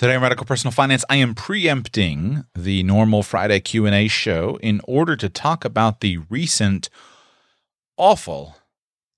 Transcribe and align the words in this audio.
Today 0.00 0.14
on 0.14 0.22
Radical 0.22 0.46
Personal 0.46 0.72
Finance, 0.72 1.04
I 1.10 1.16
am 1.16 1.34
preempting 1.34 2.46
the 2.54 2.82
normal 2.84 3.22
Friday 3.22 3.60
Q&A 3.60 4.08
show 4.08 4.58
in 4.62 4.80
order 4.84 5.14
to 5.14 5.28
talk 5.28 5.62
about 5.62 6.00
the 6.00 6.16
recent 6.30 6.88
awful 7.98 8.56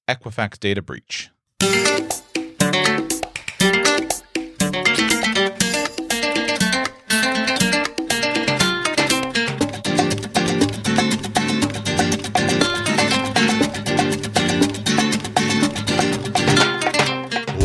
Equifax 0.08 0.58
data 0.58 0.82
breach. 0.82 1.30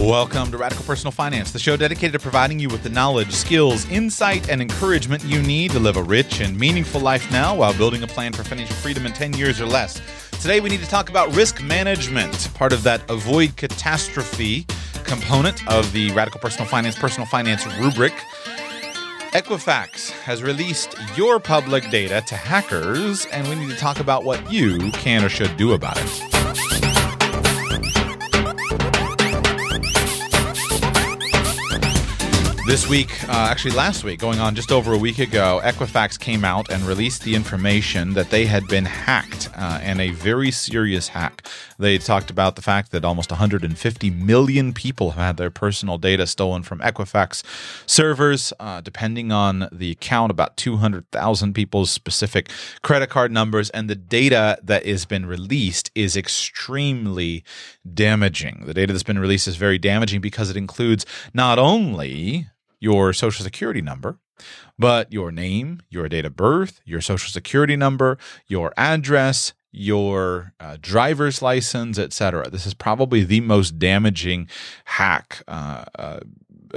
Welcome 0.07 0.51
to 0.51 0.57
Radical 0.57 0.85
Personal 0.85 1.11
Finance, 1.11 1.51
the 1.51 1.59
show 1.59 1.75
dedicated 1.75 2.13
to 2.13 2.19
providing 2.19 2.59
you 2.59 2.69
with 2.69 2.81
the 2.81 2.87
knowledge, 2.89 3.33
skills, 3.33 3.85
insight, 3.89 4.47
and 4.47 4.61
encouragement 4.61 5.21
you 5.25 5.41
need 5.41 5.71
to 5.71 5.79
live 5.79 5.97
a 5.97 6.01
rich 6.01 6.39
and 6.39 6.57
meaningful 6.57 7.01
life 7.01 7.29
now 7.29 7.53
while 7.53 7.73
building 7.73 8.01
a 8.03 8.07
plan 8.07 8.31
for 8.31 8.45
financial 8.45 8.73
freedom 8.77 9.05
in 9.05 9.11
10 9.11 9.33
years 9.33 9.59
or 9.59 9.65
less. 9.65 9.99
Today, 10.41 10.61
we 10.61 10.69
need 10.69 10.79
to 10.79 10.87
talk 10.87 11.09
about 11.09 11.35
risk 11.35 11.61
management, 11.61 12.53
part 12.53 12.71
of 12.71 12.83
that 12.83 13.01
avoid 13.11 13.57
catastrophe 13.57 14.65
component 15.03 15.67
of 15.67 15.91
the 15.91 16.09
Radical 16.13 16.39
Personal 16.39 16.69
Finance 16.69 16.95
Personal 16.95 17.27
Finance 17.27 17.65
rubric. 17.77 18.13
Equifax 19.33 20.11
has 20.21 20.41
released 20.41 20.95
your 21.17 21.37
public 21.37 21.89
data 21.89 22.23
to 22.27 22.35
hackers, 22.35 23.25
and 23.25 23.45
we 23.49 23.55
need 23.55 23.69
to 23.69 23.75
talk 23.75 23.99
about 23.99 24.23
what 24.23 24.49
you 24.49 24.89
can 24.93 25.25
or 25.25 25.27
should 25.27 25.57
do 25.57 25.73
about 25.73 25.97
it. 25.97 26.36
This 32.67 32.85
week, 32.85 33.23
uh, 33.29 33.47
actually 33.49 33.75
last 33.75 34.03
week, 34.03 34.19
going 34.19 34.39
on 34.39 34.53
just 34.53 34.73
over 34.73 34.91
a 34.91 34.97
week 34.97 35.19
ago, 35.19 35.61
Equifax 35.63 36.19
came 36.19 36.43
out 36.43 36.69
and 36.69 36.83
released 36.83 37.23
the 37.23 37.33
information 37.33 38.13
that 38.13 38.29
they 38.29 38.45
had 38.45 38.67
been 38.67 38.83
hacked 38.83 39.49
uh, 39.55 39.79
and 39.81 40.01
a 40.01 40.09
very 40.09 40.51
serious 40.51 41.07
hack. 41.07 41.47
They 41.79 41.97
talked 41.97 42.29
about 42.29 42.57
the 42.57 42.61
fact 42.61 42.91
that 42.91 43.05
almost 43.05 43.31
150 43.31 44.09
million 44.09 44.73
people 44.73 45.11
have 45.11 45.23
had 45.23 45.37
their 45.37 45.49
personal 45.49 45.97
data 45.97 46.27
stolen 46.27 46.61
from 46.61 46.79
Equifax 46.79 47.41
servers. 47.85 48.51
Uh, 48.59 48.81
depending 48.81 49.31
on 49.31 49.69
the 49.71 49.91
account, 49.91 50.29
about 50.29 50.57
200,000 50.57 51.53
people's 51.53 51.89
specific 51.89 52.51
credit 52.81 53.09
card 53.09 53.31
numbers. 53.31 53.69
And 53.69 53.89
the 53.89 53.95
data 53.95 54.59
that 54.61 54.85
has 54.85 55.05
been 55.05 55.25
released 55.25 55.89
is 55.95 56.17
extremely 56.17 57.45
damaging. 57.93 58.63
The 58.65 58.73
data 58.73 58.91
that's 58.91 59.03
been 59.03 59.19
released 59.19 59.47
is 59.47 59.55
very 59.55 59.77
damaging 59.77 60.19
because 60.19 60.49
it 60.49 60.57
includes 60.57 61.05
not 61.33 61.59
only 61.59 62.47
your 62.79 63.13
social 63.13 63.43
security 63.43 63.81
number, 63.81 64.19
but 64.77 65.11
your 65.11 65.31
name, 65.31 65.81
your 65.89 66.07
date 66.07 66.25
of 66.25 66.35
birth, 66.35 66.81
your 66.85 67.01
social 67.01 67.29
security 67.29 67.75
number, 67.75 68.17
your 68.47 68.73
address, 68.77 69.53
your 69.71 70.53
uh, 70.59 70.77
driver's 70.79 71.41
license, 71.41 71.99
etc. 71.99 72.49
This 72.49 72.65
is 72.65 72.73
probably 72.73 73.23
the 73.23 73.41
most 73.41 73.77
damaging 73.79 74.49
hack 74.85 75.43
uh, 75.47 75.85
uh, 75.97 76.19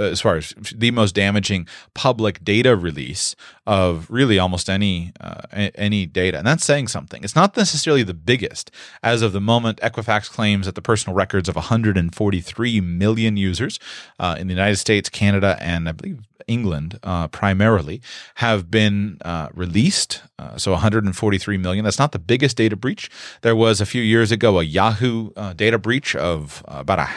as 0.00 0.20
far 0.20 0.36
as 0.36 0.54
the 0.74 0.90
most 0.90 1.14
damaging 1.14 1.66
public 1.94 2.42
data 2.44 2.76
release 2.76 3.36
of 3.66 4.10
really 4.10 4.38
almost 4.38 4.68
any 4.68 5.12
uh, 5.20 5.42
any 5.74 6.06
data, 6.06 6.38
and 6.38 6.46
that's 6.46 6.64
saying 6.64 6.88
something. 6.88 7.22
It's 7.22 7.36
not 7.36 7.56
necessarily 7.56 8.02
the 8.02 8.14
biggest. 8.14 8.70
As 9.02 9.22
of 9.22 9.32
the 9.32 9.40
moment, 9.40 9.78
Equifax 9.80 10.30
claims 10.30 10.66
that 10.66 10.74
the 10.74 10.82
personal 10.82 11.14
records 11.14 11.48
of 11.48 11.54
143 11.56 12.80
million 12.80 13.36
users 13.36 13.78
uh, 14.18 14.36
in 14.38 14.48
the 14.48 14.54
United 14.54 14.76
States, 14.76 15.08
Canada, 15.08 15.56
and 15.60 15.88
I 15.88 15.92
believe 15.92 16.20
England 16.46 16.98
uh, 17.02 17.28
primarily 17.28 18.02
have 18.36 18.70
been 18.70 19.18
uh, 19.24 19.48
released. 19.54 20.22
Uh, 20.38 20.56
so 20.56 20.72
143 20.72 21.56
million. 21.58 21.84
That's 21.84 21.98
not 21.98 22.12
the 22.12 22.18
biggest 22.18 22.56
data 22.56 22.76
breach. 22.76 23.10
There 23.42 23.56
was 23.56 23.80
a 23.80 23.86
few 23.86 24.02
years 24.02 24.32
ago 24.32 24.58
a 24.58 24.64
Yahoo 24.64 25.30
uh, 25.36 25.52
data 25.52 25.78
breach 25.78 26.16
of 26.16 26.64
uh, 26.66 26.78
about 26.80 26.98
a 26.98 27.08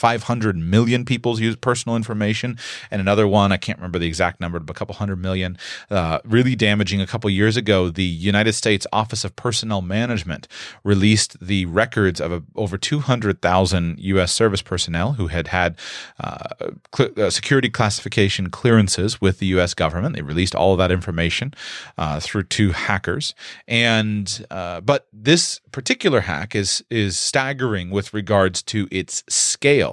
500 0.00 0.56
million 0.56 1.04
people's 1.04 1.40
use 1.40 1.56
personal 1.56 1.94
information, 1.94 2.58
and 2.90 3.02
another 3.02 3.28
one 3.28 3.52
I 3.52 3.58
can't 3.58 3.76
remember 3.76 3.98
the 3.98 4.06
exact 4.06 4.40
number, 4.40 4.58
but 4.58 4.74
a 4.74 4.78
couple 4.78 4.94
hundred 4.94 5.16
million, 5.16 5.58
uh, 5.90 6.20
really 6.24 6.56
damaging. 6.56 7.02
A 7.02 7.06
couple 7.06 7.28
years 7.28 7.58
ago, 7.58 7.90
the 7.90 8.02
United 8.02 8.54
States 8.54 8.86
Office 8.94 9.24
of 9.24 9.36
Personnel 9.36 9.82
Management 9.82 10.48
released 10.84 11.38
the 11.38 11.66
records 11.66 12.18
of 12.18 12.32
a, 12.32 12.42
over 12.56 12.78
200,000 12.78 13.98
U.S. 13.98 14.32
service 14.32 14.62
personnel 14.62 15.12
who 15.12 15.26
had 15.26 15.48
had 15.48 15.76
uh, 16.18 16.48
cl- 16.96 17.10
uh, 17.18 17.28
security 17.28 17.68
classification 17.68 18.48
clearances 18.48 19.20
with 19.20 19.38
the 19.38 19.46
U.S. 19.48 19.74
government. 19.74 20.16
They 20.16 20.22
released 20.22 20.54
all 20.54 20.72
of 20.72 20.78
that 20.78 20.90
information 20.90 21.52
uh, 21.98 22.20
through 22.20 22.44
two 22.44 22.70
hackers, 22.70 23.34
and 23.68 24.46
uh, 24.50 24.80
but 24.80 25.08
this 25.12 25.60
particular 25.72 26.20
hack 26.20 26.54
is 26.54 26.82
is 26.88 27.18
staggering 27.18 27.90
with 27.90 28.14
regards 28.14 28.62
to 28.62 28.88
its 28.90 29.22
scale 29.28 29.89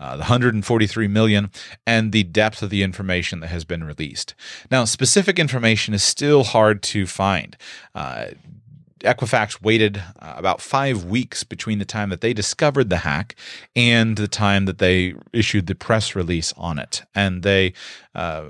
uh, 0.00 0.12
the 0.12 0.20
143 0.20 1.08
million, 1.08 1.50
and 1.86 2.12
the 2.12 2.24
depth 2.24 2.62
of 2.62 2.70
the 2.70 2.82
information 2.82 3.40
that 3.40 3.48
has 3.48 3.64
been 3.64 3.84
released. 3.84 4.34
Now, 4.70 4.84
specific 4.84 5.38
information 5.38 5.94
is 5.94 6.02
still 6.02 6.44
hard 6.44 6.82
to 6.84 7.06
find. 7.06 7.56
Uh, 7.94 8.26
Equifax 9.06 9.62
waited 9.62 10.02
uh, 10.20 10.34
about 10.36 10.60
five 10.60 11.04
weeks 11.04 11.44
between 11.44 11.78
the 11.78 11.84
time 11.84 12.10
that 12.10 12.20
they 12.20 12.32
discovered 12.32 12.90
the 12.90 12.98
hack 12.98 13.34
and 13.74 14.16
the 14.16 14.28
time 14.28 14.66
that 14.66 14.78
they 14.78 15.14
issued 15.32 15.66
the 15.66 15.74
press 15.74 16.14
release 16.14 16.52
on 16.56 16.78
it. 16.78 17.02
And 17.14 17.42
they, 17.42 17.72
uh, 18.14 18.48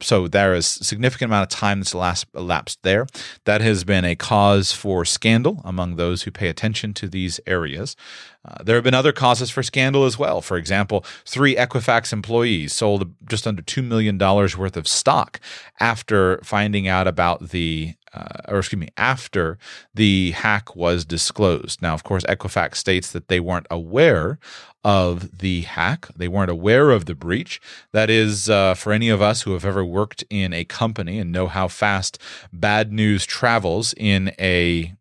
so 0.00 0.28
there 0.28 0.54
is 0.54 0.78
a 0.80 0.84
significant 0.84 1.30
amount 1.30 1.52
of 1.52 1.58
time 1.58 1.80
that's 1.80 1.94
elapsed 2.34 2.82
there. 2.82 3.06
That 3.44 3.60
has 3.60 3.84
been 3.84 4.04
a 4.04 4.14
cause 4.14 4.72
for 4.72 5.04
scandal 5.04 5.62
among 5.64 5.96
those 5.96 6.22
who 6.22 6.30
pay 6.30 6.48
attention 6.48 6.92
to 6.94 7.08
these 7.08 7.40
areas. 7.46 7.96
Uh, 8.44 8.62
there 8.64 8.74
have 8.74 8.84
been 8.84 8.94
other 8.94 9.12
causes 9.12 9.50
for 9.50 9.62
scandal 9.62 10.04
as 10.04 10.18
well. 10.18 10.40
For 10.40 10.56
example, 10.56 11.04
three 11.24 11.54
Equifax 11.54 12.12
employees 12.12 12.72
sold 12.72 13.14
just 13.28 13.46
under 13.46 13.62
$2 13.62 13.84
million 13.84 14.18
worth 14.18 14.76
of 14.76 14.88
stock 14.88 15.40
after 15.78 16.40
finding 16.42 16.88
out 16.88 17.06
about 17.06 17.50
the 17.50 17.94
uh, 18.14 18.42
or 18.48 18.58
excuse 18.58 18.80
me, 18.80 18.88
after 18.96 19.58
the 19.94 20.32
hack 20.32 20.76
was 20.76 21.04
disclosed. 21.04 21.80
Now, 21.80 21.94
of 21.94 22.04
course, 22.04 22.24
Equifax 22.24 22.76
states 22.76 23.12
that 23.12 23.28
they 23.28 23.40
weren't 23.40 23.66
aware 23.70 24.38
of 24.84 25.38
the 25.38 25.62
hack. 25.62 26.08
They 26.16 26.28
weren't 26.28 26.50
aware 26.50 26.90
of 26.90 27.06
the 27.06 27.14
breach. 27.14 27.60
That 27.92 28.10
is, 28.10 28.50
uh, 28.50 28.74
for 28.74 28.92
any 28.92 29.08
of 29.08 29.22
us 29.22 29.42
who 29.42 29.52
have 29.52 29.64
ever 29.64 29.84
worked 29.84 30.24
in 30.28 30.52
a 30.52 30.64
company 30.64 31.18
and 31.18 31.32
know 31.32 31.46
how 31.46 31.68
fast 31.68 32.18
bad 32.52 32.92
news 32.92 33.24
travels 33.24 33.94
in 33.96 34.32
a 34.38 34.94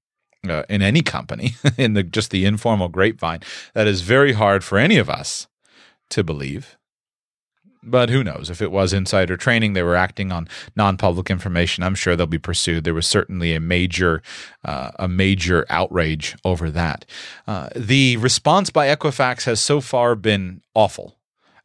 uh, 0.48 0.64
in 0.70 0.82
any 0.82 1.02
company, 1.02 1.54
in 1.78 1.94
the 1.94 2.04
just 2.04 2.32
the 2.32 2.46
informal 2.46 2.90
grapevine, 2.90 3.42
that 3.74 3.88
is 3.88 4.02
very 4.02 4.34
hard 4.34 4.64
for 4.64 4.78
any 4.78 4.98
of 4.98 5.10
us 5.10 5.48
to 6.10 6.24
believe. 6.24 6.78
But 7.84 8.10
who 8.10 8.24
knows? 8.24 8.50
If 8.50 8.62
it 8.62 8.72
was 8.72 8.94
insider 8.94 9.38
trading, 9.38 9.74
they 9.74 9.82
were 9.82 9.96
acting 9.96 10.32
on 10.32 10.48
non-public 10.76 11.32
information. 11.32 11.84
I'm 11.84 11.96
sure 11.96 12.16
they'll 12.16 12.28
be 12.28 12.38
pursued. 12.38 12.84
There 12.84 12.94
was 12.94 13.08
certainly 13.08 13.56
a 13.56 13.60
major, 13.60 14.22
uh, 14.64 14.92
a 15.00 15.08
major 15.08 15.66
outrage 15.70 16.36
over 16.46 16.70
that. 16.70 17.06
Uh, 17.48 17.70
the 17.76 18.18
response 18.18 18.70
by 18.70 18.88
Equifax 18.88 19.46
has 19.46 19.60
so 19.60 19.82
far 19.82 20.16
been 20.16 20.62
awful 20.76 21.16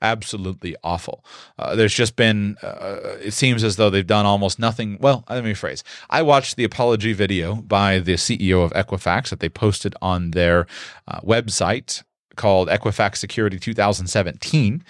absolutely 0.02 0.76
awful. 0.84 1.24
Uh, 1.58 1.74
there's 1.74 1.94
just 1.94 2.16
been, 2.16 2.56
uh, 2.62 3.16
it 3.20 3.32
seems 3.32 3.64
as 3.64 3.76
though 3.76 3.90
they've 3.90 4.06
done 4.06 4.26
almost 4.26 4.58
nothing. 4.58 4.98
Well, 5.00 5.24
let 5.28 5.44
me 5.44 5.54
phrase. 5.54 5.82
I 6.10 6.22
watched 6.22 6.56
the 6.56 6.64
apology 6.64 7.12
video 7.12 7.56
by 7.56 7.98
the 7.98 8.14
CEO 8.14 8.62
of 8.64 8.72
Equifax 8.72 9.30
that 9.30 9.40
they 9.40 9.48
posted 9.48 9.94
on 10.02 10.32
their 10.32 10.66
uh, 11.08 11.20
website 11.20 12.02
called 12.36 12.68
Equifax 12.68 13.16
Security 13.16 13.58
2017. 13.58 14.84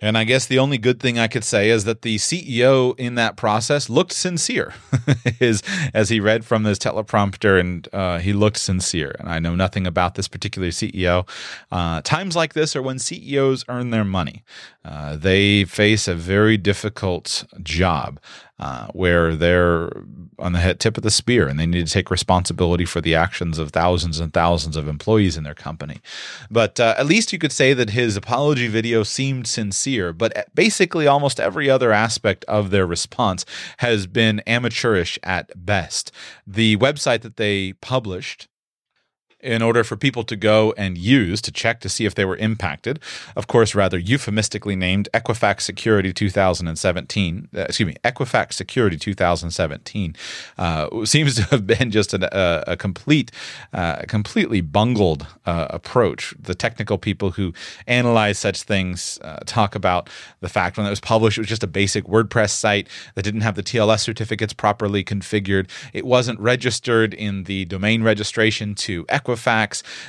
And 0.00 0.16
I 0.16 0.24
guess 0.24 0.46
the 0.46 0.58
only 0.58 0.78
good 0.78 0.98
thing 0.98 1.18
I 1.18 1.28
could 1.28 1.44
say 1.44 1.68
is 1.68 1.84
that 1.84 2.02
the 2.02 2.16
CEO 2.16 2.98
in 2.98 3.16
that 3.16 3.36
process 3.36 3.90
looked 3.90 4.12
sincere, 4.12 4.74
as, 5.40 5.62
as 5.92 6.08
he 6.08 6.20
read 6.20 6.44
from 6.44 6.64
his 6.64 6.78
teleprompter, 6.78 7.60
and 7.60 7.86
uh, 7.92 8.18
he 8.18 8.32
looked 8.32 8.56
sincere. 8.56 9.14
And 9.18 9.28
I 9.28 9.38
know 9.38 9.54
nothing 9.54 9.86
about 9.86 10.14
this 10.14 10.26
particular 10.26 10.68
CEO. 10.68 11.28
Uh, 11.70 12.00
times 12.02 12.34
like 12.34 12.54
this 12.54 12.74
are 12.74 12.82
when 12.82 12.98
CEOs 12.98 13.64
earn 13.68 13.90
their 13.90 14.04
money. 14.04 14.42
Uh, 14.84 15.16
they 15.16 15.64
face 15.64 16.08
a 16.08 16.14
very 16.14 16.56
difficult 16.56 17.44
job 17.62 18.18
uh, 18.60 18.86
where 18.88 19.34
they're 19.34 19.90
on 20.38 20.52
the 20.52 20.74
tip 20.74 20.98
of 20.98 21.02
the 21.02 21.10
spear 21.10 21.48
and 21.48 21.58
they 21.58 21.64
need 21.64 21.86
to 21.86 21.92
take 21.92 22.10
responsibility 22.10 22.84
for 22.84 23.00
the 23.00 23.14
actions 23.14 23.58
of 23.58 23.70
thousands 23.70 24.20
and 24.20 24.34
thousands 24.34 24.76
of 24.76 24.86
employees 24.86 25.36
in 25.36 25.44
their 25.44 25.54
company. 25.54 26.00
But 26.50 26.78
uh, 26.78 26.94
at 26.98 27.06
least 27.06 27.32
you 27.32 27.38
could 27.38 27.52
say 27.52 27.72
that 27.72 27.90
his 27.90 28.18
apology 28.18 28.68
video 28.68 29.02
seemed 29.02 29.46
sincere, 29.46 30.12
but 30.12 30.48
basically 30.54 31.06
almost 31.06 31.40
every 31.40 31.70
other 31.70 31.90
aspect 31.90 32.44
of 32.44 32.70
their 32.70 32.86
response 32.86 33.46
has 33.78 34.06
been 34.06 34.40
amateurish 34.46 35.18
at 35.22 35.50
best. 35.56 36.12
The 36.46 36.76
website 36.76 37.22
that 37.22 37.38
they 37.38 37.72
published 37.74 38.49
in 39.42 39.62
order 39.62 39.82
for 39.84 39.96
people 39.96 40.24
to 40.24 40.36
go 40.36 40.74
and 40.76 40.98
use 40.98 41.40
to 41.42 41.52
check 41.52 41.80
to 41.80 41.88
see 41.88 42.04
if 42.04 42.14
they 42.14 42.24
were 42.24 42.36
impacted. 42.36 43.00
Of 43.36 43.46
course, 43.46 43.74
rather 43.74 43.98
euphemistically 43.98 44.76
named 44.76 45.08
Equifax 45.14 45.62
Security 45.62 46.12
2017, 46.12 47.48
uh, 47.54 47.60
excuse 47.60 47.86
me, 47.86 47.96
Equifax 48.04 48.54
Security 48.54 48.96
2017, 48.98 50.14
uh, 50.58 51.04
seems 51.04 51.36
to 51.36 51.42
have 51.44 51.66
been 51.66 51.90
just 51.90 52.14
an, 52.14 52.24
a, 52.24 52.64
a, 52.66 52.76
complete, 52.76 53.30
uh, 53.72 54.02
completely 54.06 54.60
bungled 54.60 55.26
uh, 55.46 55.66
approach. 55.70 56.34
The 56.38 56.54
technical 56.54 56.98
people 56.98 57.32
who 57.32 57.52
analyze 57.86 58.38
such 58.38 58.62
things 58.62 59.18
uh, 59.22 59.40
talk 59.46 59.74
about 59.74 60.10
the 60.40 60.48
fact 60.48 60.76
when 60.76 60.86
it 60.86 60.90
was 60.90 61.00
published, 61.00 61.38
it 61.38 61.42
was 61.42 61.48
just 61.48 61.64
a 61.64 61.68
basic 61.68 62.04
WordPress 62.04 62.50
site 62.50 62.88
that 63.14 63.22
didn't 63.22 63.40
have 63.42 63.54
the 63.54 63.62
TLS 63.62 64.00
certificates 64.00 64.52
properly 64.52 65.02
configured. 65.02 65.68
It 65.92 66.04
wasn't 66.04 66.38
registered 66.40 67.14
in 67.14 67.44
the 67.44 67.64
domain 67.64 68.02
registration 68.02 68.74
to 68.76 69.04
Equifax. 69.06 69.29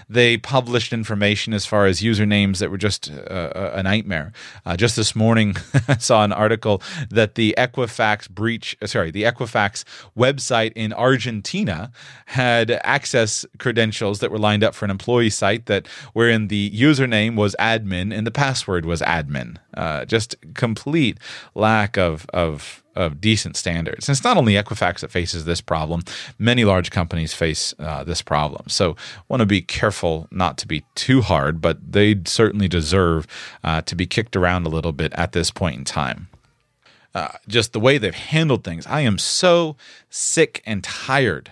They 0.10 0.38
published 0.38 0.94
information 0.94 1.54
as 1.54 1.66
far 1.66 1.86
as 1.86 2.02
usernames 2.02 2.60
that 2.60 2.72
were 2.72 2.78
just 2.78 3.12
uh, 3.12 3.72
a 3.74 3.84
nightmare. 3.84 4.32
Uh, 4.66 4.76
just 4.78 4.96
this 4.96 5.16
morning, 5.16 5.56
I 5.88 5.98
saw 5.98 6.24
an 6.24 6.32
article 6.32 6.82
that 7.10 7.36
the 7.36 7.56
Equifax 7.58 8.30
breach, 8.30 8.78
uh, 8.82 8.88
sorry, 8.88 9.12
the 9.12 9.24
Equifax 9.24 9.84
website 10.18 10.74
in 10.76 10.94
Argentina 10.94 11.92
had 12.28 12.72
access 12.84 13.46
credentials 13.60 14.20
that 14.20 14.32
were 14.32 14.40
lined 14.40 14.64
up 14.64 14.76
for 14.76 14.86
an 14.86 14.92
employee 14.92 15.30
site 15.30 15.66
that 15.66 15.88
wherein 16.14 16.48
the 16.48 16.72
username 16.72 17.36
was 17.36 17.56
admin 17.60 18.16
and 18.16 18.26
the 18.26 18.32
password 18.32 18.86
was 18.86 19.02
admin. 19.02 19.58
Uh, 19.74 20.06
just 20.06 20.36
complete 20.54 21.18
lack 21.56 21.98
of 21.98 22.26
of 22.34 22.84
of 22.96 23.22
decent 23.22 23.56
standards. 23.56 24.08
And 24.08 24.16
it's 24.16 24.24
not 24.24 24.38
only 24.38 24.54
Equifax 24.54 25.00
that 25.00 25.12
faces 25.12 25.46
this 25.46 25.62
problem; 25.62 26.04
many 26.38 26.66
large 26.66 26.92
companies 26.92 27.34
face 27.34 27.74
uh, 27.80 28.04
this 28.04 28.22
problem. 28.22 28.68
So, 28.68 28.96
want 29.28 29.42
to 29.42 29.46
be 29.46 29.62
careful 29.62 30.28
not 30.32 30.58
to 30.60 30.68
be 30.68 30.84
too 30.96 31.22
hard, 31.22 31.62
but 31.62 31.92
they 31.92 32.22
certainly 32.26 32.68
deserve 32.68 33.28
uh, 33.64 33.82
to 33.82 33.96
be 33.96 34.06
kicked 34.06 34.36
around 34.36 34.66
a 34.66 34.70
little 34.70 34.94
bit 34.94 35.14
at 35.14 35.32
this 35.32 35.52
point 35.52 35.78
in 35.78 35.86
time. 35.86 36.28
Uh, 37.14 37.30
just 37.48 37.74
the 37.74 37.80
way 37.80 37.98
they've 37.98 38.16
handled 38.16 38.64
things, 38.64 38.88
I 38.88 39.02
am 39.02 39.18
so 39.18 39.76
sick 40.10 40.62
and 40.66 40.82
tired 40.84 41.52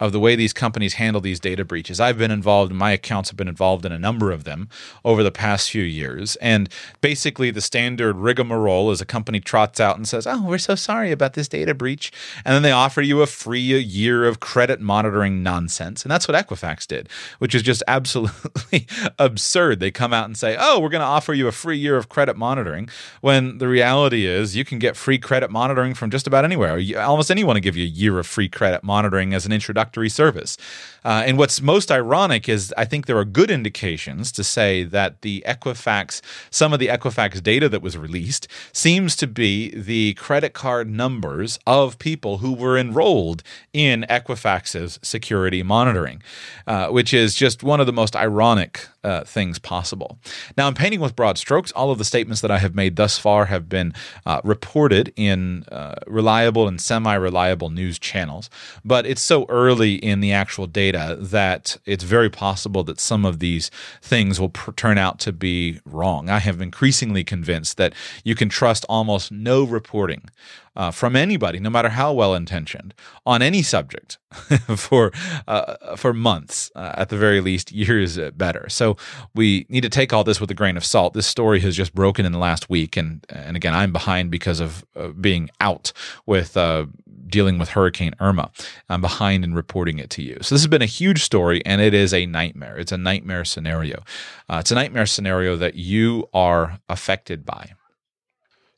of 0.00 0.12
the 0.12 0.20
way 0.20 0.36
these 0.36 0.52
companies 0.52 0.94
handle 0.94 1.20
these 1.20 1.40
data 1.40 1.64
breaches. 1.64 2.00
I've 2.00 2.18
been 2.18 2.30
involved, 2.30 2.72
my 2.72 2.92
accounts 2.92 3.30
have 3.30 3.36
been 3.36 3.48
involved 3.48 3.84
in 3.84 3.92
a 3.92 3.98
number 3.98 4.32
of 4.32 4.44
them 4.44 4.68
over 5.04 5.22
the 5.22 5.30
past 5.30 5.70
few 5.70 5.82
years. 5.82 6.36
And 6.36 6.68
basically, 7.00 7.50
the 7.50 7.60
standard 7.60 8.16
rigmarole 8.16 8.90
is 8.90 9.00
a 9.00 9.06
company 9.06 9.40
trots 9.40 9.80
out 9.80 9.96
and 9.96 10.08
says, 10.08 10.26
Oh, 10.26 10.42
we're 10.44 10.58
so 10.58 10.74
sorry 10.74 11.12
about 11.12 11.34
this 11.34 11.48
data 11.48 11.74
breach. 11.74 12.12
And 12.44 12.54
then 12.54 12.62
they 12.62 12.72
offer 12.72 13.02
you 13.02 13.22
a 13.22 13.26
free 13.26 13.60
year 13.60 14.24
of 14.24 14.40
credit 14.40 14.80
monitoring 14.80 15.42
nonsense. 15.42 16.02
And 16.02 16.10
that's 16.10 16.26
what 16.26 16.36
Equifax 16.36 16.86
did, 16.86 17.08
which 17.38 17.54
is 17.54 17.62
just 17.62 17.82
absolutely 17.88 18.86
absurd. 19.18 19.80
They 19.80 19.90
come 19.90 20.12
out 20.12 20.26
and 20.26 20.36
say, 20.36 20.56
Oh, 20.58 20.80
we're 20.80 20.88
going 20.88 21.00
to 21.00 21.06
offer 21.06 21.34
you 21.34 21.46
a 21.46 21.52
free 21.52 21.78
year 21.78 21.96
of 21.96 22.08
credit 22.08 22.36
monitoring. 22.36 22.88
When 23.20 23.58
the 23.58 23.68
reality 23.68 24.26
is, 24.26 24.56
you 24.56 24.64
can 24.64 24.78
get 24.78 24.96
free 24.96 25.18
credit 25.18 25.50
monitoring 25.50 25.94
from 25.94 26.10
just 26.10 26.26
about 26.26 26.44
anywhere. 26.44 26.80
Almost 26.98 27.30
anyone 27.30 27.54
will 27.54 27.60
give 27.60 27.76
you 27.76 27.84
a 27.84 27.88
year 27.88 28.18
of 28.18 28.26
free 28.26 28.48
credit 28.48 28.82
monitoring 28.82 29.34
as 29.34 29.46
an 29.46 29.52
introduction 29.52 29.83
service. 30.08 30.56
Uh, 31.04 31.22
and 31.26 31.36
what's 31.36 31.60
most 31.60 31.92
ironic 31.92 32.48
is 32.48 32.72
I 32.76 32.84
think 32.84 33.06
there 33.06 33.18
are 33.18 33.24
good 33.24 33.50
indications 33.50 34.32
to 34.32 34.44
say 34.44 34.84
that 34.84 35.20
the 35.20 35.44
Equifax, 35.46 36.22
some 36.50 36.72
of 36.72 36.78
the 36.78 36.88
Equifax 36.88 37.42
data 37.42 37.68
that 37.68 37.82
was 37.82 37.98
released 37.98 38.48
seems 38.72 39.16
to 39.16 39.26
be 39.26 39.70
the 39.70 40.14
credit 40.14 40.54
card 40.54 40.88
numbers 40.88 41.58
of 41.66 41.98
people 41.98 42.38
who 42.38 42.54
were 42.54 42.78
enrolled 42.78 43.42
in 43.72 44.06
Equifax's 44.08 44.98
security 45.02 45.62
monitoring, 45.62 46.22
uh, 46.66 46.88
which 46.88 47.12
is 47.12 47.34
just 47.34 47.62
one 47.62 47.80
of 47.80 47.86
the 47.86 47.92
most 47.92 48.16
ironic 48.16 48.88
uh, 49.04 49.24
things 49.24 49.58
possible. 49.58 50.18
Now, 50.56 50.66
I'm 50.66 50.74
painting 50.74 51.00
with 51.00 51.14
broad 51.14 51.38
strokes. 51.38 51.70
All 51.72 51.90
of 51.90 51.98
the 51.98 52.04
statements 52.04 52.40
that 52.40 52.50
I 52.50 52.58
have 52.58 52.74
made 52.74 52.96
thus 52.96 53.18
far 53.18 53.46
have 53.46 53.68
been 53.68 53.92
uh, 54.26 54.40
reported 54.42 55.12
in 55.16 55.64
uh, 55.70 55.96
reliable 56.06 56.66
and 56.66 56.80
semi 56.80 57.14
reliable 57.14 57.70
news 57.70 57.98
channels, 57.98 58.50
but 58.84 59.06
it's 59.06 59.22
so 59.22 59.46
early 59.48 59.94
in 59.96 60.20
the 60.20 60.32
actual 60.32 60.66
data 60.66 61.16
that 61.20 61.76
it's 61.84 62.04
very 62.04 62.30
possible 62.30 62.82
that 62.84 62.98
some 62.98 63.24
of 63.24 63.38
these 63.38 63.70
things 64.02 64.40
will 64.40 64.48
pr- 64.48 64.72
turn 64.72 64.98
out 64.98 65.18
to 65.20 65.32
be 65.32 65.80
wrong. 65.84 66.28
I 66.28 66.38
have 66.38 66.60
increasingly 66.60 67.24
convinced 67.24 67.76
that 67.76 67.92
you 68.24 68.34
can 68.34 68.48
trust 68.48 68.84
almost 68.88 69.30
no 69.30 69.64
reporting 69.64 70.30
uh, 70.76 70.90
from 70.90 71.14
anybody, 71.14 71.60
no 71.60 71.70
matter 71.70 71.90
how 71.90 72.12
well 72.12 72.34
intentioned, 72.34 72.94
on 73.24 73.42
any 73.42 73.62
subject 73.62 74.18
for 74.76 75.12
uh, 75.46 75.96
for 75.96 76.12
months, 76.12 76.70
uh, 76.74 76.92
at 76.96 77.08
the 77.08 77.16
very 77.16 77.40
least, 77.40 77.72
years 77.72 78.18
better. 78.36 78.68
So 78.68 78.96
we 79.34 79.66
need 79.68 79.82
to 79.82 79.88
take 79.88 80.12
all 80.12 80.24
this 80.24 80.40
with 80.40 80.50
a 80.50 80.54
grain 80.54 80.76
of 80.76 80.84
salt. 80.84 81.14
This 81.14 81.26
story 81.26 81.60
has 81.60 81.76
just 81.76 81.94
broken 81.94 82.26
in 82.26 82.32
the 82.32 82.38
last 82.38 82.68
week, 82.68 82.96
and 82.96 83.24
and 83.28 83.56
again, 83.56 83.74
I'm 83.74 83.92
behind 83.92 84.30
because 84.30 84.60
of 84.60 84.84
being 85.20 85.50
out 85.60 85.92
with 86.26 86.56
uh, 86.56 86.86
dealing 87.26 87.58
with 87.58 87.70
Hurricane 87.70 88.14
Irma. 88.20 88.50
I'm 88.88 89.00
behind 89.00 89.44
in 89.44 89.54
reporting 89.54 89.98
it 89.98 90.10
to 90.10 90.22
you. 90.22 90.38
So 90.42 90.54
this 90.54 90.62
has 90.62 90.68
been 90.68 90.82
a 90.82 90.86
huge 90.86 91.22
story, 91.22 91.64
and 91.64 91.80
it 91.80 91.94
is 91.94 92.12
a 92.12 92.26
nightmare. 92.26 92.78
It's 92.78 92.92
a 92.92 92.98
nightmare 92.98 93.44
scenario. 93.44 94.02
Uh, 94.48 94.58
it's 94.60 94.70
a 94.70 94.74
nightmare 94.74 95.06
scenario 95.06 95.56
that 95.56 95.74
you 95.74 96.28
are 96.32 96.78
affected 96.88 97.44
by. 97.44 97.72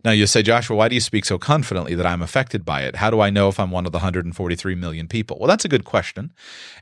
Now 0.04 0.10
you 0.12 0.26
say, 0.26 0.43
Joshua, 0.43 0.76
why 0.76 0.88
do 0.88 0.94
you 0.94 1.00
speak 1.00 1.25
so 1.25 1.38
confidently 1.38 1.94
that 1.94 2.04
I'm 2.06 2.22
affected 2.22 2.64
by 2.64 2.82
it? 2.82 2.96
How 2.96 3.10
do 3.10 3.20
I 3.20 3.31
know 3.31 3.48
if 3.48 3.58
I'm 3.58 3.72
one 3.72 3.87
of 3.87 3.93
the 3.93 3.98
143 3.98 4.75
million 4.75 5.08
people? 5.08 5.38
Well, 5.38 5.48
that's 5.48 5.64
a 5.64 5.69
good 5.69 5.84
question. 5.84 6.32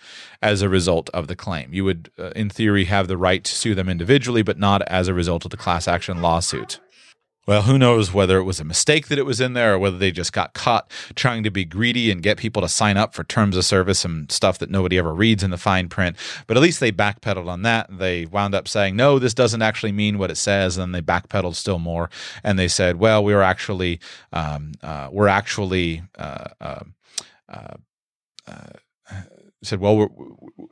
as 0.43 0.61
a 0.61 0.67
result 0.67 1.09
of 1.13 1.27
the 1.27 1.37
claim. 1.37 1.73
You 1.73 1.85
would, 1.85 2.11
uh, 2.19 2.31
in 2.35 2.49
theory, 2.49 2.83
have 2.85 3.07
the 3.07 3.17
right 3.17 3.41
to 3.43 3.55
sue 3.55 3.73
them 3.73 3.87
individually, 3.87 4.22
but 4.41 4.57
not 4.57 4.81
as 4.83 5.07
a 5.07 5.13
result 5.13 5.45
of 5.45 5.51
the 5.51 5.57
class 5.57 5.87
action 5.87 6.21
lawsuit. 6.21 6.79
Well, 7.45 7.63
who 7.63 7.77
knows 7.77 8.13
whether 8.13 8.37
it 8.37 8.43
was 8.43 8.61
a 8.61 8.63
mistake 8.63 9.09
that 9.09 9.19
it 9.19 9.25
was 9.25 9.41
in 9.41 9.51
there 9.51 9.73
or 9.73 9.79
whether 9.79 9.97
they 9.97 10.11
just 10.11 10.31
got 10.31 10.53
caught 10.53 10.89
trying 11.13 11.43
to 11.43 11.51
be 11.51 11.65
greedy 11.65 12.09
and 12.09 12.23
get 12.23 12.37
people 12.37 12.61
to 12.61 12.69
sign 12.69 12.95
up 12.95 13.13
for 13.13 13.25
terms 13.25 13.57
of 13.57 13.65
service 13.65 14.05
and 14.05 14.31
stuff 14.31 14.59
that 14.59 14.69
nobody 14.69 14.97
ever 14.97 15.13
reads 15.13 15.43
in 15.43 15.51
the 15.51 15.57
fine 15.57 15.89
print. 15.89 16.15
But 16.47 16.55
at 16.55 16.63
least 16.63 16.79
they 16.79 16.93
backpedaled 16.93 17.49
on 17.49 17.63
that. 17.63 17.87
They 17.89 18.25
wound 18.27 18.55
up 18.55 18.69
saying, 18.69 18.95
no, 18.95 19.19
this 19.19 19.33
doesn't 19.33 19.61
actually 19.61 19.91
mean 19.91 20.17
what 20.17 20.31
it 20.31 20.37
says. 20.37 20.77
And 20.77 20.83
then 20.83 20.91
they 20.93 21.05
backpedaled 21.05 21.55
still 21.55 21.79
more. 21.79 22.09
And 22.45 22.57
they 22.57 22.69
said, 22.69 22.95
well, 22.95 23.21
we 23.21 23.33
were 23.33 23.43
actually, 23.43 23.99
um, 24.31 24.71
uh, 24.81 25.09
we're 25.11 25.27
actually, 25.27 26.01
uh, 26.17 26.45
uh, 26.61 26.83
uh, 27.49 27.73
uh 28.47 28.67
said, 29.63 29.79
"Well, 29.79 29.97
we're, 29.97 30.09
we're, 30.15 30.67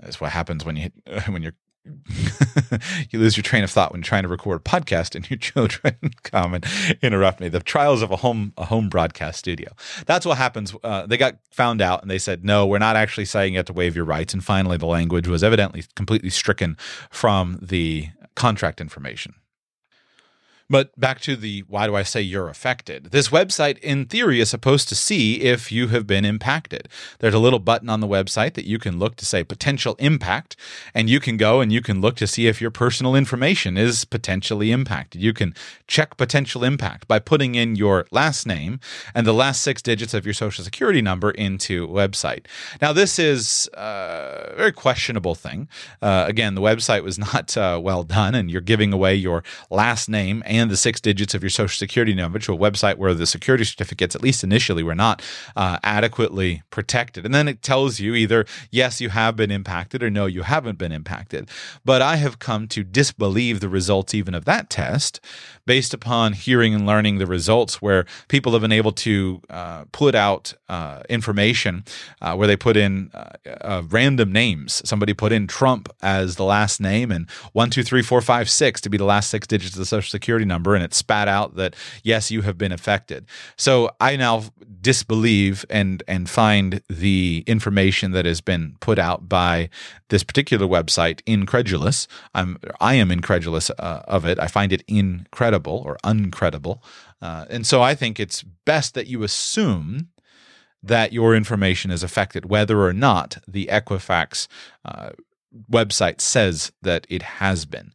that's 0.00 0.20
what 0.20 0.32
happens 0.32 0.64
when 0.64 0.76
you 0.76 0.90
when 1.28 1.42
you're 1.42 1.56
you 3.10 3.18
lose 3.18 3.36
your 3.36 3.42
train 3.42 3.64
of 3.64 3.70
thought 3.70 3.92
when 3.92 4.02
trying 4.02 4.22
to 4.22 4.28
record 4.28 4.60
a 4.60 4.62
podcast 4.62 5.14
and 5.14 5.28
your 5.30 5.38
children 5.38 5.96
come 6.22 6.54
and 6.54 6.64
interrupt 7.02 7.40
me. 7.40 7.48
The 7.48 7.60
trials 7.60 8.02
of 8.02 8.10
a 8.10 8.16
home 8.16 8.52
a 8.56 8.64
home 8.64 8.88
broadcast 8.88 9.38
studio. 9.38 9.72
That's 10.06 10.26
what 10.26 10.38
happens. 10.38 10.74
Uh, 10.82 11.06
they 11.06 11.16
got 11.16 11.36
found 11.50 11.80
out 11.80 12.02
and 12.02 12.10
they 12.10 12.18
said, 12.18 12.44
no, 12.44 12.66
we're 12.66 12.78
not 12.78 12.96
actually 12.96 13.24
saying 13.24 13.54
you 13.54 13.58
have 13.58 13.66
to 13.66 13.72
waive 13.72 13.96
your 13.96 14.04
rights. 14.04 14.32
And 14.32 14.44
finally, 14.44 14.76
the 14.76 14.86
language 14.86 15.28
was 15.28 15.42
evidently 15.42 15.84
completely 15.94 16.30
stricken 16.30 16.76
from 17.10 17.58
the 17.62 18.08
contract 18.34 18.80
information. 18.80 19.34
But 20.70 20.98
back 21.00 21.20
to 21.22 21.34
the 21.34 21.60
why 21.66 21.86
do 21.86 21.96
I 21.96 22.02
say 22.02 22.20
you're 22.20 22.50
affected? 22.50 23.04
This 23.10 23.28
website, 23.28 23.78
in 23.78 24.04
theory, 24.04 24.40
is 24.40 24.50
supposed 24.50 24.88
to 24.90 24.94
see 24.94 25.40
if 25.40 25.72
you 25.72 25.88
have 25.88 26.06
been 26.06 26.26
impacted. 26.26 26.90
There's 27.20 27.32
a 27.32 27.38
little 27.38 27.58
button 27.58 27.88
on 27.88 28.00
the 28.00 28.06
website 28.06 28.52
that 28.54 28.66
you 28.66 28.78
can 28.78 28.98
look 28.98 29.16
to 29.16 29.24
say 29.24 29.42
potential 29.42 29.96
impact, 29.98 30.56
and 30.92 31.08
you 31.08 31.20
can 31.20 31.38
go 31.38 31.60
and 31.60 31.72
you 31.72 31.80
can 31.80 32.02
look 32.02 32.16
to 32.16 32.26
see 32.26 32.48
if 32.48 32.60
your 32.60 32.70
personal 32.70 33.14
information 33.14 33.78
is 33.78 34.04
potentially 34.04 34.70
impacted. 34.70 35.22
You 35.22 35.32
can 35.32 35.54
check 35.86 36.18
potential 36.18 36.62
impact 36.62 37.08
by 37.08 37.18
putting 37.18 37.54
in 37.54 37.74
your 37.74 38.06
last 38.10 38.46
name 38.46 38.78
and 39.14 39.26
the 39.26 39.32
last 39.32 39.62
six 39.62 39.80
digits 39.80 40.12
of 40.12 40.26
your 40.26 40.34
social 40.34 40.62
security 40.62 41.00
number 41.00 41.30
into 41.30 41.88
website. 41.88 42.44
Now, 42.82 42.92
this 42.92 43.18
is 43.18 43.70
a 43.72 44.52
very 44.54 44.72
questionable 44.72 45.34
thing. 45.34 45.66
Uh, 46.02 46.26
again, 46.28 46.54
the 46.54 46.60
website 46.60 47.02
was 47.02 47.18
not 47.34 47.56
uh, 47.56 47.80
well 47.82 48.02
done, 48.02 48.34
and 48.34 48.50
you're 48.50 48.60
giving 48.60 48.92
away 48.92 49.14
your 49.14 49.42
last 49.70 50.10
name 50.10 50.42
and 50.44 50.57
and 50.58 50.70
the 50.70 50.76
six 50.76 51.00
digits 51.00 51.34
of 51.34 51.42
your 51.42 51.50
social 51.50 51.76
security 51.76 52.14
number 52.14 52.38
to 52.40 52.52
a 52.52 52.56
website 52.56 52.96
where 52.96 53.14
the 53.14 53.26
security 53.26 53.64
certificates, 53.64 54.14
at 54.14 54.22
least 54.22 54.44
initially, 54.44 54.82
were 54.82 54.94
not 54.94 55.22
uh, 55.56 55.78
adequately 55.82 56.62
protected. 56.70 57.24
And 57.24 57.34
then 57.34 57.48
it 57.48 57.62
tells 57.62 58.00
you 58.00 58.14
either, 58.14 58.46
yes, 58.70 59.00
you 59.00 59.10
have 59.10 59.36
been 59.36 59.50
impacted 59.50 60.02
or 60.02 60.10
no, 60.10 60.26
you 60.26 60.42
haven't 60.42 60.78
been 60.78 60.92
impacted. 60.92 61.48
But 61.84 62.02
I 62.02 62.16
have 62.16 62.38
come 62.38 62.68
to 62.68 62.84
disbelieve 62.84 63.60
the 63.60 63.68
results 63.68 64.14
even 64.14 64.34
of 64.34 64.44
that 64.44 64.70
test 64.70 65.20
based 65.68 65.92
upon 65.92 66.32
hearing 66.32 66.74
and 66.74 66.86
learning 66.86 67.18
the 67.18 67.26
results 67.26 67.82
where 67.82 68.06
people 68.28 68.52
have 68.52 68.62
been 68.62 68.72
able 68.72 68.90
to 68.90 69.42
uh, 69.50 69.84
put 69.92 70.14
out 70.14 70.54
uh, 70.70 71.02
information 71.10 71.84
uh, 72.22 72.34
where 72.34 72.48
they 72.48 72.56
put 72.56 72.74
in 72.74 73.10
uh, 73.12 73.28
uh, 73.60 73.82
random 73.90 74.32
names. 74.32 74.80
Somebody 74.88 75.12
put 75.12 75.30
in 75.30 75.46
Trump 75.46 75.90
as 76.00 76.36
the 76.36 76.44
last 76.44 76.80
name 76.80 77.12
and 77.12 77.28
one, 77.52 77.68
two, 77.68 77.82
three, 77.82 78.00
four, 78.00 78.22
five, 78.22 78.48
six 78.48 78.80
to 78.80 78.88
be 78.88 78.96
the 78.96 79.04
last 79.04 79.28
six 79.28 79.46
digits 79.46 79.74
of 79.74 79.78
the 79.78 79.84
social 79.84 80.10
security 80.10 80.46
number. 80.48 80.74
And 80.74 80.82
it 80.82 80.94
spat 80.94 81.28
out 81.28 81.54
that, 81.54 81.76
yes, 82.02 82.30
you 82.30 82.42
have 82.42 82.58
been 82.58 82.72
affected. 82.72 83.26
So 83.56 83.90
I 84.00 84.16
now 84.16 84.44
disbelieve 84.80 85.64
and, 85.70 86.02
and 86.08 86.28
find 86.28 86.82
the 86.88 87.44
information 87.46 88.12
that 88.12 88.24
has 88.24 88.40
been 88.40 88.76
put 88.80 88.98
out 88.98 89.28
by 89.28 89.68
this 90.08 90.24
particular 90.24 90.66
website 90.66 91.20
incredulous. 91.26 92.08
I'm, 92.34 92.58
I 92.80 92.94
am 92.94 93.10
incredulous 93.10 93.70
uh, 93.70 94.02
of 94.08 94.24
it. 94.24 94.38
I 94.40 94.48
find 94.48 94.72
it 94.72 94.82
incredible 94.88 95.82
or 95.84 95.98
uncredible. 96.02 96.80
Uh, 97.20 97.44
and 97.50 97.66
so 97.66 97.82
I 97.82 97.94
think 97.94 98.18
it's 98.18 98.42
best 98.64 98.94
that 98.94 99.06
you 99.06 99.22
assume 99.22 100.08
that 100.82 101.12
your 101.12 101.34
information 101.34 101.90
is 101.90 102.02
affected, 102.02 102.46
whether 102.46 102.82
or 102.82 102.92
not 102.92 103.38
the 103.48 103.66
Equifax 103.66 104.46
uh, 104.84 105.10
website 105.70 106.20
says 106.20 106.72
that 106.82 107.06
it 107.08 107.22
has 107.22 107.64
been. 107.64 107.92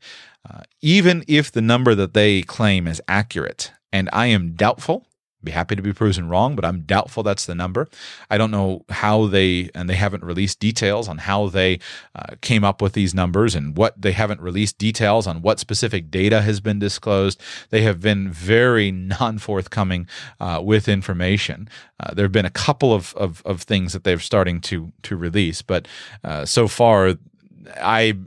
Uh, 0.50 0.62
even 0.81 1.23
if 1.27 1.51
the 1.51 1.62
number 1.62 1.95
that 1.95 2.13
they 2.13 2.41
claim 2.41 2.88
is 2.88 3.01
accurate, 3.07 3.71
and 3.91 4.09
I 4.12 4.27
am 4.27 4.53
doubtful 4.53 5.05
be 5.43 5.51
happy 5.51 5.75
to 5.75 5.81
be 5.81 5.93
proven 5.93 6.29
wrong, 6.29 6.55
but 6.55 6.65
I'm 6.65 6.81
doubtful 6.81 7.23
that's 7.23 7.45
the 7.45 7.55
number. 7.55 7.88
I 8.29 8.38
don't 8.38 8.51
know 8.51 8.85
how 8.89 9.27
they, 9.27 9.69
and 9.75 9.89
they 9.89 9.95
haven't 9.95 10.23
released 10.23 10.59
details 10.59 11.07
on 11.07 11.19
how 11.19 11.47
they 11.47 11.79
uh, 12.15 12.35
came 12.41 12.63
up 12.63 12.81
with 12.81 12.93
these 12.93 13.13
numbers 13.13 13.55
and 13.55 13.75
what 13.75 14.01
they 14.01 14.13
haven't 14.13 14.41
released 14.41 14.77
details 14.77 15.27
on 15.27 15.41
what 15.41 15.59
specific 15.59 16.09
data 16.09 16.41
has 16.41 16.59
been 16.62 16.79
disclosed. 16.79 17.41
They 17.69 17.81
have 17.81 18.00
been 18.00 18.31
very 18.31 18.91
non 18.91 19.38
forthcoming 19.38 20.07
uh, 20.39 20.62
with 20.63 20.88
information. 20.88 21.69
Uh, 22.00 22.13
there 22.13 22.25
have 22.25 22.31
been 22.31 22.45
a 22.45 22.50
couple 22.50 22.93
of, 22.93 23.13
of, 23.15 23.41
of, 23.45 23.62
things 23.63 23.93
that 23.93 24.03
they're 24.03 24.19
starting 24.19 24.59
to, 24.59 24.91
to 25.03 25.15
release, 25.15 25.62
but 25.62 25.88
uh, 26.23 26.45
so 26.45 26.67
far, 26.67 27.15
I 27.81 28.17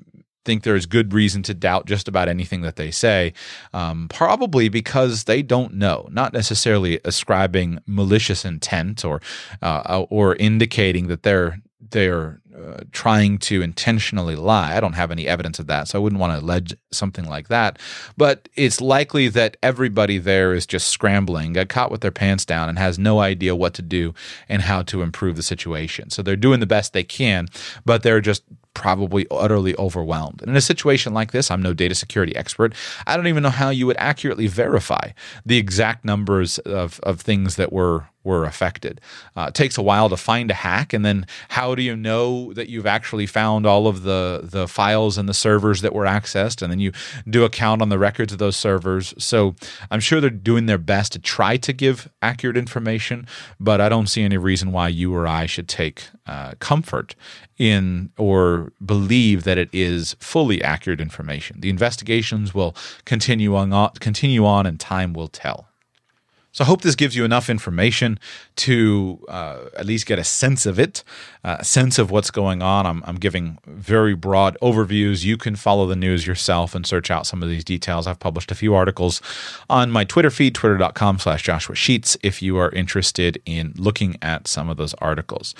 think 0.47 0.62
there's 0.62 0.87
good 0.87 1.12
reason 1.12 1.43
to 1.43 1.53
doubt 1.53 1.85
just 1.87 2.09
about 2.09 2.29
anything 2.29 2.62
that 2.62 2.76
they 2.76 2.91
say, 2.91 3.35
um, 3.75 4.09
probably 4.09 4.71
because 4.71 5.25
they 5.25 5.43
don't 5.43 5.75
know, 5.75 6.09
not 6.11 6.33
necessarily 6.33 7.00
ascribing 7.05 7.81
malicious 7.87 8.45
intent 8.45 9.05
or 9.05 9.21
uh, 9.61 10.05
or 10.09 10.37
indicating 10.37 11.09
that 11.09 11.23
they're 11.23 11.61
they're 11.91 12.41
uh, 12.56 12.78
trying 12.92 13.38
to 13.38 13.60
intentionally 13.60 14.34
lie. 14.34 14.76
I 14.76 14.80
don't 14.80 14.94
have 14.94 15.10
any 15.10 15.28
evidence 15.28 15.58
of 15.58 15.66
that, 15.66 15.88
so 15.88 15.98
I 15.98 16.02
wouldn't 16.02 16.20
want 16.20 16.32
to 16.32 16.44
allege 16.44 16.75
something 16.90 17.26
like 17.26 17.48
that. 17.48 17.78
But 18.16 18.48
it's 18.54 18.80
likely 18.80 19.28
that 19.28 19.56
everybody 19.62 20.18
there 20.18 20.54
is 20.54 20.66
just 20.66 20.88
scrambling, 20.88 21.52
got 21.52 21.68
caught 21.68 21.90
with 21.90 22.00
their 22.00 22.10
pants 22.10 22.44
down, 22.44 22.68
and 22.68 22.78
has 22.78 22.98
no 22.98 23.20
idea 23.20 23.54
what 23.54 23.75
to 23.75 23.82
do 23.82 24.14
and 24.48 24.62
how 24.62 24.82
to 24.82 25.02
improve 25.02 25.36
the 25.36 25.42
situation. 25.42 26.10
So 26.10 26.22
they're 26.22 26.36
doing 26.36 26.60
the 26.60 26.66
best 26.66 26.92
they 26.92 27.04
can, 27.04 27.48
but 27.84 28.02
they're 28.02 28.22
just 28.22 28.42
probably 28.76 29.26
utterly 29.30 29.75
overwhelmed. 29.76 30.42
And 30.42 30.50
in 30.50 30.56
a 30.56 30.60
situation 30.60 31.14
like 31.14 31.32
this, 31.32 31.50
I'm 31.50 31.62
no 31.62 31.72
data 31.72 31.94
security 31.94 32.36
expert. 32.36 32.75
I 33.06 33.16
don't 33.16 33.26
even 33.26 33.42
know 33.42 33.50
how 33.50 33.70
you 33.70 33.86
would 33.86 33.96
accurately 33.98 34.46
verify 34.46 35.12
the 35.44 35.56
exact 35.56 36.04
numbers 36.04 36.58
of, 36.58 37.00
of 37.02 37.20
things 37.20 37.56
that 37.56 37.72
were 37.72 38.06
were 38.26 38.45
affected. 38.45 39.00
Uh, 39.37 39.47
it 39.49 39.54
takes 39.54 39.78
a 39.78 39.83
while 39.83 40.09
to 40.11 40.16
find 40.16 40.50
a 40.50 40.54
hack, 40.54 40.92
and 40.92 41.04
then 41.04 41.26
how 41.50 41.75
do 41.75 41.83
you 41.83 41.97
know 41.97 42.52
that 42.54 42.68
you've 42.68 42.87
actually 42.87 43.26
found 43.26 43.64
all 43.64 43.87
of 43.87 44.02
the 44.02 44.40
the 44.42 44.66
files 44.68 45.16
and 45.16 45.28
the 45.28 45.35
servers 45.35 45.80
that 45.80 45.95
were 45.95 46.04
accessed? 46.04 46.61
And 46.61 46.71
then 46.71 46.80
you 46.80 46.92
do 47.30 47.45
a 47.45 47.49
count 47.49 47.80
on 47.80 47.88
the 47.88 47.99
records 47.99 48.33
of 48.33 48.38
those 48.38 48.56
servers. 48.56 49.14
So 49.18 49.54
I'm 49.90 50.00
sure 50.00 50.21
they're 50.21 50.30
doing 50.30 50.66
their 50.66 50.78
best 50.78 51.12
to 51.12 51.18
try 51.18 51.56
to 51.56 51.73
give 51.73 52.11
accurate 52.21 52.56
information, 52.56 53.26
but 53.61 53.80
I 53.80 53.88
don't 53.88 54.09
see 54.09 54.23
any 54.23 54.37
reason 54.37 54.73
why 54.73 54.88
you 54.88 55.14
or 55.14 55.26
I 55.26 55.47
should 55.47 55.68
take 55.68 56.09
uh, 56.26 56.52
comfort 56.59 57.14
in 57.59 58.11
or 58.18 58.73
believe 58.85 59.45
that 59.45 59.56
it 59.56 59.71
is 59.73 60.16
fully 60.18 60.61
accurate 60.62 61.00
information. 61.00 61.61
The 61.61 61.71
investigations 61.71 62.52
will 62.52 62.75
continue 63.04 63.54
on, 63.54 63.90
continue 64.00 64.45
on, 64.45 64.66
and 64.66 64.78
time 64.80 65.12
will 65.12 65.28
tell. 65.28 65.68
So 66.56 66.64
I 66.64 66.68
hope 66.68 66.80
this 66.80 66.94
gives 66.94 67.14
you 67.14 67.26
enough 67.26 67.50
information 67.50 68.18
to 68.56 69.22
uh, 69.28 69.66
at 69.76 69.84
least 69.84 70.06
get 70.06 70.18
a 70.18 70.25
sense 70.25 70.64
of 70.64 70.78
it, 70.78 71.04
uh, 71.44 71.58
a 71.58 71.64
sense 71.66 71.98
of 71.98 72.10
what's 72.10 72.30
going 72.30 72.62
on. 72.62 72.86
I'm, 72.86 73.04
I'm, 73.06 73.16
giving 73.16 73.58
very 73.66 74.14
broad 74.14 74.56
overviews. 74.62 75.22
You 75.22 75.36
can 75.36 75.54
follow 75.54 75.86
the 75.86 75.94
news 75.94 76.26
yourself 76.26 76.75
and 76.75 76.86
search 76.86 77.10
out 77.10 77.26
some 77.26 77.42
of 77.42 77.50
these 77.50 77.62
details. 77.62 78.06
I've 78.06 78.20
published 78.20 78.50
a 78.50 78.54
few 78.54 78.75
articles 78.75 79.20
on 79.68 79.90
my 79.90 80.04
Twitter 80.04 80.30
feed, 80.30 80.54
twitter.com 80.54 81.18
slash 81.18 81.42
Joshua 81.42 81.75
Sheets, 81.75 82.16
if 82.22 82.40
you 82.40 82.56
are 82.56 82.70
interested 82.70 83.38
in 83.44 83.75
looking 83.76 84.16
at 84.22 84.48
some 84.48 84.70
of 84.70 84.78
those 84.78 84.94
articles. 84.94 85.54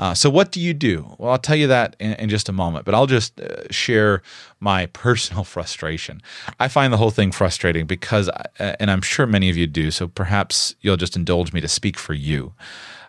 Uh, 0.00 0.14
so 0.14 0.28
what 0.28 0.50
do 0.50 0.60
you 0.60 0.74
do? 0.74 1.14
Well, 1.18 1.30
I'll 1.30 1.38
tell 1.38 1.54
you 1.54 1.68
that 1.68 1.94
in, 2.00 2.14
in 2.14 2.28
just 2.28 2.48
a 2.48 2.52
moment, 2.52 2.84
but 2.84 2.94
I'll 2.96 3.06
just 3.06 3.40
uh, 3.40 3.70
share 3.70 4.20
my 4.60 4.86
personal 4.86 5.44
frustration. 5.54 6.22
I 6.58 6.68
find 6.68 6.92
the 6.92 6.98
whole 6.98 7.10
thing 7.10 7.32
frustrating 7.32 7.86
because, 7.86 8.28
uh, 8.28 8.76
and 8.78 8.90
I'm 8.90 9.02
sure 9.02 9.26
many 9.26 9.50
of 9.50 9.56
you 9.56 9.66
do, 9.66 9.90
so 9.90 10.06
perhaps 10.06 10.74
you'll 10.80 10.96
just 10.96 11.16
indulge 11.16 11.52
me 11.52 11.60
to 11.60 11.68
speak 11.68 11.98
for 11.98 12.14
you. 12.14 12.52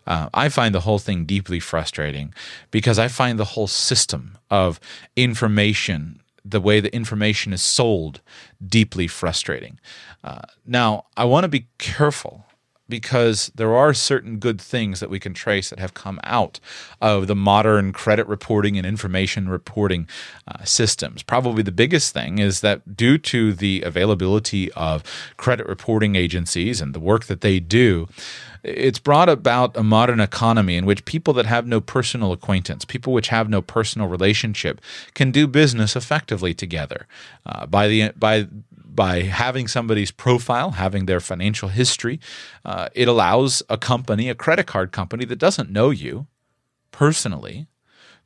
Uh, 0.07 0.29
I 0.33 0.49
find 0.49 0.73
the 0.73 0.81
whole 0.81 0.97
thing 0.97 1.25
deeply 1.25 1.59
frustrating 1.59 2.33
because 2.71 2.97
I 2.97 3.07
find 3.07 3.37
the 3.37 3.45
whole 3.45 3.67
system 3.67 4.37
of 4.49 4.79
information, 5.15 6.21
the 6.43 6.59
way 6.59 6.79
the 6.79 6.93
information 6.93 7.53
is 7.53 7.61
sold, 7.61 8.21
deeply 8.65 9.07
frustrating. 9.07 9.79
Uh, 10.23 10.41
now, 10.65 11.05
I 11.15 11.25
want 11.25 11.43
to 11.43 11.47
be 11.49 11.67
careful 11.77 12.45
because 12.91 13.51
there 13.55 13.73
are 13.75 13.91
certain 13.95 14.37
good 14.37 14.61
things 14.61 14.99
that 14.99 15.09
we 15.09 15.19
can 15.19 15.33
trace 15.33 15.71
that 15.71 15.79
have 15.79 15.95
come 15.95 16.19
out 16.23 16.59
of 17.01 17.25
the 17.25 17.35
modern 17.35 17.91
credit 17.91 18.27
reporting 18.27 18.77
and 18.77 18.85
information 18.85 19.49
reporting 19.49 20.07
uh, 20.47 20.63
systems. 20.63 21.23
Probably 21.23 21.63
the 21.63 21.71
biggest 21.71 22.13
thing 22.13 22.37
is 22.37 22.61
that 22.61 22.95
due 22.95 23.17
to 23.17 23.53
the 23.53 23.81
availability 23.81 24.71
of 24.73 25.03
credit 25.37 25.65
reporting 25.65 26.15
agencies 26.15 26.79
and 26.81 26.93
the 26.93 26.99
work 26.99 27.25
that 27.25 27.41
they 27.41 27.59
do, 27.59 28.07
it's 28.63 28.99
brought 28.99 29.29
about 29.29 29.75
a 29.75 29.83
modern 29.83 30.19
economy 30.19 30.75
in 30.75 30.85
which 30.85 31.05
people 31.05 31.33
that 31.33 31.45
have 31.47 31.65
no 31.65 31.81
personal 31.81 32.31
acquaintance, 32.31 32.85
people 32.85 33.11
which 33.11 33.29
have 33.29 33.49
no 33.49 33.61
personal 33.61 34.07
relationship, 34.07 34.79
can 35.15 35.31
do 35.31 35.47
business 35.47 35.95
effectively 35.95 36.53
together. 36.53 37.07
Uh, 37.45 37.65
by 37.65 37.87
the 37.87 38.11
by 38.17 38.47
by 38.93 39.21
having 39.21 39.67
somebody's 39.67 40.11
profile, 40.11 40.71
having 40.71 41.05
their 41.05 41.19
financial 41.19 41.69
history, 41.69 42.19
uh, 42.65 42.89
it 42.93 43.07
allows 43.07 43.63
a 43.69 43.77
company, 43.77 44.29
a 44.29 44.35
credit 44.35 44.67
card 44.67 44.91
company 44.91 45.25
that 45.25 45.39
doesn't 45.39 45.69
know 45.69 45.89
you 45.89 46.27
personally, 46.91 47.67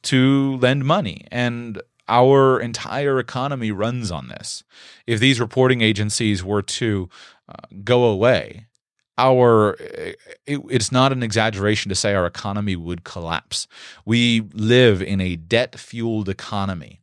to 0.02 0.58
lend 0.58 0.86
money. 0.86 1.26
And 1.32 1.82
our 2.08 2.60
entire 2.60 3.20
economy 3.20 3.72
runs 3.72 4.12
on 4.12 4.28
this. 4.28 4.64
If 5.08 5.20
these 5.20 5.40
reporting 5.40 5.82
agencies 5.82 6.44
were 6.44 6.62
to 6.62 7.10
uh, 7.50 7.68
go 7.84 8.06
away, 8.06 8.68
our 9.18 9.78
it, 10.46 10.62
it's 10.70 10.92
not 10.92 11.12
an 11.12 11.24
exaggeration 11.24 11.90
to 11.90 11.96
say 11.96 12.14
our 12.14 12.26
economy 12.26 12.76
would 12.76 13.04
collapse. 13.04 13.68
We 14.04 14.42
live 14.54 15.02
in 15.02 15.22
a 15.22 15.36
debt 15.36 15.80
fueled 15.80 16.28
economy 16.28 17.00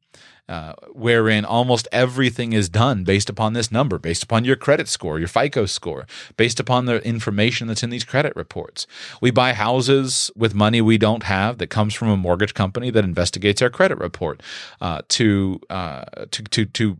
uh, 0.49 0.75
wherein 0.93 1.45
almost 1.45 1.89
everything 1.93 2.53
is 2.53 2.69
done 2.69 3.05
based 3.05 3.31
upon 3.31 3.53
this 3.53 3.71
number, 3.71 3.99
based 3.99 4.23
upon 4.23 4.45
your 4.45 4.57
credit 4.57 4.89
score, 4.89 5.19
your 5.19 5.29
FICO 5.29 5.67
score, 5.67 6.07
based 6.37 6.59
upon 6.59 6.87
the 6.87 7.05
information 7.07 7.69
that's 7.69 7.83
in 7.83 7.91
these 7.91 8.05
credit 8.05 8.35
reports. 8.37 8.87
We 9.21 9.31
buy 9.31 9.53
houses 9.53 10.31
with 10.37 10.55
money 10.55 10.81
we 10.81 10.99
don't 10.99 11.23
have 11.25 11.59
that 11.59 11.69
comes 11.69 11.95
from 11.95 12.09
a 12.09 12.17
mortgage 12.17 12.55
company 12.55 12.91
that 12.91 13.05
investigates 13.05 13.63
our 13.63 13.71
credit 13.71 13.99
report 13.99 14.43
uh, 14.81 15.03
to, 15.09 15.61
uh, 15.71 16.05
to 16.31 16.43
to 16.43 16.65
to 16.67 16.99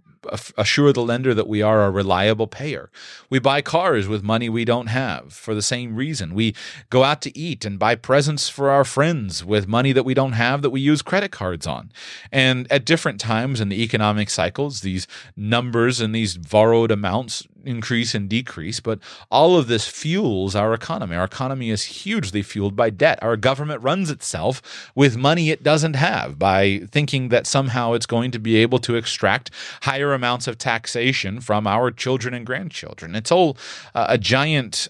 assure 0.57 0.93
the 0.93 1.03
lender 1.03 1.35
that 1.35 1.49
we 1.49 1.63
are 1.63 1.85
a 1.85 1.91
reliable 1.91 2.47
payer. 2.47 2.91
We 3.31 3.39
buy 3.39 3.63
cars 3.63 4.09
with 4.09 4.23
money 4.23 4.49
we 4.49 4.65
don't 4.65 4.89
have 4.89 5.33
for 5.33 5.55
the 5.55 5.63
same 5.63 5.97
reason. 5.97 6.35
We 6.35 6.55
go 6.91 7.05
out 7.05 7.23
to 7.23 7.37
eat 7.39 7.65
and 7.65 7.79
buy 7.79 7.95
presents 7.95 8.49
for 8.49 8.71
our 8.71 8.85
friends 8.85 9.45
with 9.45 9.67
money 9.67 9.93
that 9.93 10.05
we 10.05 10.15
don't 10.15 10.33
have 10.33 10.63
that 10.63 10.71
we 10.71 10.81
use 10.81 11.03
credit 11.03 11.33
cards 11.33 11.67
on. 11.67 11.93
And 12.31 12.71
at 12.71 12.85
different 12.85 13.21
times 13.21 13.61
in 13.61 13.69
the 13.69 13.83
economic 13.83 14.31
cycles, 14.31 14.81
these 14.81 15.07
numbers 15.37 16.01
and 16.01 16.15
these 16.15 16.37
borrowed 16.37 16.91
amounts 16.91 17.47
increase 17.65 18.15
and 18.15 18.29
decrease, 18.29 18.81
but 18.81 18.99
all 19.31 19.57
of 19.57 19.67
this 19.67 19.87
fuels 19.87 20.55
our 20.55 20.75
economy. 20.75 21.17
Our 21.17 21.25
economy 21.25 21.71
is 21.71 21.83
hugely 21.85 22.43
fueled 22.43 22.77
by 22.77 22.91
debt. 22.91 23.19
Our 23.23 23.37
government 23.37 23.83
runs 23.83 24.11
itself 24.11 24.91
with 24.95 25.17
money 25.17 25.51
it 25.51 25.63
doesn't 25.63 25.95
have 25.95 26.39
by 26.39 26.83
thinking 26.91 27.29
that 27.29 27.47
somehow 27.47 27.93
it's 27.93 28.07
going 28.07 28.31
to 28.33 28.39
be 28.39 28.57
able 28.57 28.79
to 28.81 28.97
extract 28.97 29.51
higher 29.83 30.13
amounts 30.13 30.47
of 30.47 30.59
taxation 30.59 31.41
from 31.41 31.67
our 31.67 31.91
children 31.91 32.35
and 32.35 32.47
grandchildren. 32.47 33.15
It's 33.15 33.33
all 33.33 33.57
uh, 33.95 34.07
a 34.09 34.19
giant 34.19 34.89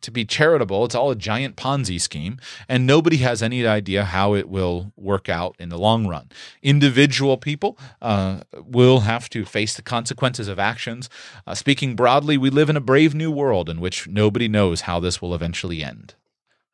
to 0.00 0.10
be 0.10 0.24
charitable, 0.24 0.84
it's 0.84 0.94
all 0.94 1.10
a 1.10 1.16
giant 1.16 1.56
Ponzi 1.56 2.00
scheme, 2.00 2.38
and 2.68 2.86
nobody 2.86 3.18
has 3.18 3.42
any 3.42 3.66
idea 3.66 4.04
how 4.04 4.34
it 4.34 4.48
will 4.48 4.92
work 4.96 5.28
out 5.28 5.56
in 5.58 5.68
the 5.68 5.78
long 5.78 6.06
run. 6.06 6.28
Individual 6.62 7.36
people 7.36 7.78
uh, 8.02 8.40
will 8.52 9.00
have 9.00 9.28
to 9.30 9.44
face 9.44 9.74
the 9.74 9.82
consequences 9.82 10.48
of 10.48 10.58
actions. 10.58 11.08
Uh, 11.46 11.54
speaking 11.54 11.96
broadly, 11.96 12.36
we 12.36 12.50
live 12.50 12.70
in 12.70 12.76
a 12.76 12.80
brave 12.80 13.14
new 13.14 13.30
world 13.30 13.68
in 13.68 13.80
which 13.80 14.08
nobody 14.08 14.48
knows 14.48 14.82
how 14.82 15.00
this 15.00 15.20
will 15.20 15.34
eventually 15.34 15.82
end. 15.82 16.14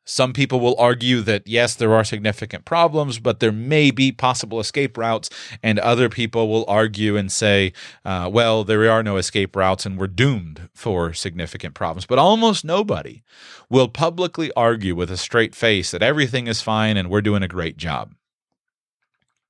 Some 0.05 0.33
people 0.33 0.59
will 0.59 0.75
argue 0.79 1.21
that 1.21 1.47
yes, 1.47 1.75
there 1.75 1.93
are 1.93 2.03
significant 2.03 2.65
problems, 2.65 3.19
but 3.19 3.39
there 3.39 3.51
may 3.51 3.91
be 3.91 4.11
possible 4.11 4.59
escape 4.59 4.97
routes. 4.97 5.29
And 5.61 5.79
other 5.79 6.09
people 6.09 6.49
will 6.49 6.65
argue 6.67 7.17
and 7.17 7.31
say, 7.31 7.73
uh, 8.03 8.29
well, 8.31 8.63
there 8.63 8.89
are 8.89 9.03
no 9.03 9.17
escape 9.17 9.55
routes 9.55 9.85
and 9.85 9.97
we're 9.97 10.07
doomed 10.07 10.69
for 10.73 11.13
significant 11.13 11.75
problems. 11.75 12.05
But 12.05 12.19
almost 12.19 12.65
nobody 12.65 13.23
will 13.69 13.87
publicly 13.87 14.51
argue 14.55 14.95
with 14.95 15.11
a 15.11 15.17
straight 15.17 15.55
face 15.55 15.91
that 15.91 16.03
everything 16.03 16.47
is 16.47 16.61
fine 16.61 16.97
and 16.97 17.09
we're 17.09 17.21
doing 17.21 17.43
a 17.43 17.47
great 17.47 17.77
job. 17.77 18.13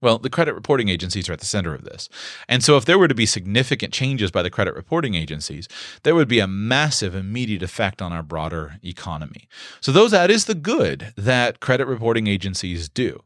Well, 0.01 0.17
the 0.17 0.29
credit 0.29 0.55
reporting 0.55 0.89
agencies 0.89 1.29
are 1.29 1.33
at 1.33 1.39
the 1.39 1.45
center 1.45 1.75
of 1.75 1.83
this. 1.83 2.09
And 2.47 2.63
so, 2.63 2.75
if 2.75 2.85
there 2.85 2.97
were 2.97 3.07
to 3.07 3.15
be 3.15 3.25
significant 3.25 3.93
changes 3.93 4.31
by 4.31 4.41
the 4.41 4.49
credit 4.49 4.73
reporting 4.73 5.13
agencies, 5.13 5.67
there 6.03 6.15
would 6.15 6.27
be 6.27 6.39
a 6.39 6.47
massive 6.47 7.13
immediate 7.13 7.61
effect 7.61 8.01
on 8.01 8.11
our 8.11 8.23
broader 8.23 8.79
economy. 8.83 9.47
So, 9.79 9.91
those 9.91 10.11
that 10.11 10.31
is 10.31 10.45
the 10.45 10.55
good 10.55 11.13
that 11.15 11.59
credit 11.59 11.85
reporting 11.85 12.27
agencies 12.27 12.89
do. 12.89 13.23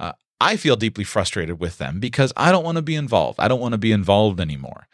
Uh, 0.00 0.12
I 0.40 0.56
feel 0.56 0.76
deeply 0.76 1.04
frustrated 1.04 1.60
with 1.60 1.78
them 1.78 2.00
because 2.00 2.32
I 2.36 2.50
don't 2.50 2.64
want 2.64 2.76
to 2.76 2.82
be 2.82 2.96
involved. 2.96 3.38
I 3.38 3.48
don't 3.48 3.60
want 3.60 3.72
to 3.72 3.78
be 3.78 3.92
involved 3.92 4.40
anymore. 4.40 4.88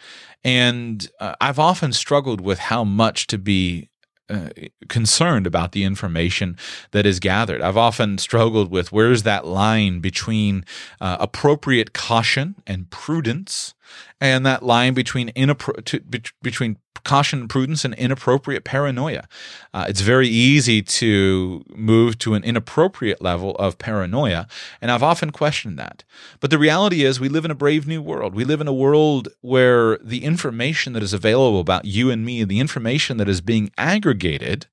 And 0.45 1.09
uh, 1.19 1.35
I've 1.41 1.59
often 1.59 1.93
struggled 1.93 2.41
with 2.41 2.59
how 2.59 2.85
much 2.85 3.27
to 3.29 3.39
be 3.39 3.89
uh, 4.31 4.51
concerned 4.89 5.47
about 5.47 5.73
the 5.73 5.85
information 5.85 6.57
that 6.93 7.05
is 7.05 7.19
gathered. 7.19 7.61
I've 7.61 7.77
often 7.77 8.19
struggled 8.19 8.71
with 8.71 8.93
where's 8.93 9.25
that 9.25 9.47
line 9.47 10.01
between 10.01 10.65
uh, 11.01 11.17
appropriate 11.19 11.93
caution 11.93 12.55
and 12.67 12.89
prudence 12.91 13.75
and 14.21 14.45
that 14.47 14.63
line 14.63 14.95
between 14.95 15.31
inappro- 15.31 15.85
to, 15.85 16.01
be- 16.01 16.23
between 16.43 16.77
caution 17.05 17.41
and 17.41 17.51
prudence 17.51 17.85
and 17.85 17.95
inappropriate 17.95 18.65
paranoia. 18.65 19.27
Uh, 19.73 19.87
it's 19.89 20.01
very 20.01 20.29
easy 20.29 20.83
to 20.83 21.65
move 21.75 22.19
to 22.19 22.35
an 22.35 22.45
inappropriate 22.45 23.23
level 23.23 23.57
of 23.57 23.79
paranoia, 23.79 24.47
and 24.81 24.91
I've 24.91 25.03
often 25.03 25.31
questioned 25.31 25.79
that. 25.79 26.05
But 26.41 26.51
the 26.51 26.59
reality 26.59 27.05
is, 27.05 27.21
we 27.21 27.29
live 27.29 27.45
in 27.45 27.51
a 27.51 27.55
brave 27.55 27.87
new 27.87 28.03
world. 28.03 28.35
We 28.35 28.45
live 28.45 28.61
in 28.61 28.69
a 28.69 28.73
world 28.73 29.29
where 29.41 29.99
the 29.99 30.25
information 30.25 30.93
that 30.93 31.03
is 31.03 31.13
available 31.13 31.61
about 31.61 31.85
you 31.85 32.11
and 32.11 32.25
me, 32.25 32.45
the 32.45 32.61
information 32.61 33.17
that 33.17 33.29
is 33.29 33.41
being 33.41 33.71
aggregated 33.79 34.67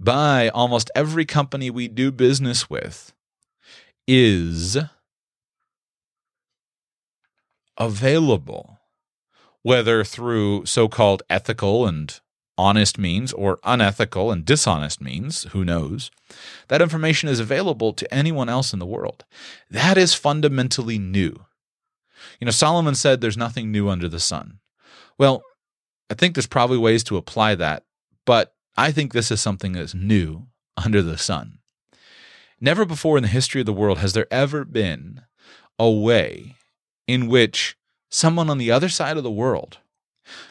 by 0.00 0.48
almost 0.48 0.90
every 0.94 1.24
company 1.24 1.70
we 1.70 1.88
do 1.88 2.10
business 2.10 2.68
with, 2.68 3.12
is 4.06 4.78
available 7.78 8.78
whether 9.62 10.04
through 10.04 10.66
so 10.66 10.88
called 10.88 11.22
ethical 11.28 11.86
and 11.86 12.20
honest 12.56 12.98
means 12.98 13.32
or 13.32 13.58
unethical 13.64 14.32
and 14.32 14.44
dishonest 14.44 15.00
means, 15.00 15.44
who 15.52 15.64
knows, 15.64 16.10
that 16.68 16.82
information 16.82 17.28
is 17.28 17.38
available 17.38 17.92
to 17.92 18.12
anyone 18.12 18.48
else 18.48 18.72
in 18.72 18.78
the 18.78 18.86
world. 18.86 19.24
That 19.70 19.96
is 19.96 20.14
fundamentally 20.14 20.98
new. 20.98 21.44
You 22.40 22.46
know, 22.46 22.50
Solomon 22.50 22.94
said 22.94 23.20
there's 23.20 23.36
nothing 23.36 23.70
new 23.70 23.88
under 23.88 24.08
the 24.08 24.18
sun. 24.18 24.58
Well, 25.18 25.42
I 26.10 26.14
think 26.14 26.34
there's 26.34 26.46
probably 26.46 26.78
ways 26.78 27.04
to 27.04 27.16
apply 27.16 27.54
that, 27.56 27.84
but 28.24 28.54
I 28.76 28.90
think 28.90 29.12
this 29.12 29.30
is 29.30 29.40
something 29.40 29.72
that's 29.72 29.94
new 29.94 30.48
under 30.76 31.02
the 31.02 31.18
sun. 31.18 31.58
Never 32.60 32.84
before 32.84 33.16
in 33.16 33.22
the 33.22 33.28
history 33.28 33.60
of 33.60 33.66
the 33.66 33.72
world 33.72 33.98
has 33.98 34.14
there 34.14 34.26
ever 34.32 34.64
been 34.64 35.22
a 35.78 35.90
way 35.90 36.56
in 37.08 37.26
which 37.26 37.76
someone 38.10 38.48
on 38.48 38.58
the 38.58 38.70
other 38.70 38.88
side 38.88 39.16
of 39.16 39.24
the 39.24 39.30
world 39.30 39.78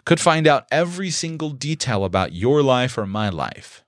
could 0.04 0.20
find 0.20 0.48
out 0.48 0.66
every 0.72 1.12
single 1.12 1.52
detail 1.52 2.04
about 2.04 2.34
your 2.34 2.62
life 2.64 2.98
or 2.98 3.06
my 3.06 3.30
life 3.30 3.84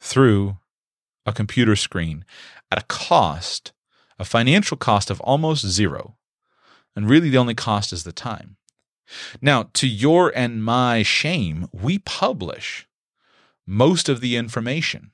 through 0.00 0.56
a 1.26 1.32
computer 1.32 1.76
screen 1.76 2.24
at 2.72 2.82
a 2.82 2.86
cost, 2.86 3.72
a 4.18 4.24
financial 4.24 4.76
cost 4.76 5.10
of 5.10 5.20
almost 5.20 5.66
zero. 5.66 6.16
And 6.96 7.08
really, 7.08 7.28
the 7.28 7.38
only 7.38 7.54
cost 7.54 7.92
is 7.92 8.04
the 8.04 8.12
time. 8.12 8.56
Now, 9.42 9.68
to 9.74 9.86
your 9.86 10.32
and 10.34 10.64
my 10.64 11.02
shame, 11.02 11.68
we 11.72 11.98
publish 11.98 12.88
most 13.66 14.08
of 14.08 14.20
the 14.20 14.36
information 14.36 15.10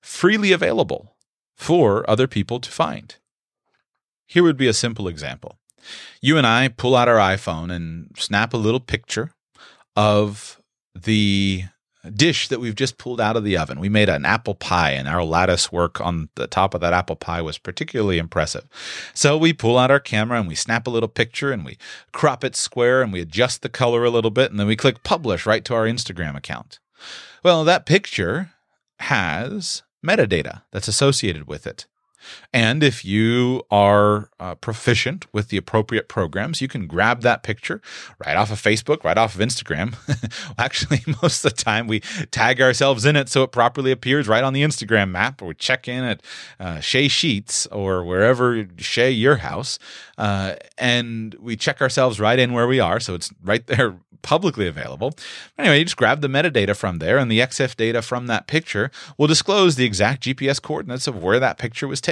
freely 0.00 0.50
available 0.50 1.16
for 1.54 2.08
other 2.08 2.26
people 2.26 2.58
to 2.60 2.70
find. 2.70 3.16
Here 4.30 4.44
would 4.44 4.56
be 4.56 4.68
a 4.68 4.72
simple 4.72 5.08
example. 5.08 5.58
You 6.22 6.38
and 6.38 6.46
I 6.46 6.68
pull 6.68 6.94
out 6.94 7.08
our 7.08 7.16
iPhone 7.16 7.74
and 7.74 8.14
snap 8.16 8.54
a 8.54 8.58
little 8.58 8.78
picture 8.78 9.32
of 9.96 10.60
the 10.94 11.64
dish 12.14 12.46
that 12.46 12.60
we've 12.60 12.76
just 12.76 12.96
pulled 12.96 13.20
out 13.20 13.36
of 13.36 13.42
the 13.42 13.58
oven. 13.58 13.80
We 13.80 13.88
made 13.88 14.08
an 14.08 14.24
apple 14.24 14.54
pie, 14.54 14.92
and 14.92 15.08
our 15.08 15.24
lattice 15.24 15.72
work 15.72 16.00
on 16.00 16.28
the 16.36 16.46
top 16.46 16.74
of 16.74 16.80
that 16.80 16.92
apple 16.92 17.16
pie 17.16 17.42
was 17.42 17.58
particularly 17.58 18.18
impressive. 18.18 18.68
So 19.14 19.36
we 19.36 19.52
pull 19.52 19.76
out 19.76 19.90
our 19.90 19.98
camera 19.98 20.38
and 20.38 20.46
we 20.46 20.54
snap 20.54 20.86
a 20.86 20.90
little 20.90 21.08
picture 21.08 21.50
and 21.50 21.64
we 21.64 21.76
crop 22.12 22.44
it 22.44 22.54
square 22.54 23.02
and 23.02 23.12
we 23.12 23.20
adjust 23.20 23.62
the 23.62 23.68
color 23.68 24.04
a 24.04 24.10
little 24.10 24.30
bit, 24.30 24.52
and 24.52 24.60
then 24.60 24.68
we 24.68 24.76
click 24.76 25.02
publish 25.02 25.44
right 25.44 25.64
to 25.64 25.74
our 25.74 25.86
Instagram 25.86 26.36
account. 26.36 26.78
Well, 27.42 27.64
that 27.64 27.84
picture 27.84 28.52
has 29.00 29.82
metadata 30.06 30.62
that's 30.70 30.86
associated 30.86 31.48
with 31.48 31.66
it. 31.66 31.86
And 32.52 32.82
if 32.82 33.04
you 33.04 33.62
are 33.70 34.30
uh, 34.38 34.54
proficient 34.56 35.26
with 35.32 35.48
the 35.48 35.56
appropriate 35.56 36.08
programs, 36.08 36.60
you 36.60 36.68
can 36.68 36.86
grab 36.86 37.22
that 37.22 37.42
picture 37.42 37.80
right 38.24 38.36
off 38.36 38.50
of 38.50 38.60
Facebook, 38.60 39.04
right 39.04 39.18
off 39.18 39.34
of 39.34 39.40
Instagram. 39.40 39.94
Actually, 40.58 41.02
most 41.22 41.44
of 41.44 41.54
the 41.54 41.62
time 41.62 41.86
we 41.86 42.00
tag 42.30 42.60
ourselves 42.60 43.04
in 43.04 43.16
it 43.16 43.28
so 43.28 43.42
it 43.42 43.52
properly 43.52 43.90
appears 43.90 44.28
right 44.28 44.44
on 44.44 44.52
the 44.52 44.62
Instagram 44.62 45.10
map, 45.10 45.42
or 45.42 45.46
we 45.46 45.54
check 45.54 45.88
in 45.88 46.04
at 46.04 46.22
uh, 46.58 46.80
Chez 46.80 47.08
Sheets 47.08 47.66
or 47.66 48.04
wherever 48.04 48.66
chez 48.78 49.12
your 49.12 49.36
house, 49.36 49.78
uh, 50.18 50.54
and 50.78 51.34
we 51.40 51.56
check 51.56 51.80
ourselves 51.80 52.20
right 52.20 52.38
in 52.38 52.52
where 52.52 52.66
we 52.66 52.80
are, 52.80 53.00
so 53.00 53.14
it's 53.14 53.32
right 53.42 53.66
there 53.66 53.96
publicly 54.22 54.66
available. 54.66 55.14
Anyway, 55.58 55.78
you 55.78 55.84
just 55.84 55.96
grab 55.96 56.20
the 56.20 56.28
metadata 56.28 56.76
from 56.76 56.98
there, 56.98 57.18
and 57.18 57.30
the 57.30 57.40
EXIF 57.40 57.76
data 57.76 58.02
from 58.02 58.26
that 58.26 58.46
picture 58.46 58.90
will 59.16 59.26
disclose 59.26 59.76
the 59.76 59.84
exact 59.84 60.24
GPS 60.24 60.60
coordinates 60.60 61.06
of 61.06 61.22
where 61.22 61.40
that 61.40 61.58
picture 61.58 61.88
was 61.88 62.00
taken 62.00 62.09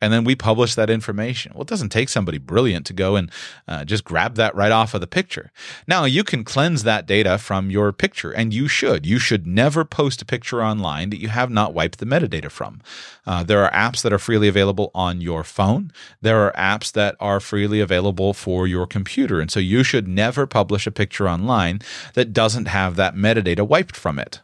and 0.00 0.12
then 0.12 0.24
we 0.24 0.34
publish 0.34 0.74
that 0.74 0.90
information. 0.90 1.52
Well, 1.54 1.62
it 1.62 1.68
doesn't 1.68 1.88
take 1.90 2.08
somebody 2.08 2.38
brilliant 2.38 2.86
to 2.86 2.92
go 2.92 3.16
and 3.16 3.30
uh, 3.66 3.84
just 3.84 4.04
grab 4.04 4.36
that 4.36 4.54
right 4.54 4.70
off 4.70 4.94
of 4.94 5.00
the 5.00 5.06
picture. 5.06 5.50
Now, 5.86 6.04
you 6.04 6.22
can 6.22 6.44
cleanse 6.44 6.84
that 6.84 7.06
data 7.06 7.38
from 7.38 7.70
your 7.70 7.92
picture, 7.92 8.30
and 8.30 8.54
you 8.54 8.68
should. 8.68 9.04
You 9.06 9.18
should 9.18 9.46
never 9.46 9.84
post 9.84 10.22
a 10.22 10.26
picture 10.26 10.62
online 10.62 11.10
that 11.10 11.20
you 11.20 11.28
have 11.28 11.50
not 11.50 11.74
wiped 11.74 11.98
the 11.98 12.06
metadata 12.06 12.50
from. 12.50 12.80
Uh, 13.26 13.42
there 13.42 13.64
are 13.64 13.72
apps 13.72 14.02
that 14.02 14.12
are 14.12 14.18
freely 14.18 14.48
available 14.48 14.90
on 14.94 15.20
your 15.20 15.42
phone, 15.42 15.92
there 16.22 16.46
are 16.46 16.52
apps 16.52 16.92
that 16.92 17.16
are 17.20 17.40
freely 17.40 17.80
available 17.80 18.32
for 18.32 18.66
your 18.66 18.86
computer. 18.86 19.40
And 19.40 19.50
so 19.50 19.60
you 19.60 19.82
should 19.82 20.06
never 20.06 20.46
publish 20.46 20.86
a 20.86 20.92
picture 20.92 21.28
online 21.28 21.80
that 22.14 22.32
doesn't 22.32 22.66
have 22.66 22.96
that 22.96 23.14
metadata 23.14 23.66
wiped 23.66 23.96
from 23.96 24.18
it. 24.18 24.40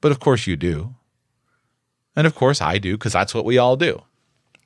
But 0.00 0.12
of 0.12 0.20
course, 0.20 0.46
you 0.46 0.56
do. 0.56 0.94
And 2.14 2.26
of 2.26 2.34
course, 2.34 2.60
I 2.60 2.78
do, 2.78 2.92
because 2.92 3.12
that's 3.12 3.34
what 3.34 3.44
we 3.44 3.58
all 3.58 3.76
do. 3.76 4.02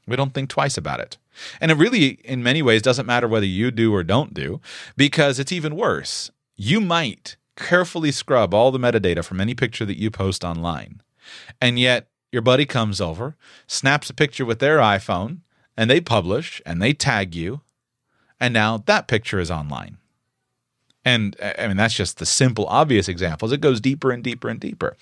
We 0.07 0.17
don't 0.17 0.35
think 0.35 0.49
twice 0.49 0.77
about 0.77 1.01
it. 1.01 1.19
And 1.61 1.71
it 1.71 1.77
really, 1.77 2.19
in 2.25 2.43
many 2.43 2.63
ways, 2.63 2.83
doesn't 2.83 3.07
matter 3.07 3.29
whether 3.29 3.47
you 3.47 3.71
do 3.71 3.95
or 3.95 4.03
don't 4.03 4.35
do, 4.35 4.61
because 4.97 5.39
it's 5.39 5.53
even 5.53 5.77
worse. 5.77 6.31
You 6.57 6.81
might 6.81 7.37
carefully 7.57 8.13
scrub 8.13 8.55
all 8.55 8.71
the 8.71 8.79
metadata 8.79 9.25
from 9.25 9.41
any 9.41 9.55
picture 9.55 9.85
that 9.85 9.99
you 9.99 10.11
post 10.11 10.45
online. 10.45 11.03
And 11.61 11.79
yet, 11.79 12.09
your 12.33 12.43
buddy 12.43 12.67
comes 12.67 13.01
over, 13.01 13.37
snaps 13.67 14.11
a 14.11 14.15
picture 14.15 14.45
with 14.45 14.59
their 14.59 14.79
iPhone, 14.79 15.41
and 15.77 15.91
they 15.91 16.01
publish 16.01 16.61
and 16.67 16.81
they 16.81 16.93
tag 16.93 17.35
you. 17.35 17.61
And 18.41 18.53
now 18.53 18.79
that 18.87 19.09
picture 19.09 19.39
is 19.39 19.51
online. 19.51 19.99
And 21.07 21.37
I 21.41 21.69
mean, 21.69 21.77
that's 21.77 21.95
just 21.95 22.19
the 22.19 22.27
simple, 22.27 22.67
obvious 22.67 23.09
examples. 23.09 23.53
It 23.53 23.61
goes 23.61 23.81
deeper 23.81 24.11
and 24.11 24.25
deeper 24.25 24.49
and 24.49 24.59
deeper. 24.59 24.97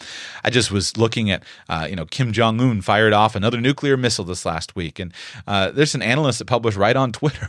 I 0.44 0.50
just 0.50 0.70
was 0.70 0.98
looking 0.98 1.30
at, 1.30 1.42
uh, 1.70 1.86
you 1.88 1.96
know, 1.96 2.04
Kim 2.04 2.30
Jong 2.30 2.60
Un 2.60 2.82
fired 2.82 3.14
off 3.14 3.34
another 3.34 3.58
nuclear 3.58 3.96
missile 3.96 4.26
this 4.26 4.44
last 4.44 4.76
week, 4.76 4.98
and 4.98 5.14
uh, 5.46 5.70
there's 5.70 5.94
an 5.94 6.02
analyst 6.02 6.40
that 6.40 6.44
published 6.44 6.76
right 6.76 6.94
on 6.94 7.10
Twitter, 7.12 7.48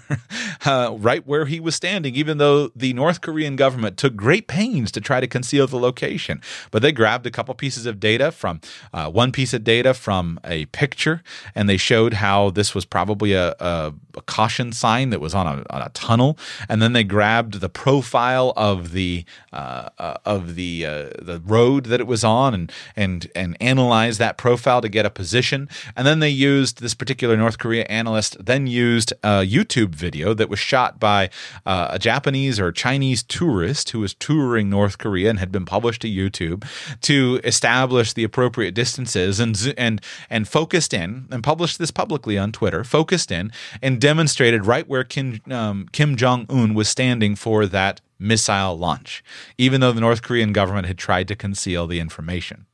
uh, 0.66 0.96
right 0.98 1.28
where 1.28 1.48
he 1.48 1.60
was 1.60 1.76
standing, 1.76 2.16
even 2.16 2.38
though 2.38 2.70
the 2.70 2.94
North 2.94 3.20
Korean 3.20 3.58
government 3.58 3.98
took 3.98 4.16
great 4.16 4.48
pains 4.48 4.90
to 4.94 5.02
try 5.02 5.20
to 5.20 5.28
conceal 5.28 5.68
the 5.68 5.78
location. 5.78 6.42
But 6.72 6.82
they 6.82 6.94
grabbed 6.94 7.28
a 7.28 7.32
couple 7.32 7.54
pieces 7.56 7.86
of 7.86 8.00
data 8.00 8.32
from 8.32 8.62
uh, 8.94 9.12
one 9.12 9.34
piece 9.34 9.54
of 9.54 9.66
data 9.66 9.94
from 9.94 10.40
a 10.46 10.64
picture, 10.68 11.24
and 11.56 11.68
they 11.68 11.76
showed 11.76 12.14
how 12.14 12.52
this 12.52 12.74
was 12.74 12.86
probably 12.86 13.34
a, 13.34 13.54
a, 13.60 13.94
a 14.16 14.22
caution 14.22 14.72
sign 14.72 15.10
that 15.10 15.20
was 15.20 15.36
on 15.36 15.46
a, 15.46 15.66
on 15.70 15.82
a 15.82 15.90
tunnel, 15.90 16.38
and 16.70 16.82
then 16.82 16.94
they 16.94 17.04
grabbed 17.04 17.60
the 17.60 17.68
profile 17.68 18.45
of 18.56 18.92
the 18.92 19.26
uh, 19.54 19.90
uh, 19.98 20.18
of 20.26 20.56
the 20.56 20.86
uh, 20.86 21.10
the 21.22 21.42
road 21.46 21.86
that 21.86 22.00
it 22.00 22.08
was 22.08 22.24
on 22.24 22.54
and 22.54 22.72
and 22.96 23.32
and 23.36 23.58
analyze 23.60 24.18
that 24.18 24.38
profile 24.38 24.82
to 24.82 24.90
get 24.90 25.06
a 25.06 25.10
position. 25.10 25.70
And 25.96 26.06
then 26.06 26.20
they 26.20 26.30
used 26.30 26.82
this 26.82 26.94
particular 26.94 27.38
North 27.38 27.58
Korea 27.58 27.86
analyst 27.86 28.38
then 28.44 28.68
used 28.68 29.14
a 29.24 29.46
YouTube 29.46 29.96
video 29.96 30.34
that 30.34 30.50
was 30.50 30.60
shot 30.60 31.00
by 31.00 31.30
uh, 31.66 31.88
a 31.92 32.00
Japanese 32.00 32.60
or 32.60 32.72
Chinese 32.72 33.24
tourist 33.24 33.92
who 33.92 34.00
was 34.00 34.14
touring 34.14 34.70
North 34.70 34.98
Korea 34.98 35.30
and 35.30 35.40
had 35.40 35.52
been 35.52 35.66
published 35.66 36.02
to 36.02 36.10
YouTube 36.10 36.66
to 37.02 37.40
establish 37.44 38.14
the 38.14 38.24
appropriate 38.24 38.74
distances 38.74 39.40
and 39.40 39.74
and 39.78 40.02
and 40.30 40.48
focused 40.48 40.94
in 40.94 41.28
and 41.32 41.44
published 41.44 41.80
this 41.80 41.92
publicly 41.92 42.38
on 42.38 42.52
Twitter. 42.52 42.84
Focused 42.84 43.32
in 43.32 43.52
and 43.82 44.02
demonstrated 44.02 44.66
right 44.66 44.88
where 44.88 45.04
Kim 45.04 45.42
um, 45.50 45.88
Kim 45.92 46.16
Jong 46.16 46.46
Un 46.50 46.74
was 46.74 46.90
standing 46.90 47.36
for 47.36 47.66
that 47.66 48.02
missile 48.20 48.78
launch, 48.78 49.24
even 49.58 49.82
though 49.82 49.92
the 49.92 50.02
North 50.02 50.22
Korean 50.22 50.54
government 50.54 50.88
had 50.88 50.98
tried 50.98 51.28
to 51.28 51.36
conceal 51.36 51.88
the 51.88 52.00
information. 52.00 52.66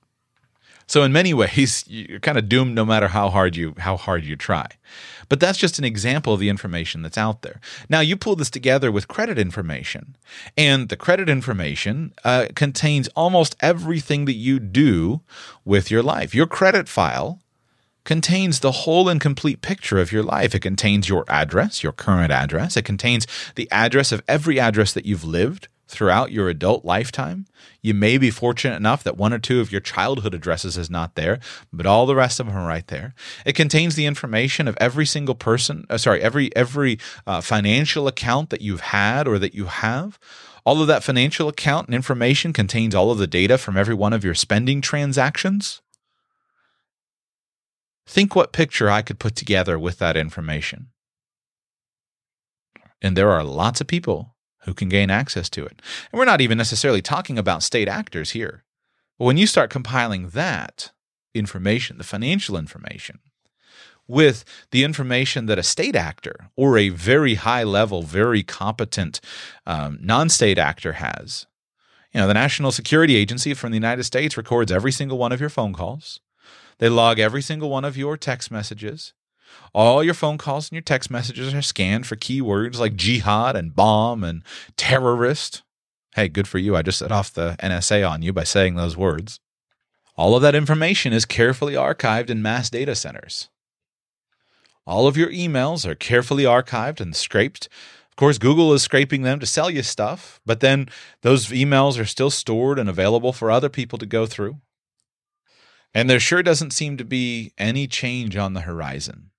So 0.91 1.03
in 1.03 1.13
many 1.13 1.33
ways, 1.33 1.85
you're 1.87 2.19
kind 2.19 2.37
of 2.37 2.49
doomed 2.49 2.75
no 2.75 2.83
matter 2.83 3.07
how 3.07 3.29
hard 3.29 3.55
you 3.55 3.75
how 3.77 3.95
hard 3.95 4.25
you 4.25 4.35
try. 4.35 4.67
But 5.29 5.39
that's 5.39 5.57
just 5.57 5.79
an 5.79 5.85
example 5.85 6.33
of 6.33 6.41
the 6.41 6.49
information 6.49 7.01
that's 7.01 7.17
out 7.17 7.43
there. 7.43 7.61
Now 7.87 8.01
you 8.01 8.17
pull 8.17 8.35
this 8.35 8.49
together 8.49 8.91
with 8.91 9.07
credit 9.07 9.39
information, 9.39 10.17
and 10.57 10.89
the 10.89 10.97
credit 10.97 11.29
information 11.29 12.13
uh, 12.25 12.47
contains 12.55 13.07
almost 13.15 13.55
everything 13.61 14.25
that 14.25 14.33
you 14.33 14.59
do 14.59 15.21
with 15.63 15.89
your 15.89 16.03
life. 16.03 16.35
Your 16.35 16.47
credit 16.47 16.89
file 16.89 17.39
contains 18.03 18.59
the 18.59 18.71
whole 18.71 19.09
and 19.09 19.21
complete 19.21 19.61
picture 19.61 19.99
of 19.99 20.11
your 20.11 20.23
life. 20.23 20.55
It 20.55 20.61
contains 20.61 21.07
your 21.07 21.25
address, 21.27 21.83
your 21.83 21.91
current 21.91 22.31
address. 22.31 22.75
It 22.77 22.85
contains 22.85 23.27
the 23.55 23.69
address 23.71 24.11
of 24.11 24.23
every 24.27 24.59
address 24.59 24.93
that 24.93 25.05
you've 25.05 25.23
lived 25.23 25.67
throughout 25.91 26.31
your 26.31 26.47
adult 26.47 26.85
lifetime. 26.85 27.45
You 27.81 27.93
may 27.93 28.17
be 28.17 28.31
fortunate 28.31 28.77
enough 28.77 29.03
that 29.03 29.17
one 29.17 29.33
or 29.33 29.39
two 29.39 29.59
of 29.59 29.71
your 29.71 29.81
childhood 29.81 30.33
addresses 30.33 30.77
is 30.77 30.89
not 30.89 31.15
there, 31.15 31.39
but 31.71 31.85
all 31.85 32.05
the 32.05 32.15
rest 32.15 32.39
of 32.39 32.45
them 32.45 32.55
are 32.55 32.67
right 32.67 32.87
there. 32.87 33.13
It 33.45 33.55
contains 33.55 33.95
the 33.95 34.05
information 34.05 34.67
of 34.67 34.77
every 34.79 35.05
single 35.05 35.35
person, 35.35 35.85
uh, 35.89 35.97
sorry, 35.97 36.21
every 36.21 36.55
every 36.55 36.97
uh, 37.27 37.41
financial 37.41 38.07
account 38.07 38.49
that 38.51 38.61
you've 38.61 38.81
had 38.81 39.27
or 39.27 39.37
that 39.39 39.53
you 39.53 39.65
have. 39.65 40.17
All 40.63 40.81
of 40.81 40.87
that 40.87 41.03
financial 41.03 41.49
account 41.49 41.87
and 41.87 41.95
information 41.95 42.53
contains 42.53 42.95
all 42.95 43.11
of 43.11 43.17
the 43.17 43.27
data 43.27 43.57
from 43.57 43.75
every 43.75 43.95
one 43.95 44.13
of 44.13 44.23
your 44.23 44.35
spending 44.35 44.79
transactions. 44.79 45.81
Think 48.11 48.35
what 48.35 48.51
picture 48.51 48.89
I 48.89 49.03
could 49.03 49.19
put 49.19 49.37
together 49.37 49.79
with 49.79 49.97
that 49.99 50.17
information. 50.17 50.87
And 53.01 53.15
there 53.15 53.31
are 53.31 53.41
lots 53.41 53.79
of 53.79 53.87
people 53.87 54.35
who 54.65 54.73
can 54.73 54.89
gain 54.89 55.09
access 55.09 55.49
to 55.51 55.63
it. 55.63 55.81
And 56.11 56.19
we're 56.19 56.25
not 56.25 56.41
even 56.41 56.57
necessarily 56.57 57.01
talking 57.01 57.39
about 57.39 57.63
state 57.63 57.87
actors 57.87 58.31
here. 58.31 58.65
But 59.17 59.23
when 59.23 59.37
you 59.37 59.47
start 59.47 59.69
compiling 59.69 60.27
that 60.31 60.91
information, 61.33 61.97
the 61.97 62.03
financial 62.03 62.57
information, 62.57 63.19
with 64.09 64.43
the 64.71 64.83
information 64.83 65.45
that 65.45 65.57
a 65.57 65.63
state 65.63 65.95
actor 65.95 66.49
or 66.57 66.77
a 66.77 66.89
very 66.89 67.35
high 67.35 67.63
level, 67.63 68.01
very 68.01 68.43
competent 68.43 69.21
um, 69.65 69.97
non 70.01 70.27
state 70.27 70.57
actor 70.57 70.93
has. 70.93 71.47
You 72.13 72.19
know, 72.19 72.27
the 72.27 72.33
National 72.33 72.73
Security 72.73 73.15
Agency 73.15 73.53
from 73.53 73.71
the 73.71 73.77
United 73.77 74.03
States 74.03 74.35
records 74.35 74.69
every 74.69 74.91
single 74.91 75.17
one 75.17 75.31
of 75.31 75.39
your 75.39 75.49
phone 75.49 75.71
calls. 75.71 76.19
They 76.81 76.89
log 76.89 77.19
every 77.19 77.43
single 77.43 77.69
one 77.69 77.85
of 77.85 77.95
your 77.95 78.17
text 78.17 78.49
messages. 78.49 79.13
All 79.71 80.03
your 80.03 80.15
phone 80.15 80.39
calls 80.39 80.69
and 80.69 80.75
your 80.75 80.81
text 80.81 81.11
messages 81.11 81.53
are 81.53 81.61
scanned 81.61 82.07
for 82.07 82.15
keywords 82.15 82.79
like 82.79 82.95
jihad 82.95 83.55
and 83.55 83.75
bomb 83.75 84.23
and 84.23 84.41
terrorist. 84.77 85.61
Hey, 86.15 86.27
good 86.27 86.47
for 86.47 86.57
you. 86.57 86.75
I 86.75 86.81
just 86.81 86.97
set 86.97 87.11
off 87.11 87.31
the 87.31 87.55
NSA 87.59 88.09
on 88.09 88.23
you 88.23 88.33
by 88.33 88.43
saying 88.45 88.75
those 88.75 88.97
words. 88.97 89.39
All 90.17 90.35
of 90.35 90.41
that 90.41 90.55
information 90.55 91.13
is 91.13 91.23
carefully 91.23 91.75
archived 91.75 92.31
in 92.31 92.41
mass 92.41 92.71
data 92.71 92.95
centers. 92.95 93.49
All 94.87 95.05
of 95.05 95.15
your 95.15 95.29
emails 95.29 95.85
are 95.85 95.93
carefully 95.93 96.45
archived 96.45 96.99
and 96.99 97.15
scraped. 97.15 97.69
Of 98.09 98.15
course, 98.15 98.39
Google 98.39 98.73
is 98.73 98.81
scraping 98.81 99.21
them 99.21 99.39
to 99.39 99.45
sell 99.45 99.69
you 99.69 99.83
stuff, 99.83 100.41
but 100.47 100.61
then 100.61 100.89
those 101.21 101.49
emails 101.49 101.99
are 101.99 102.05
still 102.05 102.31
stored 102.31 102.79
and 102.79 102.89
available 102.89 103.33
for 103.33 103.51
other 103.51 103.69
people 103.69 103.99
to 103.99 104.07
go 104.07 104.25
through. 104.25 104.57
And 105.93 106.09
there 106.09 106.19
sure 106.19 106.41
doesn't 106.41 106.71
seem 106.71 106.97
to 106.97 107.05
be 107.05 107.53
any 107.57 107.87
change 107.87 108.37
on 108.37 108.53
the 108.53 108.61
horizon. 108.61 109.31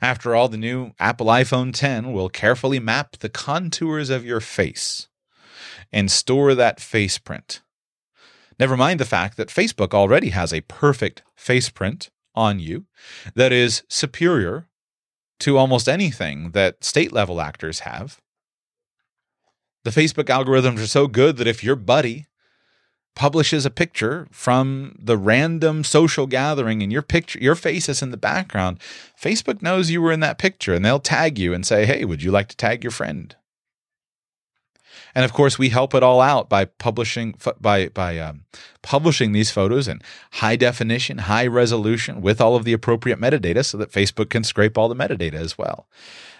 After 0.00 0.34
all, 0.34 0.48
the 0.48 0.56
new 0.56 0.92
Apple 0.98 1.26
iPhone 1.26 1.72
10 1.72 2.12
will 2.12 2.28
carefully 2.28 2.80
map 2.80 3.18
the 3.18 3.28
contours 3.28 4.10
of 4.10 4.24
your 4.24 4.40
face 4.40 5.08
and 5.92 6.10
store 6.10 6.54
that 6.54 6.80
face 6.80 7.18
print. 7.18 7.62
Never 8.58 8.76
mind 8.76 9.00
the 9.00 9.04
fact 9.04 9.36
that 9.36 9.48
Facebook 9.48 9.94
already 9.94 10.30
has 10.30 10.52
a 10.52 10.60
perfect 10.62 11.22
face 11.36 11.68
print 11.68 12.10
on 12.34 12.58
you 12.58 12.86
that 13.34 13.52
is 13.52 13.82
superior 13.88 14.68
to 15.40 15.58
almost 15.58 15.88
anything 15.88 16.50
that 16.52 16.84
state 16.84 17.12
level 17.12 17.40
actors 17.40 17.80
have. 17.80 18.20
The 19.84 19.90
Facebook 19.90 20.24
algorithms 20.24 20.82
are 20.82 20.86
so 20.86 21.08
good 21.08 21.36
that 21.36 21.48
if 21.48 21.64
your 21.64 21.76
buddy 21.76 22.26
publishes 23.14 23.66
a 23.66 23.70
picture 23.70 24.26
from 24.30 24.96
the 24.98 25.18
random 25.18 25.84
social 25.84 26.26
gathering 26.26 26.82
and 26.82 26.90
your 26.90 27.02
picture 27.02 27.38
your 27.38 27.54
face 27.54 27.88
is 27.88 28.02
in 28.02 28.10
the 28.10 28.16
background 28.16 28.78
facebook 29.20 29.60
knows 29.60 29.90
you 29.90 30.00
were 30.00 30.12
in 30.12 30.20
that 30.20 30.38
picture 30.38 30.74
and 30.74 30.84
they'll 30.84 30.98
tag 30.98 31.38
you 31.38 31.52
and 31.52 31.66
say 31.66 31.84
hey 31.84 32.04
would 32.04 32.22
you 32.22 32.30
like 32.30 32.48
to 32.48 32.56
tag 32.56 32.84
your 32.84 32.90
friend? 32.90 33.36
And 35.14 35.24
of 35.24 35.32
course 35.32 35.58
we 35.58 35.68
help 35.68 35.94
it 35.94 36.02
all 36.02 36.20
out 36.20 36.48
by 36.48 36.64
publishing 36.64 37.34
by 37.60 37.88
by 37.88 38.18
um, 38.18 38.44
publishing 38.82 39.32
these 39.32 39.50
photos 39.50 39.88
in 39.88 40.00
high 40.32 40.56
definition 40.56 41.18
high 41.18 41.46
resolution 41.46 42.22
with 42.22 42.40
all 42.40 42.56
of 42.56 42.64
the 42.64 42.72
appropriate 42.72 43.20
metadata 43.20 43.64
so 43.64 43.76
that 43.78 43.92
facebook 43.92 44.30
can 44.30 44.42
scrape 44.42 44.78
all 44.78 44.88
the 44.88 44.96
metadata 44.96 45.34
as 45.34 45.58
well 45.58 45.86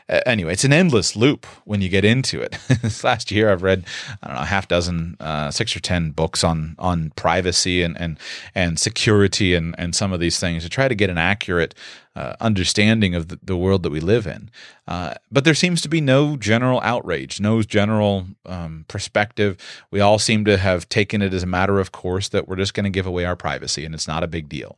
uh, 0.09 0.21
anyway, 0.27 0.53
it's 0.53 0.65
an 0.65 0.73
endless 0.73 1.17
loop 1.17 1.47
when 1.65 1.81
you 1.81 1.89
get 1.89 2.05
into 2.05 2.41
it. 2.41 2.53
this 2.83 3.05
last 3.05 3.31
year, 3.31 3.51
I've 3.51 3.63
read 3.63 3.85
I 4.23 4.27
don't 4.27 4.37
know 4.37 4.43
a 4.43 4.47
half 4.47 4.69
dozen, 4.69 5.17
uh, 5.21 5.51
six 5.51 5.77
or 5.77 5.81
ten 5.81 6.11
books 6.11 6.45
on 6.45 6.75
on 6.79 7.13
privacy 7.17 7.83
and 7.83 7.99
and 7.99 8.19
and 8.55 8.79
security 8.79 9.55
and 9.55 9.75
and 9.79 9.95
some 9.95 10.13
of 10.13 10.21
these 10.21 10.39
things 10.39 10.63
to 10.65 10.69
try 10.69 10.89
to 10.89 10.95
get 10.95 11.11
an 11.11 11.19
accurate 11.19 11.75
uh, 12.15 12.35
understanding 12.41 13.15
of 13.15 13.29
the, 13.29 13.39
the, 13.43 13.57
world 13.57 13.83
that 13.83 13.91
we 13.91 14.01
live 14.01 14.27
in. 14.27 14.51
Uh, 14.87 15.15
but 15.31 15.45
there 15.45 15.55
seems 15.55 15.81
to 15.81 15.89
be 15.89 16.01
no 16.01 16.37
general 16.37 16.79
outrage, 16.83 17.41
no 17.41 17.63
general 17.63 18.27
um, 18.45 18.85
perspective. 18.87 19.57
We 19.91 20.01
all 20.01 20.19
seem 20.19 20.45
to 20.45 20.59
have 20.59 20.89
taken 20.91 21.23
it 21.23 21.33
as 21.33 21.43
a 21.43 21.47
matter 21.47 21.81
of 21.81 21.91
course 21.91 22.29
that 22.29 22.47
we're 22.47 22.57
just 22.57 22.75
going 22.75 22.85
to 22.85 22.91
give 22.91 23.07
away 23.07 23.25
our 23.25 23.37
privacy 23.37 23.87
and 23.87 23.95
it's 23.95 24.09
not 24.09 24.23
a 24.23 24.29
big 24.29 24.49
deal. 24.49 24.77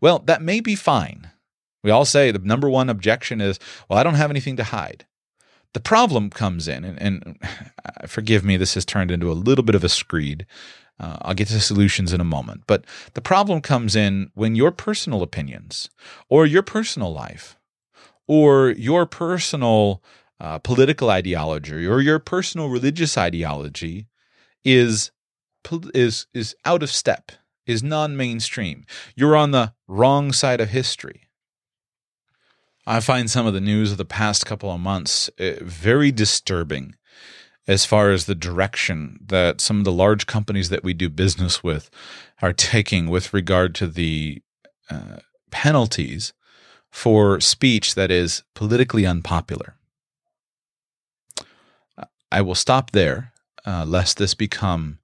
Well, 0.00 0.20
that 0.20 0.40
may 0.40 0.60
be 0.60 0.74
fine 0.74 1.30
we 1.82 1.90
all 1.90 2.04
say 2.04 2.30
the 2.30 2.38
number 2.38 2.68
one 2.68 2.88
objection 2.88 3.40
is, 3.40 3.58
well, 3.88 3.98
I 3.98 4.02
don't 4.02 4.14
have 4.14 4.30
anything 4.30 4.56
to 4.56 4.64
hide. 4.64 5.06
The 5.72 5.80
problem 5.80 6.30
comes 6.30 6.66
in, 6.66 6.84
and, 6.84 7.00
and 7.00 7.38
forgive 8.06 8.44
me, 8.44 8.56
this 8.56 8.74
has 8.74 8.84
turned 8.84 9.10
into 9.10 9.30
a 9.30 9.34
little 9.34 9.64
bit 9.64 9.74
of 9.74 9.84
a 9.84 9.88
screed. 9.88 10.46
Uh, 10.98 11.16
I'll 11.22 11.34
get 11.34 11.48
to 11.48 11.60
solutions 11.60 12.12
in 12.12 12.20
a 12.20 12.24
moment. 12.24 12.64
But 12.66 12.84
the 13.14 13.22
problem 13.22 13.62
comes 13.62 13.96
in 13.96 14.30
when 14.34 14.54
your 14.54 14.70
personal 14.70 15.22
opinions 15.22 15.88
or 16.28 16.44
your 16.44 16.62
personal 16.62 17.12
life 17.12 17.56
or 18.28 18.70
your 18.70 19.06
personal 19.06 20.02
uh, 20.38 20.58
political 20.58 21.08
ideology 21.08 21.86
or 21.86 22.00
your 22.00 22.18
personal 22.18 22.68
religious 22.68 23.16
ideology 23.16 24.08
is 24.64 25.10
is 25.94 26.26
is 26.34 26.54
out 26.64 26.82
of 26.82 26.90
step, 26.90 27.32
is 27.66 27.82
non-mainstream. 27.82 28.84
You're 29.14 29.36
on 29.36 29.50
the 29.50 29.74
wrong 29.86 30.32
side 30.32 30.60
of 30.60 30.70
history. 30.70 31.29
I 32.86 33.00
find 33.00 33.30
some 33.30 33.46
of 33.46 33.54
the 33.54 33.60
news 33.60 33.92
of 33.92 33.98
the 33.98 34.04
past 34.04 34.46
couple 34.46 34.70
of 34.70 34.80
months 34.80 35.30
uh, 35.38 35.52
very 35.60 36.10
disturbing 36.10 36.96
as 37.68 37.84
far 37.84 38.10
as 38.10 38.24
the 38.24 38.34
direction 38.34 39.18
that 39.26 39.60
some 39.60 39.78
of 39.78 39.84
the 39.84 39.92
large 39.92 40.26
companies 40.26 40.70
that 40.70 40.82
we 40.82 40.94
do 40.94 41.08
business 41.08 41.62
with 41.62 41.90
are 42.42 42.52
taking 42.52 43.08
with 43.08 43.34
regard 43.34 43.74
to 43.76 43.86
the 43.86 44.42
uh, 44.90 45.18
penalties 45.50 46.32
for 46.90 47.40
speech 47.40 47.94
that 47.94 48.10
is 48.10 48.42
politically 48.54 49.06
unpopular. 49.06 49.76
I 52.32 52.40
will 52.42 52.54
stop 52.54 52.92
there, 52.92 53.32
uh, 53.66 53.84
lest 53.84 54.18
this 54.18 54.34
become 54.34 54.98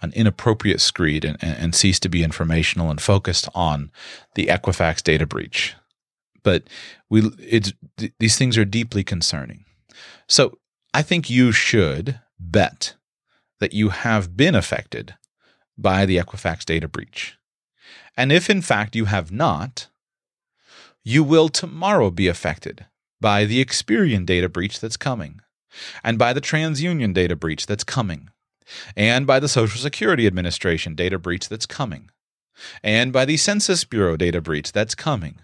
an 0.00 0.12
inappropriate 0.14 0.80
screed 0.80 1.24
and, 1.24 1.36
and, 1.42 1.74
cease 1.74 1.98
to 2.00 2.08
be 2.08 2.22
informational 2.22 2.90
and 2.90 3.00
focused 3.00 3.48
on 3.54 3.90
the 4.34 4.46
Equifax 4.46 5.02
data 5.02 5.26
breach. 5.26 5.74
But 6.48 6.62
we, 7.10 7.30
it's, 7.38 7.74
these 8.18 8.38
things 8.38 8.56
are 8.56 8.64
deeply 8.64 9.04
concerning. 9.04 9.66
So 10.28 10.56
I 10.94 11.02
think 11.02 11.28
you 11.28 11.52
should 11.52 12.20
bet 12.40 12.94
that 13.60 13.74
you 13.74 13.90
have 13.90 14.34
been 14.34 14.54
affected 14.54 15.14
by 15.76 16.06
the 16.06 16.16
Equifax 16.16 16.64
data 16.64 16.88
breach. 16.88 17.36
And 18.16 18.32
if 18.32 18.48
in 18.48 18.62
fact 18.62 18.96
you 18.96 19.04
have 19.04 19.30
not, 19.30 19.88
you 21.04 21.22
will 21.22 21.50
tomorrow 21.50 22.10
be 22.10 22.28
affected 22.28 22.86
by 23.20 23.44
the 23.44 23.62
Experian 23.62 24.24
data 24.24 24.48
breach 24.48 24.80
that's 24.80 24.96
coming, 24.96 25.42
and 26.02 26.18
by 26.18 26.32
the 26.32 26.40
TransUnion 26.40 27.12
data 27.12 27.36
breach 27.36 27.66
that's 27.66 27.84
coming, 27.84 28.30
and 28.96 29.26
by 29.26 29.38
the 29.38 29.48
Social 29.48 29.82
Security 29.82 30.26
Administration 30.26 30.94
data 30.94 31.18
breach 31.18 31.46
that's 31.50 31.66
coming, 31.66 32.08
and 32.82 33.12
by 33.12 33.26
the 33.26 33.36
Census 33.36 33.84
Bureau 33.84 34.16
data 34.16 34.40
breach 34.40 34.72
that's 34.72 34.94
coming. 34.94 35.40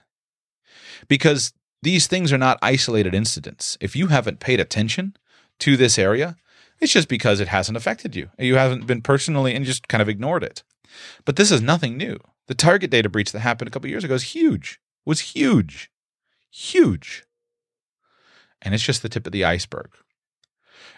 Because 1.09 1.53
these 1.83 2.07
things 2.07 2.33
are 2.33 2.39
not 2.39 2.59
isolated 2.63 3.15
incidents. 3.15 3.77
If 3.81 3.95
you 3.95 4.09
haven't 4.09 4.41
paid 4.41 4.61
attention 4.61 5.17
to 5.61 5.77
this 5.77 5.99
area, 5.99 6.37
it's 6.81 6.93
just 6.93 7.09
because 7.09 7.41
it 7.41 7.49
hasn't 7.49 7.77
affected 7.77 8.17
you. 8.17 8.31
You 8.39 8.57
haven't 8.57 8.87
been 8.87 9.03
personally 9.03 9.55
and 9.55 9.65
just 9.65 9.89
kind 9.89 10.03
of 10.03 10.09
ignored 10.09 10.43
it. 10.43 10.63
But 11.25 11.37
this 11.37 11.51
is 11.51 11.61
nothing 11.61 11.97
new. 11.97 12.19
The 12.47 12.55
Target 12.55 12.91
data 12.91 13.09
breach 13.09 13.33
that 13.33 13.41
happened 13.41 13.69
a 13.69 13.71
couple 13.71 13.89
years 13.89 14.05
ago 14.05 14.15
is 14.15 14.35
huge. 14.35 14.81
Was 15.05 15.21
huge. 15.21 15.91
Huge. 16.51 17.25
And 18.63 18.75
it's 18.75 18.85
just 18.85 19.03
the 19.03 19.09
tip 19.09 19.27
of 19.27 19.33
the 19.33 19.45
iceberg. 19.45 19.91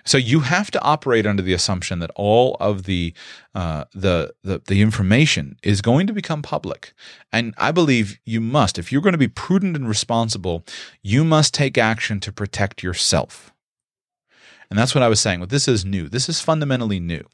So 0.07 0.19
you 0.19 0.41
have 0.41 0.71
to 0.71 0.83
operate 0.83 1.27
under 1.27 1.43
the 1.43 1.53
assumption 1.53 1.99
that 1.99 2.13
all 2.15 2.57
of 2.61 2.85
the, 2.85 3.13
uh, 3.55 3.85
the 3.93 4.35
the 4.43 4.63
the 4.67 4.81
information 4.81 5.59
is 5.63 5.83
going 5.83 6.07
to 6.07 6.13
become 6.13 6.43
public, 6.43 6.95
and 7.33 7.53
I 7.59 7.73
believe 7.73 8.19
you 8.25 8.41
must. 8.41 8.79
If 8.79 8.91
you're 8.91 9.03
going 9.03 9.13
to 9.13 9.19
be 9.19 9.29
prudent 9.29 9.77
and 9.77 9.89
responsible, 9.89 10.65
you 11.03 11.25
must 11.25 11.53
take 11.53 11.77
action 11.77 12.21
to 12.21 12.33
protect 12.33 12.83
yourself. 12.83 13.53
And 14.71 14.79
that's 14.79 14.95
what 14.95 15.03
I 15.03 15.09
was 15.09 15.21
saying. 15.21 15.41
Well, 15.41 15.47
this 15.47 15.69
is 15.69 15.85
new. 15.85 16.09
This 16.09 16.29
is 16.29 16.41
fundamentally 16.41 17.01
new. 17.01 17.25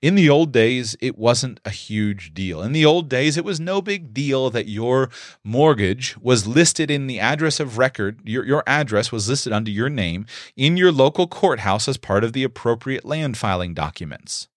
In 0.00 0.16
the 0.16 0.28
old 0.28 0.52
days, 0.52 0.96
it 1.00 1.16
wasn't 1.16 1.60
a 1.64 1.70
huge 1.70 2.34
deal. 2.34 2.60
In 2.62 2.72
the 2.72 2.84
old 2.84 3.08
days, 3.08 3.36
it 3.36 3.44
was 3.44 3.60
no 3.60 3.80
big 3.80 4.12
deal 4.12 4.50
that 4.50 4.68
your 4.68 5.10
mortgage 5.44 6.16
was 6.18 6.46
listed 6.46 6.90
in 6.90 7.06
the 7.06 7.20
address 7.20 7.60
of 7.60 7.78
record. 7.78 8.20
Your, 8.24 8.44
your 8.44 8.64
address 8.66 9.12
was 9.12 9.28
listed 9.28 9.52
under 9.52 9.70
your 9.70 9.88
name 9.88 10.26
in 10.56 10.76
your 10.76 10.90
local 10.90 11.28
courthouse 11.28 11.86
as 11.86 11.96
part 11.96 12.24
of 12.24 12.32
the 12.32 12.42
appropriate 12.42 13.04
land 13.04 13.36
filing 13.36 13.74
documents. 13.74 14.48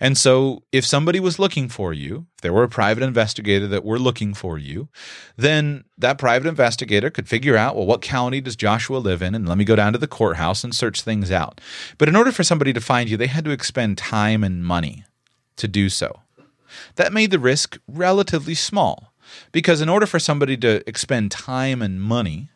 And 0.00 0.16
so, 0.16 0.62
if 0.72 0.84
somebody 0.84 1.20
was 1.20 1.38
looking 1.38 1.68
for 1.68 1.92
you, 1.92 2.26
if 2.36 2.40
there 2.40 2.52
were 2.52 2.62
a 2.62 2.68
private 2.68 3.02
investigator 3.02 3.66
that 3.66 3.84
were 3.84 3.98
looking 3.98 4.34
for 4.34 4.58
you, 4.58 4.88
then 5.36 5.84
that 5.98 6.18
private 6.18 6.48
investigator 6.48 7.10
could 7.10 7.28
figure 7.28 7.56
out, 7.56 7.76
well, 7.76 7.86
what 7.86 8.00
county 8.00 8.40
does 8.40 8.56
Joshua 8.56 8.98
live 8.98 9.22
in? 9.22 9.34
And 9.34 9.48
let 9.48 9.58
me 9.58 9.64
go 9.64 9.76
down 9.76 9.92
to 9.92 9.98
the 9.98 10.06
courthouse 10.06 10.64
and 10.64 10.74
search 10.74 11.02
things 11.02 11.30
out. 11.30 11.60
But 11.98 12.08
in 12.08 12.16
order 12.16 12.32
for 12.32 12.42
somebody 12.42 12.72
to 12.72 12.80
find 12.80 13.10
you, 13.10 13.16
they 13.16 13.26
had 13.26 13.44
to 13.44 13.50
expend 13.50 13.98
time 13.98 14.42
and 14.42 14.64
money 14.64 15.04
to 15.56 15.68
do 15.68 15.88
so. 15.88 16.20
That 16.96 17.12
made 17.12 17.30
the 17.30 17.38
risk 17.38 17.78
relatively 17.86 18.54
small 18.54 19.12
because, 19.52 19.80
in 19.80 19.88
order 19.88 20.06
for 20.06 20.18
somebody 20.18 20.56
to 20.58 20.88
expend 20.88 21.30
time 21.30 21.82
and 21.82 22.00
money 22.00 22.48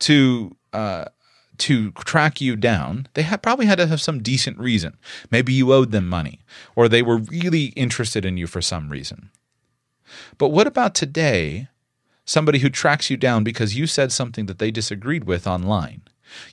to 0.00 0.56
uh, 0.72 1.06
to 1.62 1.92
track 1.92 2.40
you 2.40 2.56
down, 2.56 3.06
they 3.14 3.22
had 3.22 3.40
probably 3.40 3.66
had 3.66 3.78
to 3.78 3.86
have 3.86 4.00
some 4.00 4.20
decent 4.20 4.58
reason. 4.58 4.96
Maybe 5.30 5.52
you 5.52 5.72
owed 5.72 5.92
them 5.92 6.08
money, 6.08 6.40
or 6.74 6.88
they 6.88 7.02
were 7.02 7.18
really 7.18 7.66
interested 7.76 8.24
in 8.24 8.36
you 8.36 8.48
for 8.48 8.60
some 8.60 8.88
reason. 8.88 9.30
But 10.38 10.48
what 10.48 10.66
about 10.66 10.96
today? 10.96 11.68
Somebody 12.24 12.58
who 12.58 12.68
tracks 12.68 13.10
you 13.10 13.16
down 13.16 13.44
because 13.44 13.76
you 13.76 13.86
said 13.86 14.10
something 14.10 14.46
that 14.46 14.58
they 14.58 14.72
disagreed 14.72 15.24
with 15.24 15.46
online. 15.46 16.02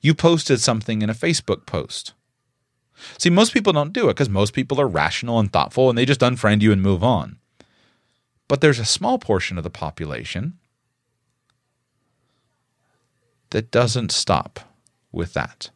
You 0.01 0.13
posted 0.13 0.59
something 0.59 1.01
in 1.01 1.09
a 1.09 1.15
Facebook 1.15 1.65
post. 1.65 2.13
See, 3.17 3.31
most 3.31 3.51
people 3.51 3.73
don't 3.73 3.93
do 3.93 4.09
it 4.09 4.13
because 4.13 4.29
most 4.29 4.53
people 4.53 4.79
are 4.79 4.87
rational 4.87 5.39
and 5.39 5.51
thoughtful 5.51 5.89
and 5.89 5.97
they 5.97 6.05
just 6.05 6.21
unfriend 6.21 6.61
you 6.61 6.71
and 6.71 6.81
move 6.81 7.03
on. 7.03 7.39
But 8.47 8.61
there's 8.61 8.79
a 8.79 8.85
small 8.85 9.17
portion 9.17 9.57
of 9.57 9.63
the 9.63 9.69
population 9.69 10.59
that 13.49 13.71
doesn't 13.71 14.11
stop 14.11 14.68
with 15.11 15.33
that. 15.33 15.69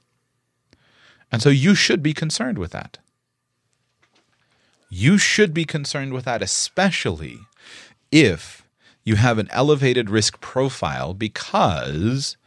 And 1.31 1.41
so 1.41 1.49
you 1.49 1.75
should 1.75 2.03
be 2.03 2.13
concerned 2.13 2.57
with 2.57 2.71
that. 2.71 2.99
You 4.89 5.17
should 5.17 5.53
be 5.53 5.65
concerned 5.65 6.13
with 6.13 6.25
that, 6.25 6.43
especially 6.43 7.39
if 8.11 8.63
you 9.03 9.15
have 9.15 9.39
an 9.39 9.49
elevated 9.51 10.09
risk 10.09 10.39
profile 10.39 11.13
because 11.13 12.37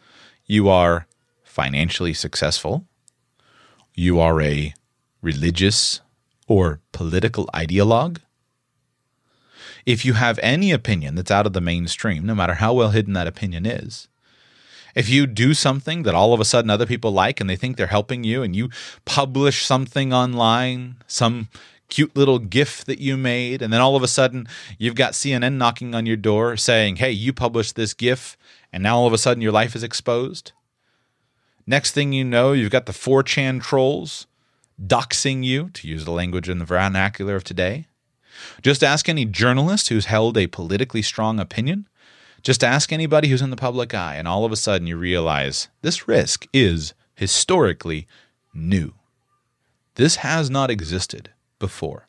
you 0.46 0.68
are 0.68 1.06
financially 1.42 2.14
successful, 2.14 2.84
you 3.94 4.20
are 4.20 4.40
a 4.40 4.72
religious 5.20 6.00
or 6.46 6.80
political 6.92 7.46
ideologue. 7.52 8.18
If 9.84 10.04
you 10.04 10.12
have 10.12 10.38
any 10.42 10.70
opinion 10.70 11.14
that's 11.16 11.30
out 11.30 11.46
of 11.46 11.52
the 11.52 11.60
mainstream, 11.60 12.24
no 12.24 12.34
matter 12.34 12.54
how 12.54 12.72
well 12.74 12.90
hidden 12.90 13.14
that 13.14 13.26
opinion 13.26 13.66
is, 13.66 14.08
if 14.96 15.10
you 15.10 15.26
do 15.26 15.52
something 15.52 16.02
that 16.02 16.14
all 16.14 16.32
of 16.32 16.40
a 16.40 16.44
sudden 16.44 16.70
other 16.70 16.86
people 16.86 17.12
like 17.12 17.38
and 17.38 17.48
they 17.48 17.54
think 17.54 17.76
they're 17.76 17.86
helping 17.86 18.24
you 18.24 18.42
and 18.42 18.56
you 18.56 18.70
publish 19.04 19.64
something 19.64 20.12
online, 20.12 20.96
some 21.06 21.48
cute 21.88 22.16
little 22.16 22.40
gif 22.40 22.84
that 22.86 22.98
you 22.98 23.16
made 23.16 23.62
and 23.62 23.72
then 23.72 23.80
all 23.80 23.94
of 23.94 24.02
a 24.02 24.08
sudden 24.08 24.48
you've 24.78 24.96
got 24.96 25.12
CNN 25.12 25.58
knocking 25.58 25.94
on 25.94 26.06
your 26.06 26.16
door 26.16 26.56
saying, 26.56 26.96
"Hey, 26.96 27.12
you 27.12 27.32
published 27.32 27.76
this 27.76 27.94
gif 27.94 28.36
and 28.72 28.82
now 28.82 28.96
all 28.96 29.06
of 29.06 29.12
a 29.12 29.18
sudden 29.18 29.42
your 29.42 29.52
life 29.52 29.76
is 29.76 29.84
exposed." 29.84 30.52
Next 31.66 31.92
thing 31.92 32.12
you 32.12 32.24
know, 32.24 32.52
you've 32.52 32.72
got 32.72 32.86
the 32.86 32.92
4chan 32.92 33.60
trolls 33.62 34.26
doxing 34.82 35.44
you, 35.44 35.70
to 35.74 35.86
use 35.86 36.04
the 36.04 36.10
language 36.10 36.48
in 36.48 36.58
the 36.58 36.64
vernacular 36.64 37.36
of 37.36 37.44
today. 37.44 37.86
Just 38.62 38.84
ask 38.84 39.08
any 39.08 39.24
journalist 39.24 39.88
who's 39.88 40.06
held 40.06 40.36
a 40.36 40.46
politically 40.46 41.02
strong 41.02 41.38
opinion 41.40 41.86
just 42.46 42.62
ask 42.62 42.92
anybody 42.92 43.26
who's 43.26 43.42
in 43.42 43.50
the 43.50 43.56
public 43.56 43.92
eye, 43.92 44.14
and 44.14 44.28
all 44.28 44.44
of 44.44 44.52
a 44.52 44.56
sudden 44.56 44.86
you 44.86 44.96
realize 44.96 45.66
this 45.82 46.06
risk 46.06 46.46
is 46.52 46.94
historically 47.16 48.06
new. 48.54 48.94
This 49.96 50.16
has 50.16 50.48
not 50.48 50.70
existed 50.70 51.30
before. 51.58 52.06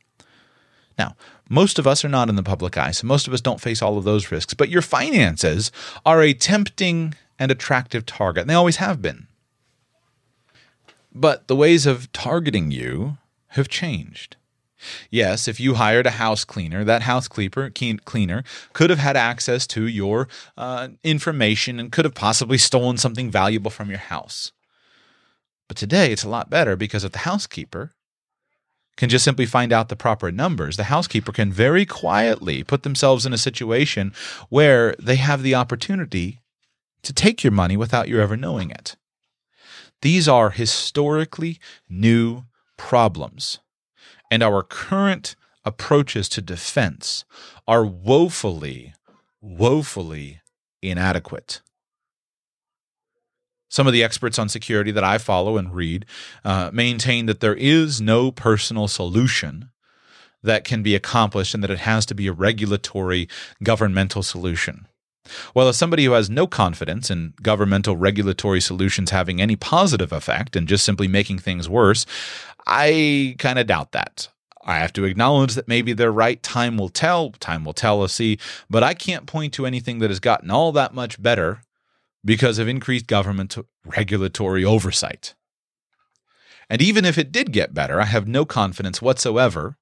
Now, 0.95 1.15
most 1.50 1.80
of 1.80 1.88
us 1.88 2.06
are 2.06 2.10
not 2.10 2.30
in 2.30 2.36
the 2.36 2.43
public 2.43 2.78
eye, 2.78 2.91
so 2.91 3.08
most 3.08 3.26
of 3.28 3.34
us 3.34 3.41
don't 3.41 3.60
face 3.60 3.82
all 3.82 3.97
of 3.97 4.04
those 4.04 4.32
risks, 4.32 4.54
but 4.54 4.69
your 4.69 4.84
finances 4.84 5.71
are 6.06 6.21
a 6.21 6.36
tempting 6.36 7.15
and 7.39 7.50
attractive 7.50 8.06
target, 8.06 8.41
and 8.41 8.50
they 8.52 8.54
always 8.54 8.76
have 8.76 9.02
been. 9.02 9.26
But 11.15 11.47
the 11.47 11.56
ways 11.56 11.88
of 11.88 12.12
targeting 12.12 12.69
you 12.69 13.17
have 13.47 13.69
changed. 13.69 14.36
Yes, 15.09 15.47
if 15.47 15.59
you 15.59 15.75
hired 15.75 16.05
a 16.05 16.11
house 16.11 16.43
cleaner, 16.43 16.83
that 16.83 17.03
house 17.03 17.27
cleaner, 17.27 17.71
cleaner 17.71 18.43
could 18.73 18.89
have 18.89 18.99
had 18.99 19.17
access 19.17 19.65
to 19.67 19.87
your 19.87 20.27
uh, 20.55 20.89
information 21.03 21.79
and 21.79 21.91
could 21.91 22.05
have 22.05 22.13
possibly 22.13 22.57
stolen 22.57 22.97
something 22.97 23.31
valuable 23.31 23.71
from 23.71 23.89
your 23.89 23.99
house. 23.99 24.51
But 25.67 25.77
today 25.77 26.11
it's 26.11 26.23
a 26.23 26.29
lot 26.29 26.49
better 26.49 26.75
because 26.75 27.03
if 27.03 27.11
the 27.11 27.19
housekeeper 27.19 27.93
can 28.95 29.09
just 29.09 29.25
simply 29.25 29.45
find 29.45 29.71
out 29.71 29.89
the 29.89 29.95
proper 29.95 30.31
numbers, 30.31 30.77
the 30.77 30.85
housekeeper 30.85 31.31
can 31.31 31.51
very 31.51 31.85
quietly 31.85 32.63
put 32.63 32.83
themselves 32.83 33.25
in 33.25 33.33
a 33.33 33.37
situation 33.37 34.13
where 34.49 34.95
they 34.99 35.17
have 35.17 35.43
the 35.43 35.55
opportunity 35.55 36.39
to 37.03 37.13
take 37.13 37.43
your 37.43 37.51
money 37.51 37.77
without 37.77 38.07
you 38.07 38.19
ever 38.19 38.35
knowing 38.35 38.71
it. 38.71 38.95
These 40.01 40.27
are 40.27 40.49
historically 40.51 41.59
new 41.89 42.45
problems 42.75 43.59
and 44.29 44.43
our 44.43 44.63
current 44.63 45.35
approaches 45.65 46.29
to 46.29 46.41
defense 46.41 47.25
are 47.67 47.85
woefully, 47.85 48.93
woefully 49.41 50.41
inadequate. 50.81 51.61
Some 53.69 53.85
of 53.85 53.93
the 53.93 54.03
experts 54.03 54.39
on 54.39 54.47
security 54.47 54.91
that 54.91 55.03
I 55.03 55.17
follow 55.17 55.57
and 55.57 55.75
read 55.75 56.05
uh, 56.45 56.69
maintain 56.71 57.25
that 57.25 57.41
there 57.41 57.55
is 57.55 57.99
no 57.99 58.31
personal 58.31 58.87
solution 58.87 59.71
that 60.41 60.63
can 60.63 60.83
be 60.83 60.95
accomplished 60.95 61.53
and 61.53 61.63
that 61.63 61.71
it 61.71 61.79
has 61.79 62.05
to 62.05 62.15
be 62.15 62.27
a 62.27 62.33
regulatory 62.33 63.27
governmental 63.61 64.23
solution. 64.23 64.87
Well, 65.53 65.67
as 65.67 65.77
somebody 65.77 66.05
who 66.05 66.11
has 66.11 66.29
no 66.29 66.47
confidence 66.47 67.09
in 67.09 67.33
governmental 67.41 67.97
regulatory 67.97 68.61
solutions 68.61 69.11
having 69.11 69.41
any 69.41 69.55
positive 69.55 70.11
effect 70.11 70.55
and 70.55 70.67
just 70.67 70.85
simply 70.85 71.07
making 71.07 71.39
things 71.39 71.69
worse, 71.69 72.05
I 72.65 73.35
kind 73.39 73.59
of 73.59 73.67
doubt 73.67 73.91
that. 73.93 74.29
I 74.63 74.79
have 74.79 74.91
to 74.93 75.05
acknowledge 75.05 75.55
that 75.55 75.69
maybe 75.69 75.93
they're 75.93 76.11
right. 76.11 76.43
Time 76.43 76.77
will 76.77 76.89
tell. 76.89 77.31
Time 77.31 77.63
will 77.63 77.73
tell 77.73 78.03
us. 78.03 78.13
See, 78.13 78.37
but 78.69 78.83
I 78.83 78.93
can't 78.93 79.25
point 79.25 79.53
to 79.53 79.65
anything 79.65 79.99
that 79.99 80.09
has 80.09 80.19
gotten 80.19 80.51
all 80.51 80.73
that 80.73 80.93
much 80.93 81.21
better 81.21 81.61
because 82.25 82.59
of 82.59 82.67
increased 82.67 83.07
government 83.07 83.57
regulatory 83.85 84.65
oversight. 84.65 85.35
And 86.69 86.81
even 86.81 87.05
if 87.05 87.17
it 87.17 87.31
did 87.31 87.53
get 87.53 87.73
better, 87.73 88.01
I 88.01 88.05
have 88.05 88.27
no 88.27 88.43
confidence 88.43 89.01
whatsoever 89.01 89.77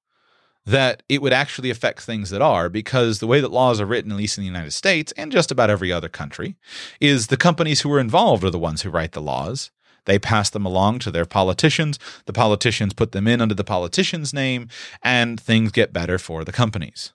that 0.66 1.02
it 1.08 1.22
would 1.22 1.32
actually 1.32 1.70
affect 1.70 2.02
things 2.02 2.30
that 2.30 2.42
are, 2.42 2.68
because 2.68 3.20
the 3.20 3.26
way 3.26 3.40
that 3.40 3.52
laws 3.52 3.80
are 3.80 3.86
written, 3.86 4.10
at 4.10 4.18
least 4.18 4.36
in 4.36 4.42
the 4.42 4.48
United 4.48 4.72
States 4.72 5.12
and 5.16 5.30
just 5.30 5.50
about 5.50 5.70
every 5.70 5.92
other 5.92 6.08
country, 6.08 6.56
is 7.00 7.28
the 7.28 7.36
companies 7.36 7.80
who 7.80 7.92
are 7.92 8.00
involved 8.00 8.42
are 8.44 8.50
the 8.50 8.58
ones 8.58 8.82
who 8.82 8.90
write 8.90 9.12
the 9.12 9.22
laws. 9.22 9.70
They 10.06 10.18
pass 10.18 10.50
them 10.50 10.66
along 10.66 11.00
to 11.00 11.10
their 11.10 11.24
politicians. 11.24 11.98
The 12.26 12.32
politicians 12.32 12.94
put 12.94 13.12
them 13.12 13.26
in 13.26 13.40
under 13.40 13.54
the 13.54 13.64
politician's 13.64 14.34
name, 14.34 14.68
and 15.02 15.40
things 15.40 15.72
get 15.72 15.92
better 15.92 16.18
for 16.18 16.44
the 16.44 16.52
companies. 16.52 17.12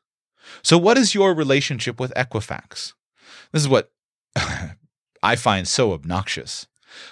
So, 0.62 0.78
what 0.78 0.98
is 0.98 1.16
your 1.16 1.34
relationship 1.34 2.00
with 2.00 2.14
Equifax? 2.16 2.94
This 3.52 3.62
is 3.62 3.70
what 3.70 3.92
I 5.24 5.36
find 5.36 5.68
so 5.68 5.94
obnoxious. 5.94 6.68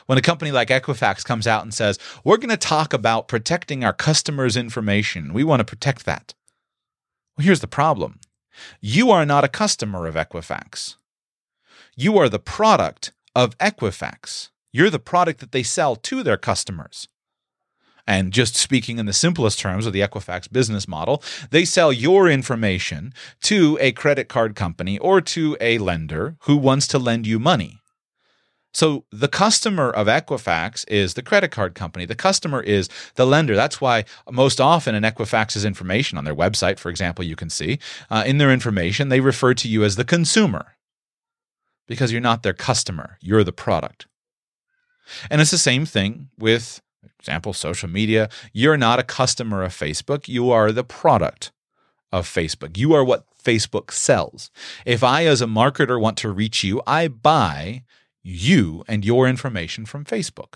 When 0.05 0.17
a 0.17 0.21
company 0.21 0.51
like 0.51 0.69
Equifax 0.69 1.23
comes 1.23 1.47
out 1.47 1.63
and 1.63 1.73
says, 1.73 1.99
We're 2.23 2.37
going 2.37 2.49
to 2.49 2.57
talk 2.57 2.93
about 2.93 3.27
protecting 3.27 3.83
our 3.83 3.93
customers' 3.93 4.57
information, 4.57 5.33
we 5.33 5.43
want 5.43 5.59
to 5.59 5.65
protect 5.65 6.05
that. 6.05 6.33
Well, 7.37 7.45
here's 7.45 7.61
the 7.61 7.67
problem 7.67 8.19
you 8.81 9.11
are 9.11 9.25
not 9.25 9.43
a 9.43 9.49
customer 9.49 10.05
of 10.05 10.15
Equifax, 10.15 10.95
you 11.95 12.17
are 12.17 12.29
the 12.29 12.39
product 12.39 13.13
of 13.35 13.57
Equifax. 13.57 14.49
You're 14.71 14.89
the 14.89 14.99
product 14.99 15.39
that 15.39 15.51
they 15.51 15.63
sell 15.63 15.95
to 15.95 16.23
their 16.23 16.37
customers. 16.37 17.07
And 18.05 18.33
just 18.33 18.55
speaking 18.55 18.97
in 18.97 19.05
the 19.05 19.13
simplest 19.13 19.59
terms 19.59 19.85
of 19.85 19.93
the 19.93 20.01
Equifax 20.01 20.51
business 20.51 20.87
model, 20.87 21.23
they 21.51 21.63
sell 21.63 21.93
your 21.93 22.27
information 22.27 23.13
to 23.43 23.77
a 23.79 23.91
credit 23.91 24.29
card 24.29 24.55
company 24.55 24.97
or 24.97 25.21
to 25.21 25.55
a 25.61 25.77
lender 25.77 26.35
who 26.41 26.57
wants 26.57 26.87
to 26.87 26.99
lend 26.99 27.27
you 27.27 27.37
money. 27.37 27.78
So 28.73 29.05
the 29.11 29.27
customer 29.27 29.89
of 29.89 30.07
Equifax 30.07 30.85
is 30.87 31.15
the 31.15 31.23
credit 31.23 31.49
card 31.49 31.73
company. 31.73 32.05
The 32.05 32.15
customer 32.15 32.61
is 32.61 32.87
the 33.15 33.25
lender. 33.25 33.55
That's 33.55 33.81
why 33.81 34.05
most 34.29 34.61
often 34.61 34.93
in 34.93 35.03
Equifax's 35.03 35.65
information 35.65 36.17
on 36.17 36.23
their 36.23 36.35
website, 36.35 36.77
for 36.77 36.89
example, 36.89 37.25
you 37.25 37.35
can 37.35 37.49
see 37.49 37.79
uh, 38.09 38.23
in 38.25 38.37
their 38.37 38.51
information, 38.51 39.09
they 39.09 39.21
refer 39.21 39.53
to 39.55 39.67
you 39.67 39.83
as 39.83 39.95
the 39.95 40.05
consumer 40.05 40.75
because 41.87 42.11
you're 42.11 42.21
not 42.21 42.43
their 42.43 42.53
customer. 42.53 43.17
You're 43.21 43.43
the 43.43 43.51
product. 43.51 44.05
And 45.31 45.41
it's 45.41 45.51
the 45.51 45.57
same 45.57 45.87
thing 45.87 46.29
with, 46.37 46.81
for 47.01 47.09
example, 47.19 47.53
social 47.53 47.89
media. 47.89 48.29
You're 48.53 48.77
not 48.77 48.99
a 48.99 49.03
customer 49.03 49.63
of 49.63 49.73
Facebook. 49.73 50.27
You 50.27 50.51
are 50.51 50.71
the 50.71 50.83
product 50.83 51.51
of 52.11 52.27
Facebook. 52.27 52.77
You 52.77 52.93
are 52.93 53.03
what 53.03 53.25
Facebook 53.43 53.91
sells. 53.91 54.51
If 54.85 55.03
I, 55.03 55.25
as 55.25 55.41
a 55.41 55.47
marketer, 55.47 55.99
want 55.99 56.17
to 56.19 56.29
reach 56.29 56.63
you, 56.63 56.81
I 56.85 57.07
buy 57.07 57.83
you 58.23 58.83
and 58.87 59.05
your 59.05 59.27
information 59.27 59.85
from 59.85 60.05
Facebook. 60.05 60.55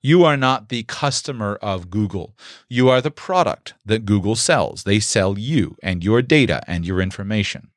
You 0.00 0.24
are 0.24 0.36
not 0.36 0.68
the 0.68 0.84
customer 0.84 1.56
of 1.60 1.90
Google. 1.90 2.36
You 2.68 2.88
are 2.88 3.00
the 3.00 3.10
product 3.10 3.74
that 3.84 4.06
Google 4.06 4.36
sells. 4.36 4.84
They 4.84 5.00
sell 5.00 5.38
you 5.38 5.76
and 5.82 6.04
your 6.04 6.22
data 6.22 6.62
and 6.66 6.86
your 6.86 7.00
information. 7.00 7.70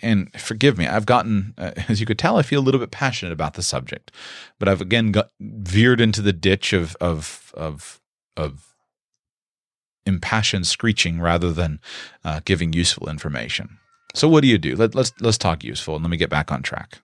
And 0.00 0.30
forgive 0.38 0.78
me, 0.78 0.86
I've 0.86 1.06
gotten, 1.06 1.54
uh, 1.58 1.72
as 1.88 2.00
you 2.00 2.06
could 2.06 2.18
tell, 2.18 2.36
I 2.36 2.42
feel 2.42 2.60
a 2.60 2.62
little 2.62 2.80
bit 2.80 2.90
passionate 2.90 3.32
about 3.32 3.54
the 3.54 3.62
subject, 3.62 4.12
but 4.58 4.68
I've 4.68 4.80
again 4.80 5.10
got 5.10 5.30
veered 5.40 6.00
into 6.00 6.22
the 6.22 6.32
ditch 6.32 6.72
of 6.72 6.96
of 7.00 7.52
of 7.54 8.00
of 8.36 8.74
impassioned 10.04 10.66
screeching 10.66 11.20
rather 11.20 11.52
than 11.52 11.80
uh, 12.24 12.40
giving 12.44 12.72
useful 12.72 13.08
information. 13.08 13.78
So 14.16 14.28
what 14.28 14.40
do 14.40 14.48
you 14.48 14.56
do? 14.56 14.76
Let, 14.76 14.94
let's 14.94 15.12
let's 15.20 15.36
talk 15.36 15.62
useful 15.62 15.94
and 15.94 16.02
let 16.02 16.10
me 16.10 16.16
get 16.16 16.30
back 16.30 16.50
on 16.50 16.62
track. 16.62 17.02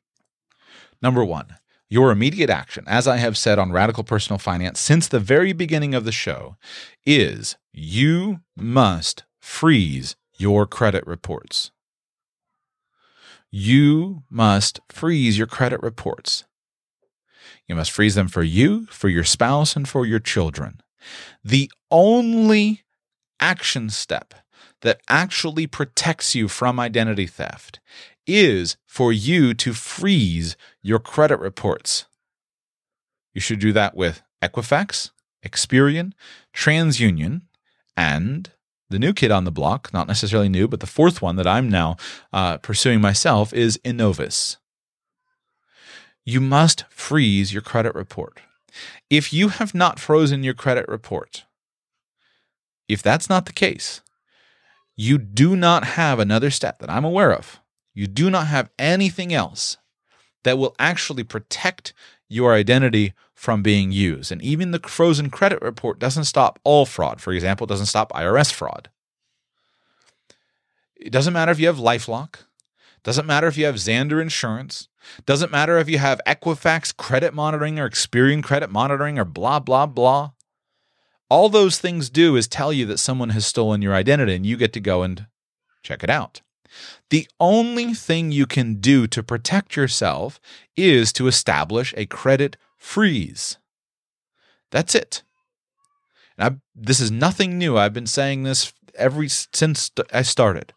Number 1.03 1.23
one, 1.23 1.57
your 1.91 2.11
immediate 2.11 2.49
action, 2.49 2.85
as 2.87 3.07
I 3.07 3.19
have 3.19 3.37
said 3.37 3.59
on 3.59 3.71
Radical 3.71 4.03
Personal 4.03 4.39
Finance 4.39 4.81
since 4.81 5.07
the 5.07 5.21
very 5.21 5.53
beginning 5.53 5.95
of 5.95 6.07
the 6.07 6.13
show, 6.13 6.57
is 7.05 7.57
you 7.71 8.41
must 8.57 9.25
freeze 9.41 10.17
your 10.39 10.67
credit 10.67 11.07
reports. 11.07 11.71
You 13.51 14.23
must 14.31 14.81
freeze 14.89 15.37
your 15.37 15.47
credit 15.47 15.83
reports. 15.83 16.45
You 17.69 17.75
must 17.75 17.91
freeze 17.91 18.15
them 18.15 18.29
for 18.29 18.43
you, 18.43 18.87
for 18.87 19.11
your 19.11 19.25
spouse, 19.25 19.77
and 19.77 19.87
for 19.87 20.07
your 20.07 20.19
children. 20.19 20.81
The 21.45 21.71
only 21.91 22.85
action 23.39 23.91
step 23.91 24.33
that 24.83 25.01
actually 25.09 25.67
protects 25.67 26.35
you 26.35 26.49
from 26.49 26.79
identity 26.79 27.27
theft 27.27 27.81
is 28.27 28.77
for 28.87 29.13
you 29.13 29.55
to 29.55 29.73
freeze 29.73 30.57
your 30.83 30.99
credit 30.99 31.39
reports. 31.39 32.07
You 33.35 33.41
should 33.41 33.59
do 33.59 33.73
that 33.73 33.97
with 33.97 34.23
Equifax, 34.43 35.11
Experian, 35.45 36.13
TransUnion, 36.55 37.43
and 37.97 38.51
the 38.91 38.99
new 38.99 39.13
kid 39.13 39.31
on 39.31 39.45
the 39.45 39.51
block, 39.51 39.93
not 39.93 40.07
necessarily 40.07 40.49
new, 40.49 40.69
but 40.69 40.81
the 40.81 40.87
fourth 40.87 41.23
one 41.23 41.37
that 41.37 41.47
I'm 41.47 41.69
now 41.69 41.97
uh, 42.33 42.59
pursuing 42.59 43.01
myself 43.01 43.53
is 43.53 43.79
Innovis. 43.79 44.59
You 46.25 46.41
must 46.41 46.85
freeze 46.91 47.53
your 47.53 47.63
credit 47.63 47.95
report. 47.95 48.41
If 49.11 49.33
you 49.33 49.49
have 49.49 49.75
not 49.75 49.99
frozen 49.99 50.45
your 50.45 50.55
credit 50.55 50.87
report, 50.89 51.45
if 52.89 53.03
that's 53.03 53.29
not 53.29 53.47
the 53.47 53.53
case, 53.53 54.03
you 54.97 55.19
do 55.19 55.57
not 55.57 55.85
have 55.85 56.19
another 56.19 56.51
step 56.51 56.79
that 56.81 56.91
I'm 56.91 57.05
aware 57.05 57.33
of. 57.33 57.61
You 57.95 58.07
do 58.07 58.31
not 58.31 58.47
have 58.47 58.71
anything 58.79 59.33
else 59.33 59.77
that 60.45 60.59
will 60.59 60.75
actually 60.79 61.25
protect 61.25 61.93
your 62.29 62.55
identity 62.55 63.13
from 63.35 63.63
being 63.63 63.93
used. 63.93 64.33
And 64.33 64.41
even 64.43 64.71
the 64.71 64.79
frozen 64.79 65.31
credit 65.31 65.61
report 65.61 65.99
doesn't 65.99 66.25
stop 66.25 66.59
all 66.65 66.87
fraud. 66.87 67.21
For 67.21 67.33
example, 67.33 67.67
it 67.67 67.69
doesn't 67.69 67.87
stop 67.87 68.13
IRS 68.13 68.53
fraud. 68.53 68.89
It 70.97 71.13
doesn't 71.13 71.33
matter 71.33 71.53
if 71.53 71.59
you 71.59 71.67
have 71.67 71.79
Lifelock. 71.79 72.37
Doesn't 73.03 73.27
matter 73.27 73.49
if 73.49 73.59
you 73.59 73.67
have 73.67 73.75
Zander 73.75 74.23
Insurance. 74.23 74.89
Doesn't 75.27 75.51
matter 75.51 75.79
if 75.79 75.89
you 75.89 75.99
have 75.99 76.21
Equifax 76.27 76.97
credit 76.97 77.35
monitoring 77.35 77.79
or 77.79 77.91
Experian 77.91 78.43
credit 78.43 78.71
monitoring 78.71 79.19
or 79.19 79.25
blah, 79.25 79.59
blah, 79.59 79.87
blah. 79.87 80.31
All 81.33 81.49
those 81.49 81.79
things 81.79 82.11
do 82.11 82.37
is 82.37 82.47
tell 82.47 82.75
you 82.75 82.85
that 82.85 82.99
someone 82.99 83.31
has 83.31 83.47
stolen 83.47 83.81
your 83.81 83.95
identity 83.95 84.35
and 84.35 84.45
you 84.45 84.59
get 84.59 84.75
to 84.75 84.81
go 84.81 85.03
and 85.03 85.29
check 85.83 86.05
it 86.05 86.11
out. 86.11 86.43
The 87.09 87.27
only 87.41 87.95
thing 87.95 88.31
you 88.31 88.45
can 88.45 88.75
do 88.81 89.07
to 89.07 89.23
protect 89.23 89.75
yourself 89.75 90.39
is 90.77 91.11
to 91.15 91.29
establish 91.29 91.95
a 91.97 92.05
credit 92.05 92.59
freeze. 92.77 93.57
That's 94.71 94.95
it. 94.95 95.23
And 96.37 96.55
I, 96.55 96.61
this 96.75 97.01
is 97.01 97.11
nothing 97.11 97.57
new. 97.57 97.79
I've 97.79 97.95
been 97.95 98.07
saying 98.07 98.43
this 98.43 98.75
every 98.95 99.31
since 99.31 99.91
I 100.13 100.21
started. 100.21 100.75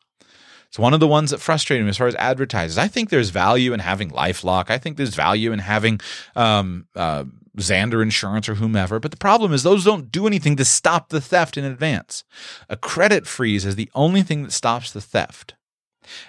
It's 0.75 0.79
one 0.81 0.93
of 0.93 0.99
the 0.99 1.07
ones 1.07 1.31
that 1.31 1.39
frustrated 1.39 1.85
me 1.85 1.89
as 1.91 1.97
far 1.97 2.07
as 2.07 2.15
advertisers. 2.15 2.77
I 2.77 2.89
think 2.89 3.09
there's 3.09 3.29
value 3.29 3.71
in 3.71 3.79
having 3.79 4.09
LifeLock. 4.09 4.69
I 4.69 4.77
think 4.77 4.97
there's 4.97 5.15
value 5.15 5.53
in 5.53 5.59
having 5.59 6.01
um, 6.35 6.85
uh, 6.97 7.23
Zander 7.55 8.03
Insurance 8.03 8.49
or 8.49 8.55
whomever. 8.55 8.99
But 8.99 9.11
the 9.11 9.15
problem 9.15 9.53
is 9.53 9.63
those 9.63 9.85
don't 9.85 10.11
do 10.11 10.27
anything 10.27 10.57
to 10.57 10.65
stop 10.65 11.07
the 11.07 11.21
theft 11.21 11.55
in 11.55 11.63
advance. 11.63 12.25
A 12.67 12.75
credit 12.75 13.25
freeze 13.25 13.63
is 13.63 13.77
the 13.77 13.89
only 13.95 14.21
thing 14.21 14.43
that 14.43 14.51
stops 14.51 14.91
the 14.91 14.99
theft. 14.99 15.53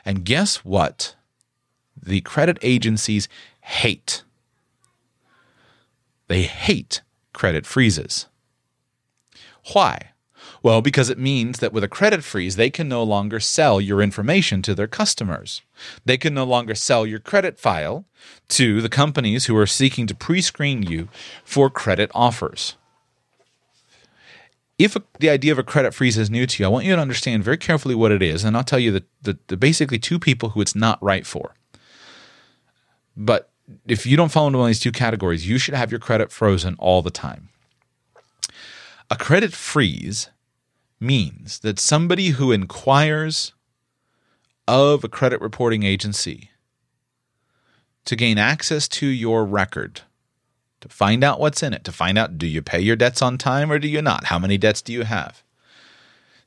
And 0.05 0.25
guess 0.25 0.59
what? 0.59 1.17
The 2.01 2.21
credit 2.21 2.57
agencies 2.63 3.29
hate. 3.63 4.23
They 6.29 6.43
hate 6.43 7.03
credit 7.33 7.67
freezes. 7.67 8.27
Why? 9.73 10.13
Well, 10.67 10.83
because 10.83 11.11
it 11.11 11.17
means 11.17 11.61
that 11.61 11.73
with 11.73 11.85
a 11.85 11.89
credit 11.89 12.25
freeze, 12.25 12.57
they 12.57 12.71
can 12.71 12.89
no 12.89 13.05
longer 13.05 13.39
sell 13.39 13.81
your 13.81 14.03
information 14.03 14.63
to 14.63 14.75
their 14.75 14.89
customers. 14.89 15.63
They 16.05 16.17
can 16.17 16.35
no 16.35 16.43
longer 16.43 16.75
sell 16.75 17.07
your 17.07 17.21
credit 17.21 17.57
file 17.57 18.05
to 18.49 18.83
the 18.83 18.89
companies 18.89 19.47
who 19.47 19.57
are 19.57 19.69
seeking 19.69 20.09
to 20.09 20.15
pre 20.17 20.43
screen 20.43 20.83
you 20.83 21.09
for 21.45 21.71
credit 21.71 22.11
offers. 22.17 22.75
If 24.77 24.97
the 25.21 25.31
idea 25.31 25.53
of 25.53 25.59
a 25.61 25.63
credit 25.63 25.95
freeze 25.95 26.19
is 26.19 26.31
new 26.31 26.49
to 26.49 26.61
you, 26.61 26.67
I 26.67 26.69
want 26.69 26.85
you 26.85 26.97
to 26.97 27.01
understand 27.01 27.45
very 27.45 27.59
carefully 27.59 27.95
what 27.95 28.11
it 28.11 28.21
is, 28.21 28.43
and 28.43 28.57
I'll 28.57 28.65
tell 28.65 28.81
you 28.81 28.91
the, 28.91 29.05
the, 29.23 29.39
the 29.47 29.57
basically 29.57 30.01
two 30.01 30.19
people 30.19 30.49
who 30.49 30.61
it's 30.61 30.75
not 30.75 31.01
right 31.01 31.25
for. 31.25 31.55
But 33.17 33.51
if 33.87 34.05
you 34.05 34.17
don't 34.17 34.33
fall 34.33 34.49
into 34.49 34.59
one 34.59 34.67
of 34.67 34.71
these 34.71 34.81
two 34.81 34.91
categories, 34.91 35.47
you 35.49 35.59
should 35.59 35.75
have 35.75 35.93
your 35.93 36.01
credit 36.01 36.33
frozen 36.33 36.75
all 36.81 37.03
the 37.03 37.11
time. 37.13 37.51
A 39.09 39.15
credit 39.15 39.53
freeze 39.53 40.31
means 41.01 41.61
that 41.61 41.79
somebody 41.79 42.29
who 42.29 42.53
inquires 42.53 43.53
of 44.67 45.05
a 45.05 45.09
credit 45.09 45.41
reporting 45.41 45.83
agency 45.83 46.51
to 48.05 48.17
gain 48.17 48.39
access 48.39 48.89
to 48.89 49.07
your 49.07 49.45
record, 49.45 50.03
to 50.81 50.89
find 50.89 51.23
out 51.23 51.41
what's 51.41 51.63
in 51.63 51.73
it, 51.73 51.85
to 51.85 51.93
find 51.93 52.17
out 52.17 52.39
do 52.39 52.47
you 52.47 52.63
pay 52.63 52.81
your 52.81 52.97
debts 52.97 53.21
on 53.21 53.39
time 53.39 53.71
or 53.71 53.79
do 53.79 53.89
you 53.89 54.01
not? 54.01 54.27
How 54.27 54.39
many 54.39 54.57
debts 54.57 54.83
do 54.83 54.93
you 54.93 55.03
have? 55.03 55.43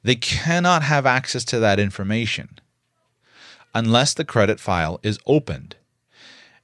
They 0.03 0.15
cannot 0.15 0.83
have 0.83 1.05
access 1.05 1.43
to 1.45 1.59
that 1.59 1.79
information 1.79 2.59
unless 3.75 4.13
the 4.13 4.25
credit 4.25 4.59
file 4.59 4.99
is 5.03 5.19
opened. 5.25 5.75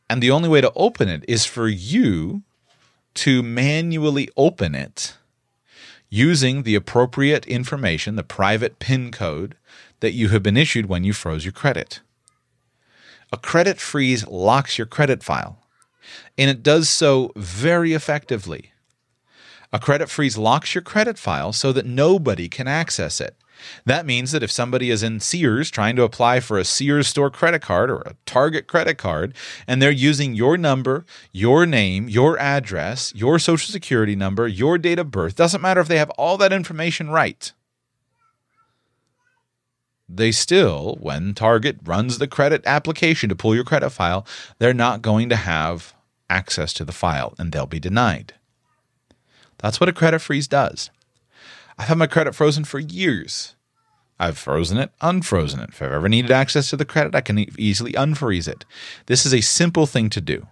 And 0.09 0.21
the 0.21 0.31
only 0.31 0.49
way 0.49 0.61
to 0.61 0.71
open 0.75 1.09
it 1.09 1.25
is 1.27 1.45
for 1.45 1.67
you 1.67 2.43
to 3.15 3.43
manually 3.43 4.29
open 4.37 4.75
it 4.75 5.15
using 6.15 6.63
the 6.63 6.75
appropriate 6.75 7.45
information, 7.45 8.15
the 8.15 8.23
private 8.23 8.79
PIN 8.79 9.11
code 9.11 9.55
that 9.99 10.13
you 10.13 10.29
have 10.29 10.41
been 10.41 10.55
issued 10.55 10.85
when 10.85 11.03
you 11.03 11.11
froze 11.11 11.43
your 11.43 11.51
credit. 11.51 11.99
A 13.33 13.37
credit 13.37 13.79
freeze 13.79 14.25
locks 14.25 14.77
your 14.77 14.87
credit 14.87 15.21
file, 15.21 15.59
and 16.37 16.49
it 16.49 16.63
does 16.63 16.87
so 16.87 17.33
very 17.35 17.91
effectively. 17.91 18.71
A 19.73 19.79
credit 19.79 20.09
freeze 20.09 20.37
locks 20.37 20.73
your 20.73 20.81
credit 20.81 21.19
file 21.19 21.51
so 21.51 21.73
that 21.73 21.85
nobody 21.85 22.47
can 22.47 22.67
access 22.67 23.19
it. 23.19 23.35
That 23.85 24.05
means 24.05 24.31
that 24.31 24.43
if 24.43 24.51
somebody 24.51 24.89
is 24.89 25.03
in 25.03 25.19
Sears 25.19 25.69
trying 25.69 25.95
to 25.95 26.03
apply 26.03 26.39
for 26.39 26.57
a 26.57 26.65
Sears 26.65 27.07
store 27.07 27.29
credit 27.29 27.61
card 27.61 27.89
or 27.89 28.01
a 28.01 28.15
Target 28.25 28.67
credit 28.67 28.97
card, 28.97 29.35
and 29.67 29.81
they're 29.81 29.91
using 29.91 30.33
your 30.33 30.57
number, 30.57 31.05
your 31.31 31.65
name, 31.65 32.09
your 32.09 32.37
address, 32.39 33.13
your 33.15 33.39
social 33.39 33.71
security 33.71 34.15
number, 34.15 34.47
your 34.47 34.77
date 34.77 34.99
of 34.99 35.11
birth, 35.11 35.35
doesn't 35.35 35.61
matter 35.61 35.81
if 35.81 35.87
they 35.87 35.97
have 35.97 36.09
all 36.11 36.37
that 36.37 36.53
information 36.53 37.09
right. 37.09 37.51
They 40.07 40.31
still, 40.31 40.97
when 40.99 41.33
Target 41.33 41.77
runs 41.83 42.19
the 42.19 42.27
credit 42.27 42.61
application 42.65 43.29
to 43.29 43.35
pull 43.35 43.55
your 43.55 43.63
credit 43.63 43.89
file, 43.89 44.25
they're 44.59 44.73
not 44.73 45.01
going 45.01 45.29
to 45.29 45.35
have 45.35 45.95
access 46.29 46.73
to 46.73 46.85
the 46.85 46.91
file 46.91 47.33
and 47.39 47.51
they'll 47.51 47.65
be 47.65 47.79
denied. 47.79 48.33
That's 49.57 49.79
what 49.79 49.89
a 49.89 49.93
credit 49.93 50.19
freeze 50.19 50.47
does. 50.47 50.91
I've 51.77 51.87
had 51.87 51.97
my 51.97 52.07
credit 52.07 52.35
frozen 52.35 52.65
for 52.65 52.79
years. 52.79 53.54
I've 54.19 54.37
frozen 54.37 54.77
it, 54.77 54.91
unfrozen 55.01 55.59
it. 55.59 55.69
If 55.69 55.81
I've 55.81 55.91
ever 55.91 56.07
needed 56.07 56.31
access 56.31 56.69
to 56.69 56.77
the 56.77 56.85
credit, 56.85 57.15
I 57.15 57.21
can 57.21 57.39
easily 57.59 57.91
unfreeze 57.93 58.47
it. 58.47 58.63
This 59.07 59.25
is 59.25 59.33
a 59.33 59.41
simple 59.41 59.85
thing 59.85 60.09
to 60.11 60.21
do. 60.21 60.47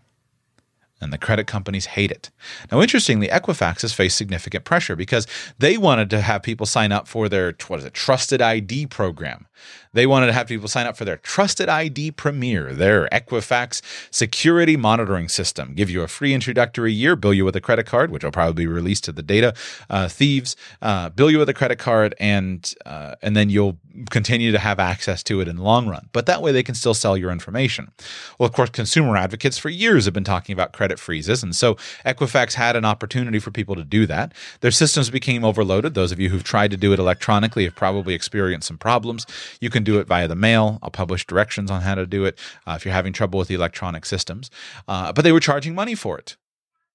And 1.00 1.12
the 1.12 1.18
credit 1.18 1.48
companies 1.48 1.88
hate 1.88 2.12
it. 2.12 2.30
Now, 2.72 2.82
interestingly, 2.82 3.28
Equifax 3.28 3.82
has 3.82 3.94
faced 3.94 4.18
significant 4.18 4.64
pressure 4.64 4.96
because 4.96 5.28
they 5.60 5.78
wanted 5.78 6.10
to 6.12 6.22
have 6.22 6.44
people 6.44 6.66
sign 6.66 6.94
up 6.94 7.08
for 7.08 7.28
their 7.28 7.54
what 7.68 7.80
is 7.80 7.86
it, 7.86 7.94
Trusted 7.94 8.42
ID 8.42 8.88
program. 8.88 9.48
They 9.94 10.06
wanted 10.06 10.28
to 10.28 10.34
have 10.34 10.48
people 10.48 10.68
sign 10.68 10.88
up 10.88 10.98
for 10.98 11.06
their 11.06 11.18
Trusted 11.18 11.70
ID 11.70 12.12
Premier, 12.12 12.74
their 12.74 13.08
Equifax 13.10 13.82
security 14.12 14.76
monitoring 14.76 15.30
system. 15.30 15.74
Give 15.74 15.90
you 15.90 16.02
a 16.02 16.08
free 16.08 16.34
introductory 16.34 16.92
year, 16.92 17.16
bill 17.16 17.34
you 17.34 17.46
with 17.46 17.56
a 17.56 17.62
credit 17.62 17.86
card, 17.86 18.12
which 18.12 18.24
will 18.24 18.32
probably 18.32 18.66
be 18.66 18.68
released 18.68 19.04
to 19.06 19.12
the 19.12 19.24
data 19.24 19.54
uh, 19.90 20.08
thieves, 20.08 20.56
uh, 20.82 21.10
bill 21.10 21.32
you 21.32 21.38
with 21.38 21.50
a 21.50 21.54
credit 21.54 21.80
card, 21.80 22.16
and 22.20 22.74
uh, 22.86 23.16
and 23.22 23.36
then 23.36 23.50
you'll 23.50 23.78
continue 24.10 24.52
to 24.52 24.60
have 24.60 24.80
access 24.80 25.22
to 25.24 25.40
it 25.40 25.48
in 25.48 25.58
the 25.58 25.62
long 25.62 25.88
run. 25.88 26.10
But 26.12 26.26
that 26.26 26.42
way 26.42 26.52
they 26.52 26.64
can 26.64 26.76
still 26.76 26.94
sell 26.94 27.16
your 27.16 27.32
information. 27.32 27.92
Well, 28.38 28.48
of 28.48 28.54
course, 28.54 28.70
consumer 28.70 29.16
advocates 29.16 29.58
for 29.58 29.70
years 29.70 30.06
have 30.06 30.14
been 30.14 30.24
talking 30.24 30.54
about 30.54 30.74
credit 30.74 31.00
freezes. 31.00 31.44
And 31.44 31.56
so 31.56 31.76
Equifax 32.06 32.54
had 32.54 32.76
an 32.76 32.86
opportunity 32.86 33.40
for 33.40 33.52
people 33.52 33.76
to 33.76 33.84
do 33.84 34.06
that. 34.08 34.34
Their 34.62 34.72
systems 34.72 35.10
became 35.10 35.46
overloaded. 35.46 35.94
Those 35.94 36.12
of 36.12 36.20
you 36.20 36.30
who've 36.30 36.44
tried 36.44 36.72
to 36.72 36.78
do 36.78 36.92
it 36.94 37.00
electronically 37.00 37.66
have 37.66 37.76
probably 37.76 38.14
experienced 38.16 38.68
some 38.68 38.78
problems. 38.78 39.28
You 39.62 39.70
can 39.70 39.83
do 39.84 40.00
it 40.00 40.08
via 40.08 40.28
the 40.28 40.36
mail. 40.36 40.80
I'll 40.82 40.92
publish 40.92 41.26
directions 41.26 41.70
on 41.70 41.82
how 41.82 41.96
to 41.96 42.06
do 42.06 42.26
it 42.26 42.40
uh, 42.66 42.74
if 42.76 42.86
you're 42.86 42.94
having 42.94 43.14
trouble 43.14 43.40
with 43.40 43.48
the 43.48 43.56
electronic 43.56 44.06
systems. 44.06 44.50
Uh, 44.88 45.14
but 45.14 45.24
they 45.24 45.32
were 45.32 45.40
charging 45.40 45.76
money 45.76 45.96
for 45.96 46.18
it. 46.18 46.38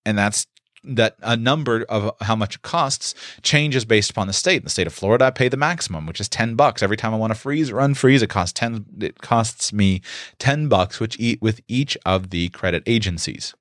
And 0.05 0.16
that's 0.16 0.47
that 0.84 1.16
a 1.22 1.36
number 1.36 1.84
of 1.89 2.12
how 2.20 2.36
much 2.36 2.57
it 2.57 2.62
costs 2.62 3.14
changes 3.43 3.84
based 3.84 4.11
upon 4.11 4.26
the 4.26 4.32
state. 4.32 4.59
In 4.59 4.64
the 4.64 4.70
state 4.70 4.86
of 4.86 4.95
Florida, 4.95 5.26
I 5.26 5.30
pay 5.30 5.49
the 5.49 5.57
maximum, 5.57 6.07
which 6.07 6.20
is 6.20 6.28
ten 6.28 6.55
bucks 6.55 6.82
every 6.82 6.97
time 6.97 7.12
I 7.12 7.18
want 7.18 7.32
to 7.32 7.39
freeze 7.39 7.70
or 7.70 7.76
unfreeze. 7.76 8.22
It 8.22 8.30
costs 8.30 8.53
ten. 8.53 8.86
It 9.01 9.18
costs 9.20 9.72
me 9.72 10.03
ten 10.39 10.68
bucks, 10.68 11.01
which 11.01 11.18
eat 11.18 11.43
with 11.43 11.61
each 11.68 11.97
of 12.07 12.30
the 12.30 12.49
credit 12.51 12.82
agencies. 12.86 13.55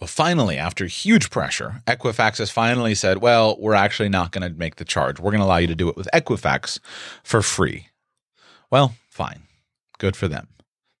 Well, 0.00 0.08
finally, 0.08 0.58
after 0.58 0.86
huge 0.86 1.30
pressure, 1.30 1.82
Equifax 1.86 2.38
has 2.38 2.50
finally 2.50 2.94
said, 2.94 3.18
"Well, 3.18 3.56
we're 3.60 3.74
actually 3.74 4.08
not 4.08 4.32
going 4.32 4.48
to 4.48 4.58
make 4.58 4.76
the 4.76 4.84
charge. 4.84 5.20
We're 5.20 5.30
going 5.30 5.40
to 5.40 5.46
allow 5.46 5.58
you 5.58 5.68
to 5.68 5.74
do 5.74 5.88
it 5.88 5.96
with 5.96 6.08
Equifax 6.14 6.78
for 7.22 7.42
free." 7.42 7.88
Well, 8.72 8.94
fine. 9.10 9.42
Good 9.98 10.16
for 10.16 10.28
them. 10.28 10.48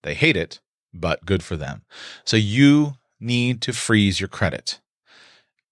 They 0.02 0.12
hate 0.12 0.36
it, 0.36 0.60
but 0.92 1.24
good 1.24 1.42
for 1.42 1.56
them. 1.56 1.84
So 2.22 2.36
you 2.36 2.92
need 3.18 3.62
to 3.62 3.72
freeze 3.72 4.20
your 4.20 4.28
credit. 4.28 4.78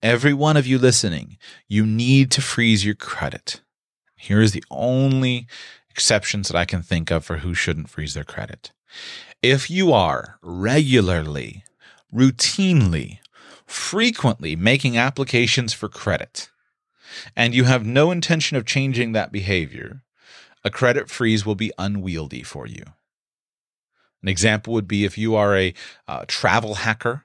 Every 0.03 0.33
one 0.33 0.57
of 0.57 0.67
you 0.67 0.79
listening, 0.79 1.37
you 1.69 1.85
need 1.85 2.31
to 2.31 2.41
freeze 2.41 2.87
your 2.87 2.95
credit. 2.95 3.61
Here 4.17 4.41
is 4.41 4.53
the 4.53 4.65
only 4.71 5.47
exceptions 5.91 6.49
that 6.49 6.57
I 6.57 6.65
can 6.65 6.81
think 6.81 7.11
of 7.11 7.23
for 7.23 7.39
who 7.39 7.53
shouldn't 7.53 7.91
freeze 7.91 8.15
their 8.15 8.25
credit. 8.25 8.73
If 9.43 9.69
you 9.69 9.93
are 9.93 10.39
regularly, 10.41 11.65
routinely, 12.11 13.19
frequently 13.67 14.57
making 14.57 14.97
applications 14.97 15.75
for 15.75 15.91
credit, 15.91 16.49
and 17.37 17.55
you 17.55 17.65
have 17.65 17.85
no 17.85 18.11
intention 18.11 18.57
of 18.57 18.65
changing 18.65 19.13
that 19.13 19.33
behavior, 19.33 20.03
a 20.65 20.71
credit 20.71 21.11
freeze 21.11 21.45
will 21.47 21.55
be 21.55 21.73
unwieldy 21.79 22.43
for 22.43 22.67
you. 22.67 22.85
An 24.23 24.29
example 24.29 24.75
would 24.75 24.89
be 24.89 25.05
if 25.05 25.17
you 25.17 25.35
are 25.35 25.57
a 25.57 25.75
uh, 26.07 26.25
travel 26.29 26.75
hacker 26.75 27.25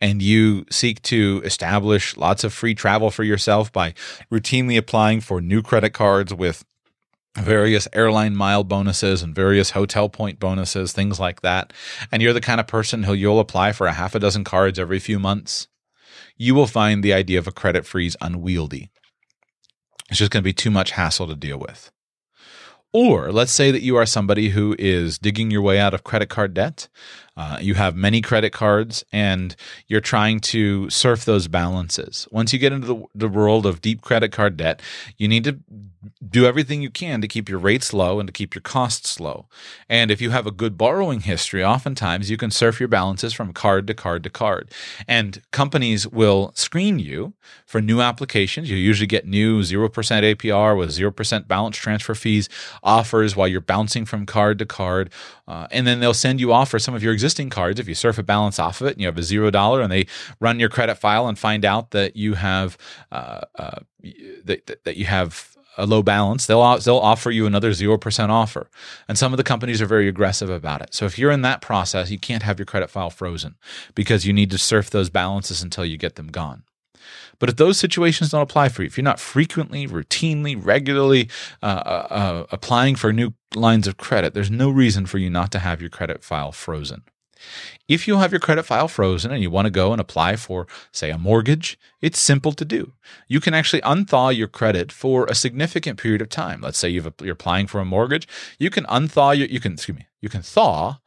and 0.00 0.20
you 0.20 0.66
seek 0.68 1.00
to 1.02 1.40
establish 1.44 2.16
lots 2.16 2.42
of 2.42 2.52
free 2.52 2.74
travel 2.74 3.10
for 3.10 3.22
yourself 3.22 3.72
by 3.72 3.94
routinely 4.32 4.76
applying 4.76 5.20
for 5.20 5.40
new 5.40 5.62
credit 5.62 5.90
cards 5.90 6.34
with 6.34 6.64
various 7.36 7.86
airline 7.92 8.34
mile 8.34 8.64
bonuses 8.64 9.22
and 9.22 9.34
various 9.34 9.70
hotel 9.70 10.08
point 10.08 10.38
bonuses, 10.38 10.92
things 10.92 11.20
like 11.20 11.40
that, 11.42 11.72
and 12.10 12.20
you're 12.20 12.32
the 12.32 12.40
kind 12.40 12.60
of 12.60 12.66
person 12.66 13.04
who 13.04 13.14
you'll 13.14 13.40
apply 13.40 13.72
for 13.72 13.86
a 13.86 13.92
half 13.92 14.14
a 14.14 14.18
dozen 14.18 14.44
cards 14.44 14.78
every 14.78 14.98
few 14.98 15.18
months, 15.18 15.68
you 16.36 16.54
will 16.54 16.66
find 16.66 17.02
the 17.02 17.12
idea 17.12 17.38
of 17.38 17.46
a 17.46 17.52
credit 17.52 17.86
freeze 17.86 18.16
unwieldy. 18.20 18.90
It's 20.10 20.18
just 20.18 20.30
going 20.30 20.42
to 20.42 20.44
be 20.44 20.52
too 20.52 20.70
much 20.70 20.90
hassle 20.90 21.28
to 21.28 21.36
deal 21.36 21.58
with. 21.58 21.90
Or 22.92 23.32
let's 23.32 23.52
say 23.52 23.70
that 23.70 23.82
you 23.82 23.96
are 23.96 24.04
somebody 24.04 24.50
who 24.50 24.76
is 24.78 25.18
digging 25.18 25.50
your 25.50 25.62
way 25.62 25.78
out 25.78 25.94
of 25.94 26.04
credit 26.04 26.28
card 26.28 26.52
debt. 26.52 26.88
Uh, 27.36 27.58
you 27.60 27.74
have 27.74 27.96
many 27.96 28.20
credit 28.20 28.52
cards 28.52 29.04
and 29.12 29.56
you're 29.86 30.00
trying 30.00 30.38
to 30.38 30.88
surf 30.90 31.24
those 31.24 31.48
balances. 31.48 32.28
Once 32.30 32.52
you 32.52 32.58
get 32.58 32.72
into 32.72 32.86
the, 32.86 33.04
the 33.14 33.28
world 33.28 33.64
of 33.64 33.80
deep 33.80 34.02
credit 34.02 34.32
card 34.32 34.56
debt, 34.56 34.82
you 35.16 35.28
need 35.28 35.44
to 35.44 35.58
do 36.28 36.46
everything 36.46 36.82
you 36.82 36.90
can 36.90 37.20
to 37.20 37.28
keep 37.28 37.48
your 37.48 37.58
rates 37.58 37.92
low 37.92 38.18
and 38.18 38.26
to 38.26 38.32
keep 38.32 38.54
your 38.54 38.62
costs 38.62 39.20
low. 39.20 39.46
And 39.88 40.10
if 40.10 40.20
you 40.20 40.30
have 40.30 40.46
a 40.46 40.50
good 40.50 40.76
borrowing 40.76 41.20
history, 41.20 41.64
oftentimes 41.64 42.30
you 42.30 42.36
can 42.36 42.50
surf 42.50 42.80
your 42.80 42.88
balances 42.88 43.32
from 43.32 43.52
card 43.52 43.86
to 43.86 43.94
card 43.94 44.24
to 44.24 44.30
card. 44.30 44.70
And 45.06 45.42
companies 45.52 46.06
will 46.08 46.52
screen 46.54 46.98
you 46.98 47.34
for 47.66 47.80
new 47.80 48.00
applications. 48.00 48.70
You 48.70 48.76
usually 48.76 49.06
get 49.06 49.26
new 49.26 49.60
0% 49.60 49.90
APR 49.90 50.76
with 50.76 50.90
0% 50.90 51.48
balance 51.48 51.76
transfer 51.76 52.14
fees 52.14 52.48
offers 52.82 53.36
while 53.36 53.48
you're 53.48 53.60
bouncing 53.60 54.04
from 54.04 54.26
card 54.26 54.58
to 54.58 54.66
card. 54.66 55.10
Uh, 55.46 55.66
and 55.70 55.86
then 55.86 56.00
they'll 56.00 56.14
send 56.14 56.40
you 56.40 56.52
off 56.52 56.70
for 56.70 56.78
some 56.78 56.94
of 56.94 57.02
your 57.02 57.12
existing 57.22 57.50
cards 57.50 57.78
if 57.78 57.86
you 57.86 57.94
surf 57.94 58.18
a 58.18 58.22
balance 58.22 58.58
off 58.58 58.80
of 58.80 58.88
it 58.88 58.94
and 58.94 59.00
you 59.00 59.06
have 59.06 59.16
a 59.16 59.22
zero 59.22 59.48
dollar 59.48 59.80
and 59.80 59.92
they 59.92 60.06
run 60.40 60.58
your 60.58 60.68
credit 60.68 60.96
file 60.96 61.28
and 61.28 61.38
find 61.38 61.64
out 61.64 61.92
that 61.92 62.16
you 62.16 62.34
have 62.34 62.76
uh, 63.12 63.42
uh, 63.56 63.78
that, 64.44 64.80
that 64.84 64.96
you 64.96 65.04
have 65.04 65.56
a 65.78 65.86
low 65.86 66.02
balance, 66.02 66.46
they'll 66.46 66.78
they'll 66.78 66.98
offer 66.98 67.30
you 67.30 67.46
another 67.46 67.72
zero 67.72 67.96
percent 67.96 68.30
offer. 68.30 68.68
And 69.08 69.16
some 69.16 69.32
of 69.32 69.36
the 69.36 69.44
companies 69.44 69.80
are 69.80 69.86
very 69.86 70.08
aggressive 70.08 70.50
about 70.50 70.82
it. 70.82 70.92
So 70.94 71.06
if 71.06 71.18
you're 71.18 71.30
in 71.30 71.42
that 71.42 71.60
process, 71.60 72.10
you 72.10 72.18
can't 72.18 72.42
have 72.42 72.58
your 72.58 72.66
credit 72.66 72.90
file 72.90 73.10
frozen 73.10 73.54
because 73.94 74.26
you 74.26 74.32
need 74.32 74.50
to 74.50 74.58
surf 74.58 74.90
those 74.90 75.10
balances 75.10 75.62
until 75.62 75.84
you 75.84 75.96
get 75.96 76.16
them 76.16 76.28
gone. 76.28 76.64
But 77.38 77.48
if 77.48 77.56
those 77.56 77.78
situations 77.78 78.30
don't 78.30 78.42
apply 78.42 78.68
for 78.68 78.82
you, 78.82 78.86
if 78.86 78.96
you're 78.96 79.02
not 79.02 79.18
frequently, 79.18 79.88
routinely, 79.88 80.54
regularly 80.64 81.28
uh, 81.62 81.66
uh, 81.66 82.06
uh 82.10 82.46
applying 82.52 82.94
for 82.96 83.12
new 83.12 83.34
lines 83.54 83.88
of 83.88 83.96
credit, 83.96 84.34
there's 84.34 84.50
no 84.50 84.70
reason 84.70 85.06
for 85.06 85.18
you 85.18 85.30
not 85.30 85.50
to 85.52 85.58
have 85.58 85.80
your 85.80 85.90
credit 85.90 86.22
file 86.22 86.52
frozen. 86.52 87.02
If 87.88 88.08
you 88.08 88.18
have 88.18 88.32
your 88.32 88.40
credit 88.40 88.64
file 88.64 88.88
frozen 88.88 89.32
and 89.32 89.42
you 89.42 89.50
want 89.50 89.66
to 89.66 89.70
go 89.70 89.92
and 89.92 90.00
apply 90.00 90.36
for, 90.36 90.66
say, 90.92 91.10
a 91.10 91.18
mortgage, 91.18 91.78
it's 92.00 92.18
simple 92.18 92.52
to 92.52 92.64
do. 92.64 92.92
You 93.28 93.40
can 93.40 93.54
actually 93.54 93.82
unthaw 93.82 94.36
your 94.36 94.48
credit 94.48 94.92
for 94.92 95.26
a 95.26 95.34
significant 95.34 95.98
period 95.98 96.22
of 96.22 96.28
time. 96.28 96.60
Let's 96.60 96.78
say 96.78 96.88
you 96.88 97.02
are 97.04 97.30
applying 97.30 97.66
for 97.66 97.80
a 97.80 97.84
mortgage, 97.84 98.26
you 98.58 98.70
can 98.70 98.84
unthaw 98.84 99.36
your, 99.36 99.48
you 99.48 99.60
can 99.60 99.74
excuse 99.74 99.98
me, 99.98 100.06
you 100.20 100.28
can 100.28 100.42
thaw 100.42 100.98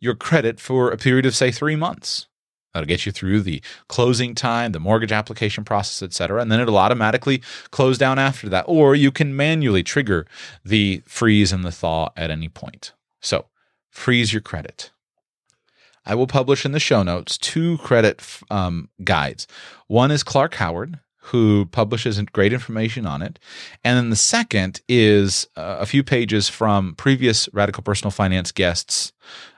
your 0.00 0.14
credit 0.14 0.60
for 0.60 0.90
a 0.90 0.98
period 0.98 1.26
of 1.26 1.34
say 1.34 1.50
three 1.50 1.76
months. 1.76 2.26
That'll 2.72 2.88
get 2.88 3.06
you 3.06 3.12
through 3.12 3.42
the 3.42 3.62
closing 3.88 4.34
time, 4.34 4.72
the 4.72 4.80
mortgage 4.80 5.12
application 5.12 5.62
process, 5.62 6.02
et 6.02 6.12
cetera. 6.12 6.42
And 6.42 6.50
then 6.50 6.58
it'll 6.58 6.76
automatically 6.76 7.40
close 7.70 7.98
down 7.98 8.18
after 8.18 8.48
that. 8.48 8.64
Or 8.66 8.96
you 8.96 9.12
can 9.12 9.36
manually 9.36 9.84
trigger 9.84 10.26
the 10.64 11.00
freeze 11.06 11.52
and 11.52 11.64
the 11.64 11.70
thaw 11.70 12.10
at 12.16 12.32
any 12.32 12.48
point. 12.48 12.92
So 13.20 13.46
freeze 13.90 14.32
your 14.32 14.42
credit. 14.42 14.90
I 16.06 16.14
will 16.14 16.26
publish 16.26 16.64
in 16.64 16.72
the 16.72 16.80
show 16.80 17.02
notes 17.02 17.38
two 17.38 17.78
credit 17.78 18.22
um, 18.50 18.88
guides. 19.02 19.46
One 19.86 20.10
is 20.10 20.22
Clark 20.22 20.54
Howard, 20.54 20.98
who 21.24 21.64
publishes 21.66 22.20
great 22.32 22.52
information 22.52 23.06
on 23.06 23.22
it. 23.22 23.38
And 23.82 23.96
then 23.96 24.10
the 24.10 24.16
second 24.16 24.82
is 24.88 25.48
uh, 25.56 25.78
a 25.80 25.86
few 25.86 26.04
pages 26.04 26.50
from 26.50 26.94
previous 26.96 27.48
Radical 27.54 27.82
Personal 27.82 28.10
Finance 28.10 28.52
guests 28.52 29.12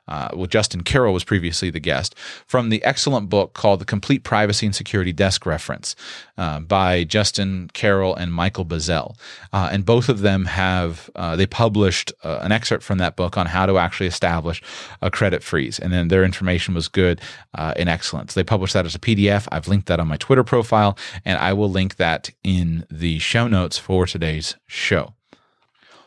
uh, 0.09 0.29
well, 0.35 0.47
Justin 0.47 0.83
Carroll 0.83 1.13
was 1.13 1.25
previously 1.25 1.71
the 1.71 1.81
guest, 1.81 2.15
from 2.47 2.69
the 2.69 2.83
excellent 2.85 3.29
book 3.29 3.55
called 3.55 3.81
The 3.81 3.85
Complete 3.85 4.23
Privacy 4.23 4.67
and 4.67 4.75
Security 4.75 5.13
Desk 5.13 5.45
Reference 5.45 5.97
uh, 6.39 6.61
by 6.61 7.05
Justin 7.05 7.71
Carroll 7.73 8.15
and 8.15 8.33
Michael 8.33 8.65
Bazzell. 8.65 9.17
Uh, 9.53 9.69
and 9.73 9.85
both 9.85 10.09
of 10.09 10.21
them 10.21 10.45
have, 10.45 11.11
uh, 11.17 11.35
they 11.35 11.47
published 11.47 12.13
uh, 12.23 12.39
an 12.43 12.53
excerpt 12.53 12.85
from 12.85 12.99
that 12.99 13.17
book 13.17 13.37
on 13.37 13.47
how 13.47 13.67
to 13.67 13.79
actually 13.79 14.07
establish 14.07 14.63
a 15.03 15.11
credit 15.11 15.43
freeze. 15.43 15.79
And 15.79 15.93
then 15.93 16.09
their 16.09 16.25
information 16.25 16.75
was 16.75 16.89
good 16.89 17.21
uh, 17.55 17.75
and 17.77 17.89
excellent. 17.89 18.31
So 18.31 18.41
they 18.41 18.45
published 18.45 18.75
that 18.75 18.87
as 18.87 18.95
a 18.95 19.01
PDF. 19.01 19.49
I've 19.51 19.69
linked 19.69 19.89
that 19.89 20.01
on 20.01 20.09
my 20.09 20.17
Twitter 20.17 20.45
profile, 20.45 20.97
and 21.25 21.39
I 21.39 21.53
will 21.53 21.71
link 21.71 21.97
that 21.97 22.31
in 22.45 22.87
the 22.91 23.19
show 23.19 23.49
notes 23.49 23.79
for 23.79 24.07
today's 24.07 24.57
show. 24.67 25.15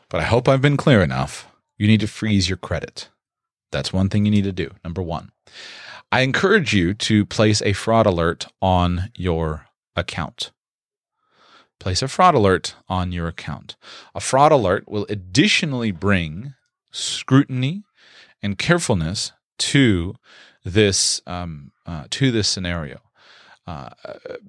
But 0.10 0.22
I 0.22 0.24
hope 0.24 0.48
I've 0.48 0.62
been 0.62 0.78
clear 0.78 1.04
enough. 1.04 1.48
You 1.78 1.88
need 1.88 2.00
to 2.00 2.08
freeze 2.08 2.50
your 2.50 2.58
credit. 2.58 3.10
That's 3.72 3.94
one 3.94 4.10
thing 4.10 4.26
you 4.26 4.32
need 4.32 4.44
to 4.46 4.52
do. 4.52 4.72
Number 4.84 5.02
one, 5.02 5.32
I 6.12 6.22
encourage 6.22 6.74
you 6.74 6.94
to 6.96 7.26
place 7.26 7.62
a 7.62 7.74
fraud 7.74 8.06
alert 8.06 8.48
on 8.62 9.12
your 9.16 9.68
account. 9.96 10.52
Place 11.80 12.02
a 12.02 12.08
fraud 12.08 12.36
alert 12.36 12.76
on 12.90 13.12
your 13.12 13.28
account. 13.28 13.78
A 14.14 14.20
fraud 14.20 14.52
alert 14.52 14.90
will 14.90 15.06
additionally 15.08 15.92
bring 15.92 16.54
scrutiny 16.92 17.84
and 18.42 18.58
carefulness 18.58 19.32
to 19.60 20.16
this 20.66 21.22
um, 21.26 21.72
uh, 21.86 22.06
to 22.10 22.32
this 22.32 22.48
scenario. 22.48 23.00
Uh, 23.70 23.90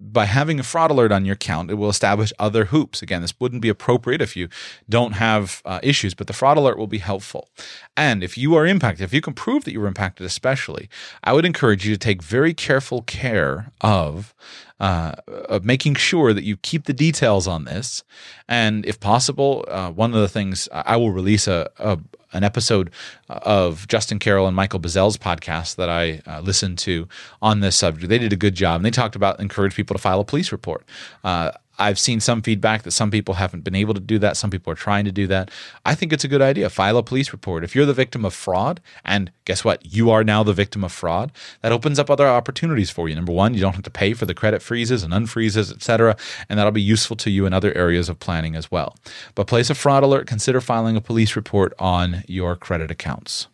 by 0.00 0.24
having 0.24 0.58
a 0.58 0.62
fraud 0.62 0.90
alert 0.90 1.12
on 1.12 1.26
your 1.26 1.34
account, 1.34 1.70
it 1.70 1.74
will 1.74 1.90
establish 1.90 2.32
other 2.38 2.66
hoops. 2.66 3.02
Again, 3.02 3.20
this 3.20 3.34
wouldn't 3.38 3.60
be 3.60 3.68
appropriate 3.68 4.22
if 4.22 4.34
you 4.34 4.48
don't 4.88 5.12
have 5.12 5.60
uh, 5.66 5.78
issues, 5.82 6.14
but 6.14 6.26
the 6.26 6.32
fraud 6.32 6.56
alert 6.56 6.78
will 6.78 6.86
be 6.86 6.98
helpful. 6.98 7.50
And 7.98 8.24
if 8.24 8.38
you 8.38 8.54
are 8.54 8.66
impacted, 8.66 9.04
if 9.04 9.12
you 9.12 9.20
can 9.20 9.34
prove 9.34 9.64
that 9.64 9.72
you 9.72 9.80
were 9.80 9.88
impacted, 9.88 10.24
especially, 10.24 10.88
I 11.22 11.34
would 11.34 11.44
encourage 11.44 11.86
you 11.86 11.92
to 11.92 11.98
take 11.98 12.22
very 12.22 12.54
careful 12.54 13.02
care 13.02 13.72
of 13.82 14.34
uh, 14.80 15.12
of 15.28 15.64
making 15.64 15.94
sure 15.94 16.32
that 16.32 16.42
you 16.42 16.56
keep 16.56 16.84
the 16.84 16.92
details 16.92 17.46
on 17.46 17.64
this. 17.64 18.02
And 18.48 18.84
if 18.86 18.98
possible, 18.98 19.64
uh, 19.68 19.90
one 19.90 20.14
of 20.14 20.20
the 20.20 20.28
things 20.28 20.68
I 20.72 20.96
will 20.96 21.12
release 21.12 21.46
a, 21.46 21.70
a, 21.78 21.98
an 22.32 22.44
episode 22.44 22.90
of 23.28 23.86
Justin 23.88 24.18
Carroll 24.18 24.46
and 24.46 24.56
Michael 24.56 24.80
Bazzell's 24.80 25.16
podcast 25.16 25.76
that 25.76 25.90
I 25.90 26.22
uh, 26.26 26.40
listened 26.40 26.78
to 26.78 27.06
on 27.42 27.60
this 27.60 27.76
subject. 27.76 28.08
They 28.08 28.18
did 28.18 28.32
a 28.32 28.36
good 28.36 28.54
job, 28.54 28.76
and 28.76 28.84
they 28.84 28.90
talked 28.90 29.16
about 29.16 29.38
encourage 29.38 29.74
people 29.74 29.94
to 29.94 30.00
file 30.00 30.20
a 30.20 30.24
police 30.24 30.50
report. 30.50 30.84
Uh, 31.22 31.52
I've 31.80 31.98
seen 31.98 32.20
some 32.20 32.42
feedback 32.42 32.82
that 32.82 32.90
some 32.90 33.10
people 33.10 33.34
haven't 33.34 33.64
been 33.64 33.74
able 33.74 33.94
to 33.94 34.00
do 34.00 34.18
that. 34.18 34.36
Some 34.36 34.50
people 34.50 34.70
are 34.70 34.76
trying 34.76 35.06
to 35.06 35.12
do 35.12 35.26
that. 35.28 35.50
I 35.86 35.94
think 35.94 36.12
it's 36.12 36.24
a 36.24 36.28
good 36.28 36.42
idea. 36.42 36.68
File 36.68 36.98
a 36.98 37.02
police 37.02 37.32
report. 37.32 37.64
If 37.64 37.74
you're 37.74 37.86
the 37.86 37.94
victim 37.94 38.24
of 38.24 38.34
fraud, 38.34 38.80
and 39.04 39.32
guess 39.46 39.64
what? 39.64 39.84
You 39.84 40.10
are 40.10 40.22
now 40.22 40.42
the 40.42 40.52
victim 40.52 40.84
of 40.84 40.92
fraud, 40.92 41.32
that 41.62 41.72
opens 41.72 41.98
up 41.98 42.10
other 42.10 42.28
opportunities 42.28 42.90
for 42.90 43.08
you. 43.08 43.16
Number 43.16 43.32
one, 43.32 43.54
you 43.54 43.60
don't 43.60 43.74
have 43.74 43.84
to 43.84 43.90
pay 43.90 44.12
for 44.12 44.26
the 44.26 44.34
credit 44.34 44.60
freezes 44.60 45.02
and 45.02 45.12
unfreezes, 45.12 45.72
etc. 45.72 46.16
And 46.48 46.58
that'll 46.58 46.70
be 46.70 46.82
useful 46.82 47.16
to 47.16 47.30
you 47.30 47.46
in 47.46 47.54
other 47.54 47.76
areas 47.76 48.10
of 48.10 48.20
planning 48.20 48.54
as 48.54 48.70
well. 48.70 48.94
But 49.34 49.46
place 49.46 49.70
a 49.70 49.74
fraud 49.74 50.02
alert, 50.02 50.26
consider 50.26 50.60
filing 50.60 50.96
a 50.96 51.00
police 51.00 51.34
report 51.34 51.72
on 51.78 52.24
your 52.26 52.56
credit 52.56 52.90
accounts. 52.90 53.46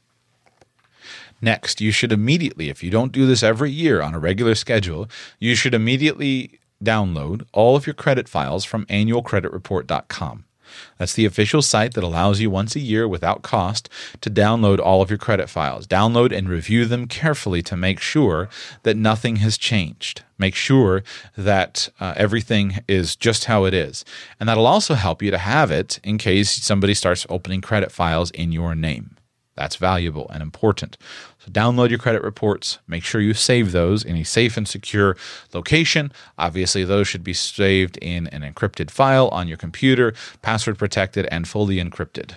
Next, 1.41 1.81
you 1.81 1.93
should 1.93 2.13
immediately, 2.13 2.71
if 2.71 2.83
you 2.83 2.91
don't 2.91 3.13
do 3.13 3.27
this 3.27 3.43
every 3.43 3.71
year 3.71 4.01
on 4.01 4.15
a 4.15 4.19
regular 4.19 4.55
schedule, 4.55 5.09
you 5.39 5.55
should 5.55 5.75
immediately 5.75 6.59
download 6.83 7.47
all 7.53 7.77
of 7.77 7.87
your 7.87 7.95
credit 7.95 8.29
files 8.29 8.65
from 8.65 8.87
annualcreditreport.com. 8.87 10.45
That's 10.99 11.15
the 11.15 11.25
official 11.25 11.63
site 11.63 11.95
that 11.95 12.05
allows 12.05 12.41
you 12.41 12.51
once 12.51 12.75
a 12.75 12.81
year 12.81 13.07
without 13.07 13.43
cost 13.43 13.89
to 14.21 14.31
download 14.31 14.79
all 14.79 15.03
of 15.03 15.11
your 15.11 15.19
credit 15.19 15.49
files. 15.49 15.87
Download 15.87 16.37
and 16.37 16.49
review 16.49 16.85
them 16.87 17.07
carefully 17.07 17.63
to 17.63 17.77
make 17.77 18.01
sure 18.01 18.49
that 18.83 18.97
nothing 18.97 19.37
has 19.37 19.59
changed. 19.59 20.23
Make 20.39 20.55
sure 20.55 21.03
that 21.37 21.89
uh, 22.01 22.15
everything 22.17 22.79
is 22.89 23.17
just 23.17 23.47
how 23.47 23.65
it 23.65 23.75
is. 23.75 24.05
And 24.39 24.49
that'll 24.49 24.67
also 24.67 24.95
help 24.95 25.23
you 25.23 25.31
to 25.31 25.39
have 25.39 25.71
it 25.71 25.99
in 26.05 26.19
case 26.19 26.51
somebody 26.51 26.95
starts 26.95 27.27
opening 27.29 27.61
credit 27.61 27.93
files 27.93 28.31
in 28.33 28.53
your 28.53 28.75
name. 28.75 29.16
That's 29.57 29.77
valuable 29.77 30.29
and 30.31 30.43
important. 30.43 30.99
So 31.39 31.51
download 31.51 31.89
your 31.89 31.99
credit 31.99 32.23
reports. 32.23 32.79
Make 32.87 33.05
sure 33.05 33.21
you 33.21 33.35
save 33.35 33.73
those 33.73 34.05
in 34.05 34.17
a 34.17 34.23
safe 34.23 34.57
and 34.57 34.69
secure 34.69 35.17
location. 35.55 36.13
Obviously, 36.39 36.85
those 36.85 37.09
should 37.09 37.25
be 37.25 37.33
saved 37.33 37.97
in 37.99 38.27
an 38.29 38.43
encrypted 38.43 38.91
file 38.91 39.29
on 39.29 39.49
your 39.49 39.57
computer, 39.57 40.15
password 40.43 40.79
protected, 40.79 41.27
and 41.31 41.49
fully 41.49 41.77
encrypted. 41.77 42.35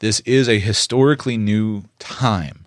This 0.00 0.20
is 0.20 0.48
a 0.48 0.58
historically 0.58 1.38
new 1.38 1.84
time 1.98 2.66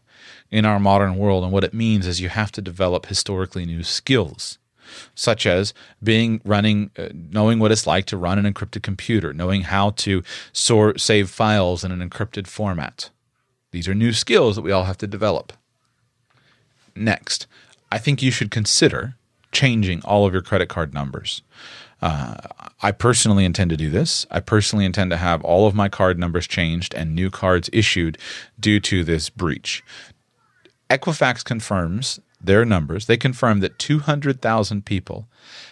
in 0.49 0.65
our 0.65 0.79
modern 0.79 1.15
world, 1.15 1.43
and 1.43 1.53
what 1.53 1.63
it 1.63 1.75
means 1.75 2.07
is 2.07 2.19
you 2.19 2.29
have 2.29 2.51
to 2.53 2.61
develop 2.61 3.05
historically 3.05 3.65
new 3.65 3.83
skills 3.83 4.57
such 5.13 5.45
as 5.45 5.73
being 6.03 6.41
running 6.43 6.89
uh, 6.97 7.09
knowing 7.13 7.59
what 7.59 7.71
it's 7.71 7.85
like 7.85 8.05
to 8.05 8.17
run 8.17 8.43
an 8.43 8.51
encrypted 8.51 8.81
computer 8.81 9.33
knowing 9.33 9.61
how 9.61 9.91
to 9.91 10.23
sort 10.51 10.99
save 10.99 11.29
files 11.29 11.83
in 11.83 11.91
an 11.91 12.07
encrypted 12.07 12.47
format 12.47 13.11
these 13.71 13.87
are 13.87 13.95
new 13.95 14.13
skills 14.13 14.55
that 14.55 14.61
we 14.61 14.71
all 14.71 14.85
have 14.85 14.97
to 14.99 15.07
develop. 15.07 15.53
Next, 16.95 17.47
I 17.91 17.97
think 17.97 18.21
you 18.21 18.31
should 18.31 18.51
consider 18.51 19.15
changing 19.51 20.01
all 20.03 20.25
of 20.25 20.33
your 20.33 20.41
credit 20.41 20.69
card 20.69 20.93
numbers. 20.93 21.41
Uh, 22.01 22.35
I 22.81 22.91
personally 22.91 23.45
intend 23.45 23.71
to 23.71 23.77
do 23.77 23.89
this. 23.89 24.25
I 24.31 24.39
personally 24.39 24.85
intend 24.85 25.11
to 25.11 25.17
have 25.17 25.43
all 25.43 25.67
of 25.67 25.75
my 25.75 25.89
card 25.89 26.17
numbers 26.17 26.47
changed 26.47 26.93
and 26.93 27.13
new 27.13 27.29
cards 27.29 27.69
issued 27.73 28.17
due 28.59 28.79
to 28.81 29.03
this 29.03 29.29
breach. 29.29 29.83
Equifax 30.89 31.43
confirms 31.43 32.19
their 32.41 32.65
numbers. 32.65 33.05
They 33.05 33.17
confirm 33.17 33.59
that 33.59 33.79
200,000 33.79 34.85
people 34.85 35.27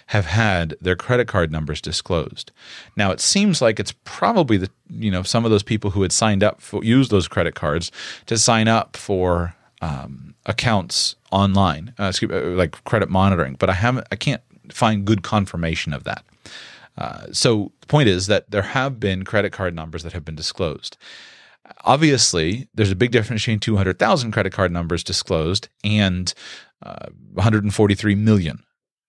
have 0.07 0.25
had 0.25 0.75
their 0.81 0.95
credit 0.95 1.27
card 1.27 1.51
numbers 1.51 1.81
disclosed. 1.81 2.51
Now 2.95 3.11
it 3.11 3.19
seems 3.19 3.61
like 3.61 3.79
it's 3.79 3.93
probably 4.03 4.57
the 4.57 4.69
you 4.89 5.11
know 5.11 5.23
some 5.23 5.45
of 5.45 5.51
those 5.51 5.63
people 5.63 5.91
who 5.91 6.01
had 6.01 6.11
signed 6.11 6.43
up 6.43 6.61
for 6.61 6.83
use 6.83 7.09
those 7.09 7.27
credit 7.27 7.55
cards 7.55 7.91
to 8.25 8.37
sign 8.37 8.67
up 8.67 8.95
for 8.95 9.55
um, 9.81 10.33
accounts 10.45 11.15
online, 11.31 11.93
uh, 11.99 12.05
excuse, 12.05 12.31
uh, 12.31 12.55
like 12.55 12.83
credit 12.83 13.09
monitoring. 13.09 13.55
But 13.59 13.69
I 13.69 13.73
haven't, 13.73 14.07
I 14.11 14.15
can't 14.15 14.41
find 14.71 15.05
good 15.05 15.23
confirmation 15.23 15.93
of 15.93 16.03
that. 16.05 16.23
Uh, 16.97 17.27
so 17.31 17.71
the 17.81 17.87
point 17.87 18.09
is 18.09 18.27
that 18.27 18.49
there 18.49 18.63
have 18.63 18.99
been 18.99 19.23
credit 19.23 19.51
card 19.51 19.75
numbers 19.75 20.03
that 20.03 20.13
have 20.13 20.25
been 20.25 20.35
disclosed. 20.35 20.97
Obviously, 21.83 22.67
there's 22.73 22.91
a 22.91 22.95
big 22.95 23.11
difference 23.11 23.43
between 23.43 23.59
200,000 23.59 24.31
credit 24.31 24.53
card 24.53 24.71
numbers 24.71 25.03
disclosed 25.03 25.69
and 25.83 26.33
uh, 26.83 27.07
143 27.33 28.15
million 28.15 28.63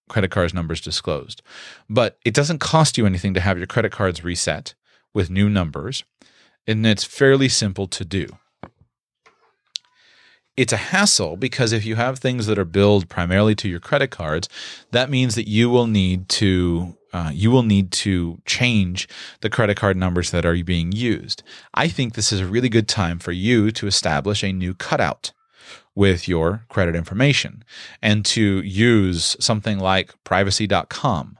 credit 0.08 0.30
cards 0.30 0.54
numbers 0.54 0.80
disclosed. 0.80 1.42
But 1.88 2.18
it 2.24 2.34
doesn't 2.34 2.58
cost 2.58 2.98
you 2.98 3.06
anything 3.06 3.34
to 3.34 3.40
have 3.40 3.58
your 3.58 3.66
credit 3.66 3.92
cards 3.92 4.24
reset 4.24 4.74
with 5.14 5.30
new 5.30 5.48
numbers, 5.48 6.04
and 6.66 6.86
it's 6.86 7.04
fairly 7.04 7.48
simple 7.48 7.86
to 7.88 8.04
do. 8.04 8.26
It's 10.56 10.72
a 10.72 10.76
hassle 10.76 11.36
because 11.36 11.72
if 11.72 11.84
you 11.84 11.94
have 11.94 12.18
things 12.18 12.46
that 12.46 12.58
are 12.58 12.64
billed 12.64 13.08
primarily 13.08 13.54
to 13.56 13.68
your 13.68 13.78
credit 13.78 14.10
cards, 14.10 14.48
that 14.90 15.08
means 15.08 15.36
that 15.36 15.46
you 15.46 15.70
will 15.70 15.86
need 15.86 16.28
to 16.30 16.97
uh, 17.12 17.30
you 17.32 17.50
will 17.50 17.62
need 17.62 17.90
to 17.90 18.40
change 18.44 19.08
the 19.40 19.50
credit 19.50 19.76
card 19.76 19.96
numbers 19.96 20.30
that 20.30 20.44
are 20.44 20.62
being 20.64 20.92
used. 20.92 21.42
I 21.74 21.88
think 21.88 22.14
this 22.14 22.32
is 22.32 22.40
a 22.40 22.46
really 22.46 22.68
good 22.68 22.88
time 22.88 23.18
for 23.18 23.32
you 23.32 23.70
to 23.72 23.86
establish 23.86 24.42
a 24.42 24.52
new 24.52 24.74
cutout 24.74 25.32
with 25.94 26.28
your 26.28 26.64
credit 26.68 26.94
information 26.94 27.64
and 28.02 28.24
to 28.24 28.62
use 28.62 29.36
something 29.40 29.78
like 29.78 30.14
privacy.com 30.24 31.38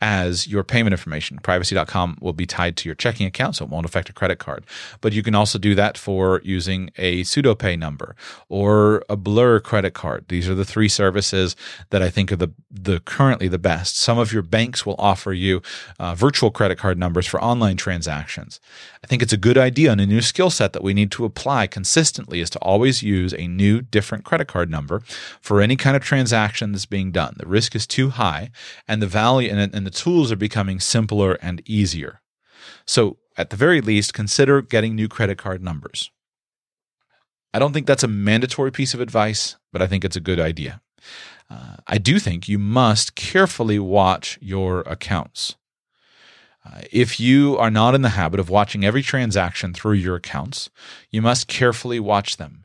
as 0.00 0.46
your 0.46 0.62
payment 0.62 0.92
information. 0.92 1.38
Privacy.com 1.42 2.18
will 2.20 2.32
be 2.32 2.46
tied 2.46 2.76
to 2.76 2.88
your 2.88 2.94
checking 2.94 3.26
account, 3.26 3.56
so 3.56 3.64
it 3.64 3.70
won't 3.70 3.86
affect 3.86 4.10
a 4.10 4.12
credit 4.12 4.38
card. 4.38 4.64
But 5.00 5.12
you 5.12 5.22
can 5.22 5.34
also 5.34 5.58
do 5.58 5.74
that 5.74 5.96
for 5.96 6.40
using 6.44 6.90
a 6.98 7.22
pseudopay 7.22 7.78
number 7.78 8.14
or 8.48 9.04
a 9.08 9.16
blur 9.16 9.60
credit 9.60 9.94
card. 9.94 10.26
These 10.28 10.48
are 10.48 10.54
the 10.54 10.64
three 10.64 10.88
services 10.88 11.56
that 11.90 12.02
I 12.02 12.10
think 12.10 12.30
are 12.30 12.36
the, 12.36 12.52
the 12.70 13.00
currently 13.00 13.48
the 13.48 13.58
best. 13.58 13.96
Some 13.96 14.18
of 14.18 14.32
your 14.32 14.42
banks 14.42 14.84
will 14.84 14.96
offer 14.98 15.32
you 15.32 15.62
uh, 15.98 16.14
virtual 16.14 16.50
credit 16.50 16.78
card 16.78 16.98
numbers 16.98 17.26
for 17.26 17.42
online 17.42 17.76
transactions. 17.76 18.60
I 19.02 19.06
think 19.06 19.22
it's 19.22 19.32
a 19.32 19.38
good 19.38 19.56
idea 19.56 19.92
and 19.92 20.00
a 20.00 20.06
new 20.06 20.20
skill 20.20 20.50
set 20.50 20.72
that 20.72 20.82
we 20.82 20.92
need 20.92 21.10
to 21.12 21.24
apply 21.24 21.68
consistently 21.68 22.40
is 22.40 22.50
to 22.50 22.58
always 22.58 23.02
use 23.02 23.32
a 23.32 23.46
new, 23.46 23.80
different 23.80 24.24
credit 24.24 24.48
card 24.48 24.68
number 24.68 25.00
for 25.40 25.60
any 25.60 25.76
kind 25.76 25.96
of 25.96 26.02
transaction 26.02 26.72
that's 26.72 26.86
being 26.86 27.12
done. 27.12 27.34
The 27.38 27.46
risk 27.46 27.74
is 27.76 27.86
too 27.86 28.10
high, 28.10 28.50
and 28.88 29.00
the 29.00 29.06
value 29.06 29.50
and, 29.50 29.72
and 29.72 29.85
the 29.86 29.90
tools 29.90 30.32
are 30.32 30.36
becoming 30.36 30.80
simpler 30.80 31.34
and 31.34 31.62
easier. 31.64 32.20
So, 32.86 33.18
at 33.38 33.50
the 33.50 33.56
very 33.56 33.80
least, 33.80 34.14
consider 34.14 34.62
getting 34.62 34.94
new 34.94 35.08
credit 35.08 35.38
card 35.38 35.62
numbers. 35.62 36.10
I 37.54 37.58
don't 37.58 37.72
think 37.72 37.86
that's 37.86 38.02
a 38.02 38.08
mandatory 38.08 38.70
piece 38.70 38.94
of 38.94 39.00
advice, 39.00 39.56
but 39.72 39.80
I 39.80 39.86
think 39.86 40.04
it's 40.04 40.16
a 40.16 40.20
good 40.20 40.40
idea. 40.40 40.80
Uh, 41.48 41.76
I 41.86 41.98
do 41.98 42.18
think 42.18 42.48
you 42.48 42.58
must 42.58 43.14
carefully 43.14 43.78
watch 43.78 44.38
your 44.42 44.80
accounts. 44.80 45.56
Uh, 46.64 46.80
if 46.90 47.20
you 47.20 47.56
are 47.58 47.70
not 47.70 47.94
in 47.94 48.02
the 48.02 48.10
habit 48.10 48.40
of 48.40 48.50
watching 48.50 48.84
every 48.84 49.02
transaction 49.02 49.72
through 49.72 49.92
your 49.92 50.16
accounts, 50.16 50.68
you 51.10 51.22
must 51.22 51.46
carefully 51.46 52.00
watch 52.00 52.36
them. 52.36 52.64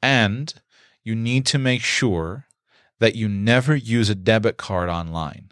And 0.00 0.54
you 1.02 1.14
need 1.14 1.44
to 1.46 1.58
make 1.58 1.82
sure 1.82 2.46
that 3.00 3.16
you 3.16 3.28
never 3.28 3.74
use 3.74 4.08
a 4.08 4.14
debit 4.14 4.56
card 4.56 4.88
online, 4.88 5.51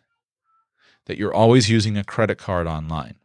that 1.11 1.18
you're 1.18 1.34
always 1.34 1.68
using 1.68 1.96
a 1.96 2.04
credit 2.04 2.38
card 2.38 2.68
online. 2.68 3.16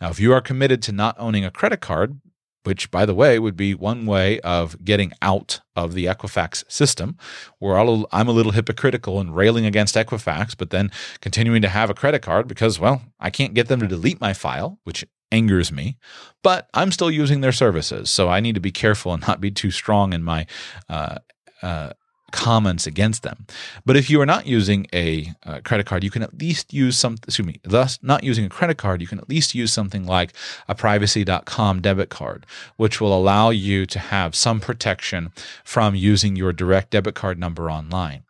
Now, 0.00 0.08
if 0.08 0.18
you 0.18 0.32
are 0.32 0.40
committed 0.40 0.80
to 0.84 0.92
not 0.92 1.14
owning 1.18 1.44
a 1.44 1.50
credit 1.50 1.82
card, 1.82 2.18
which, 2.64 2.90
by 2.90 3.04
the 3.04 3.14
way, 3.14 3.38
would 3.38 3.56
be 3.56 3.74
one 3.74 4.06
way 4.06 4.40
of 4.40 4.82
getting 4.82 5.12
out 5.20 5.60
of 5.76 5.92
the 5.92 6.06
Equifax 6.06 6.64
system. 6.72 7.18
Where 7.58 7.78
I'm 7.78 8.28
a 8.28 8.32
little 8.32 8.52
hypocritical 8.52 9.20
and 9.20 9.36
railing 9.36 9.66
against 9.66 9.96
Equifax, 9.96 10.56
but 10.56 10.70
then 10.70 10.90
continuing 11.20 11.60
to 11.60 11.68
have 11.68 11.90
a 11.90 11.94
credit 11.94 12.22
card 12.22 12.48
because, 12.48 12.80
well, 12.80 13.02
I 13.18 13.28
can't 13.28 13.52
get 13.52 13.68
them 13.68 13.80
to 13.80 13.86
delete 13.86 14.20
my 14.20 14.32
file, 14.32 14.78
which 14.84 15.04
angers 15.30 15.70
me, 15.70 15.98
but 16.42 16.70
I'm 16.72 16.90
still 16.90 17.10
using 17.10 17.42
their 17.42 17.52
services. 17.52 18.08
So 18.08 18.30
I 18.30 18.40
need 18.40 18.54
to 18.54 18.62
be 18.62 18.72
careful 18.72 19.12
and 19.12 19.26
not 19.26 19.42
be 19.42 19.50
too 19.50 19.70
strong 19.70 20.14
in 20.14 20.22
my 20.22 20.46
uh, 20.88 21.18
uh, 21.62 21.92
comments 22.32 22.86
against 22.86 23.22
them. 23.22 23.46
But 23.84 23.96
if 23.96 24.10
you 24.10 24.20
are 24.20 24.26
not 24.26 24.46
using 24.46 24.86
a 24.92 25.32
uh, 25.44 25.60
credit 25.64 25.86
card, 25.86 26.04
you 26.04 26.10
can 26.10 26.22
at 26.22 26.38
least 26.38 26.72
use 26.72 26.98
some, 26.98 27.14
excuse 27.26 27.46
me, 27.46 27.60
thus 27.62 27.98
not 28.02 28.24
using 28.24 28.44
a 28.44 28.48
credit 28.48 28.78
card, 28.78 29.00
you 29.00 29.06
can 29.06 29.18
at 29.18 29.28
least 29.28 29.54
use 29.54 29.72
something 29.72 30.04
like 30.04 30.32
a 30.68 30.74
privacy.com 30.74 31.80
debit 31.80 32.08
card, 32.08 32.46
which 32.76 33.00
will 33.00 33.16
allow 33.16 33.50
you 33.50 33.86
to 33.86 33.98
have 33.98 34.34
some 34.34 34.60
protection 34.60 35.32
from 35.64 35.94
using 35.94 36.36
your 36.36 36.52
direct 36.52 36.90
debit 36.90 37.14
card 37.14 37.38
number 37.38 37.70
online. 37.70 38.22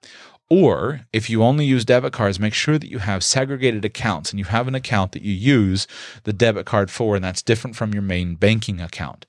Or 0.52 1.02
if 1.12 1.30
you 1.30 1.44
only 1.44 1.64
use 1.64 1.84
debit 1.84 2.12
cards, 2.12 2.40
make 2.40 2.54
sure 2.54 2.76
that 2.76 2.90
you 2.90 2.98
have 2.98 3.22
segregated 3.22 3.84
accounts 3.84 4.30
and 4.30 4.38
you 4.40 4.46
have 4.46 4.66
an 4.66 4.74
account 4.74 5.12
that 5.12 5.22
you 5.22 5.32
use 5.32 5.86
the 6.24 6.32
debit 6.32 6.66
card 6.66 6.90
for, 6.90 7.14
and 7.14 7.24
that's 7.24 7.40
different 7.40 7.76
from 7.76 7.94
your 7.94 8.02
main 8.02 8.34
banking 8.34 8.80
account. 8.80 9.26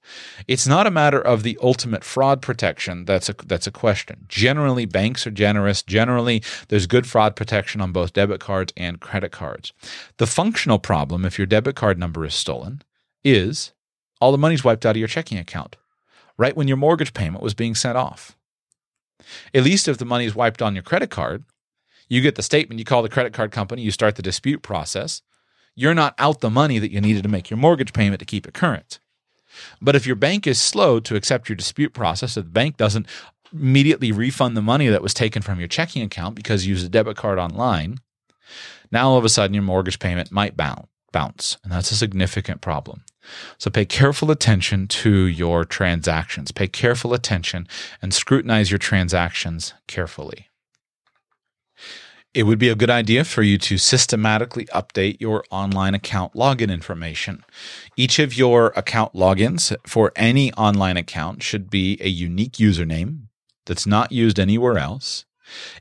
It's 0.48 0.66
not 0.66 0.88
a 0.88 0.92
matter 0.92 1.22
of 1.22 1.44
the 1.44 1.60
ultimate 1.62 2.04
fraud 2.04 2.42
protection. 2.42 3.06
That's 3.06 3.30
a, 3.30 3.36
that's 3.46 3.68
a 3.68 3.72
question. 3.72 4.26
Generally, 4.30 4.88
banks 4.88 5.28
are 5.28 5.32
generous. 5.32 5.84
Generally, 5.84 6.42
there's 6.70 6.88
good 6.88 7.06
fraud 7.06 7.36
protection 7.36 7.82
on 7.82 7.92
both 7.92 8.14
debit 8.14 8.40
cards 8.40 8.74
and 8.76 9.00
credit 9.00 9.32
cards. 9.32 9.74
The 10.18 10.26
functional 10.26 10.80
problem, 10.80 11.24
if 11.24 11.38
your 11.38 11.46
debit 11.46 11.76
card 11.76 12.00
number 12.00 12.26
is 12.26 12.34
stolen, 12.34 12.82
is 13.24 13.74
all 14.20 14.32
the 14.32 14.40
money's 14.40 14.64
wiped 14.64 14.88
out 14.88 14.96
of 14.96 15.00
your 15.00 15.08
checking 15.08 15.38
account 15.38 15.78
right 16.38 16.58
when 16.58 16.68
your 16.68 16.78
mortgage 16.78 17.14
payment 17.14 17.44
was 17.44 17.54
being 17.54 17.76
sent 17.76 17.96
off. 17.96 18.36
At 19.54 19.64
least 19.64 19.88
if 19.88 19.98
the 19.98 20.06
money 20.06 20.26
is 20.26 20.36
wiped 20.36 20.62
on 20.62 20.76
your 20.76 20.84
credit 20.84 21.10
card, 21.10 21.44
you 22.10 22.22
get 22.22 22.36
the 22.36 22.44
statement, 22.44 22.80
you 22.80 22.86
call 22.86 23.02
the 23.02 23.10
credit 23.10 23.34
card 23.34 23.52
company, 23.52 23.82
you 23.82 23.92
start 23.92 24.16
the 24.16 24.22
dispute 24.22 24.62
process. 24.62 25.22
You're 25.76 25.94
not 25.94 26.16
out 26.18 26.42
the 26.42 26.50
money 26.50 26.80
that 26.80 26.92
you 26.92 27.00
needed 27.00 27.24
to 27.24 27.30
make 27.30 27.50
your 27.50 27.58
mortgage 27.58 27.94
payment 27.94 28.20
to 28.20 28.26
keep 28.26 28.48
it 28.48 28.54
current. 28.54 29.00
But 29.82 29.96
if 29.96 30.06
your 30.06 30.16
bank 30.16 30.48
is 30.48 30.60
slow 30.60 31.00
to 31.00 31.16
accept 31.16 31.50
your 31.50 31.56
dispute 31.56 31.94
process, 31.94 32.38
if 32.38 32.46
the 32.46 32.50
bank 32.50 32.78
doesn't 32.78 33.08
immediately 33.54 34.12
refund 34.12 34.56
the 34.56 34.62
money 34.62 34.88
that 34.88 35.02
was 35.02 35.14
taken 35.14 35.42
from 35.42 35.60
your 35.60 35.68
checking 35.68 36.02
account 36.02 36.36
because 36.36 36.66
you 36.66 36.72
used 36.72 36.86
a 36.86 36.90
debit 36.90 37.18
card 37.18 37.40
online, 37.40 37.98
now 38.92 39.10
all 39.10 39.18
of 39.18 39.26
a 39.26 39.30
sudden 39.30 39.54
your 39.54 39.64
mortgage 39.64 40.00
payment 40.00 40.32
might 40.32 40.58
bounce. 40.58 41.58
And 41.64 41.72
that's 41.72 41.92
a 41.92 41.96
significant 41.96 42.62
problem. 42.62 43.04
So 43.58 43.70
pay 43.70 43.86
careful 43.86 44.32
attention 44.32 44.88
to 44.88 45.26
your 45.26 45.66
transactions. 45.66 46.52
Pay 46.52 46.68
careful 46.68 47.14
attention 47.14 47.68
and 48.02 48.14
scrutinize 48.14 48.72
your 48.72 48.78
transactions 48.78 49.74
carefully. 49.88 50.48
It 52.34 52.44
would 52.44 52.60
be 52.60 52.70
a 52.70 52.76
good 52.76 52.90
idea 52.90 53.26
for 53.26 53.44
you 53.44 53.58
to 53.58 53.78
systematically 53.78 54.66
update 54.68 55.20
your 55.20 55.44
online 55.52 55.94
account 55.94 56.34
login 56.34 56.72
information. 56.72 57.44
Each 57.98 58.20
of 58.20 58.38
your 58.38 58.68
account 58.78 59.14
logins 59.14 59.76
for 59.86 60.14
any 60.16 60.54
online 60.54 60.96
account 60.96 61.44
should 61.44 61.70
be 61.70 61.98
a 62.00 62.08
unique 62.08 62.54
username 62.54 63.24
that's 63.66 63.86
not 63.86 64.14
used 64.14 64.40
anywhere 64.40 64.78
else. 64.78 65.26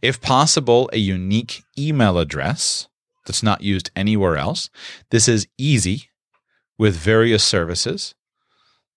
If 0.02 0.20
possible, 0.20 0.90
a 0.92 0.98
unique 0.98 1.62
email 1.78 2.18
address 2.18 2.88
that's 3.26 3.44
not 3.44 3.62
used 3.62 3.92
anywhere 3.94 4.36
else. 4.36 4.70
This 5.10 5.28
is 5.28 5.46
easy 5.56 6.09
with 6.80 6.96
various 6.96 7.44
services. 7.44 8.14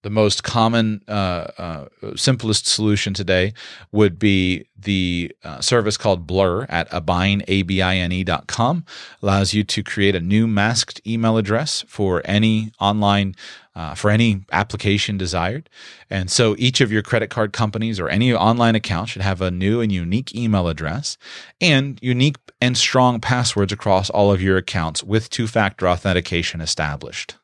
The 0.04 0.10
most 0.10 0.42
common, 0.42 1.02
uh, 1.06 1.48
uh, 1.58 1.86
simplest 2.16 2.66
solution 2.66 3.14
today 3.14 3.54
would 3.92 4.18
be 4.18 4.66
the 4.78 5.36
uh, 5.44 5.60
service 5.60 5.98
called 5.98 6.26
Blur 6.26 6.66
at 6.70 6.88
abine, 6.94 7.44
A-B-I-N-E.com. 7.46 8.86
Allows 9.22 9.54
you 9.54 9.66
to 9.66 9.84
create 9.84 10.16
a 10.16 10.22
new 10.22 10.48
masked 10.48 11.02
email 11.06 11.36
address 11.36 11.84
for 11.86 12.22
any 12.24 12.72
online, 12.80 13.36
uh, 13.76 13.96
for 13.96 14.10
any 14.10 14.46
application 14.54 15.18
desired. 15.18 15.70
And 16.10 16.32
so 16.32 16.56
each 16.58 16.80
of 16.80 16.90
your 16.90 17.02
credit 17.02 17.30
card 17.30 17.52
companies 17.52 18.00
or 18.00 18.08
any 18.08 18.34
online 18.34 18.76
account 18.76 19.10
should 19.10 19.24
have 19.24 19.42
a 19.42 19.52
new 19.52 19.82
and 19.82 19.92
unique 19.92 20.34
email 20.34 20.70
address 20.70 21.18
and 21.60 22.00
unique 22.02 22.38
and 22.62 22.78
strong 22.78 23.20
passwords 23.20 23.74
across 23.74 24.10
all 24.10 24.32
of 24.32 24.42
your 24.42 24.56
accounts 24.56 25.04
with 25.04 25.30
two 25.30 25.48
factor 25.48 25.90
authentication 25.90 26.62
established. 26.62 27.36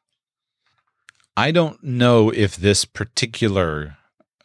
I 1.40 1.52
don't 1.52 1.82
know 1.82 2.32
if 2.32 2.58
this 2.58 2.84
particular 2.84 3.96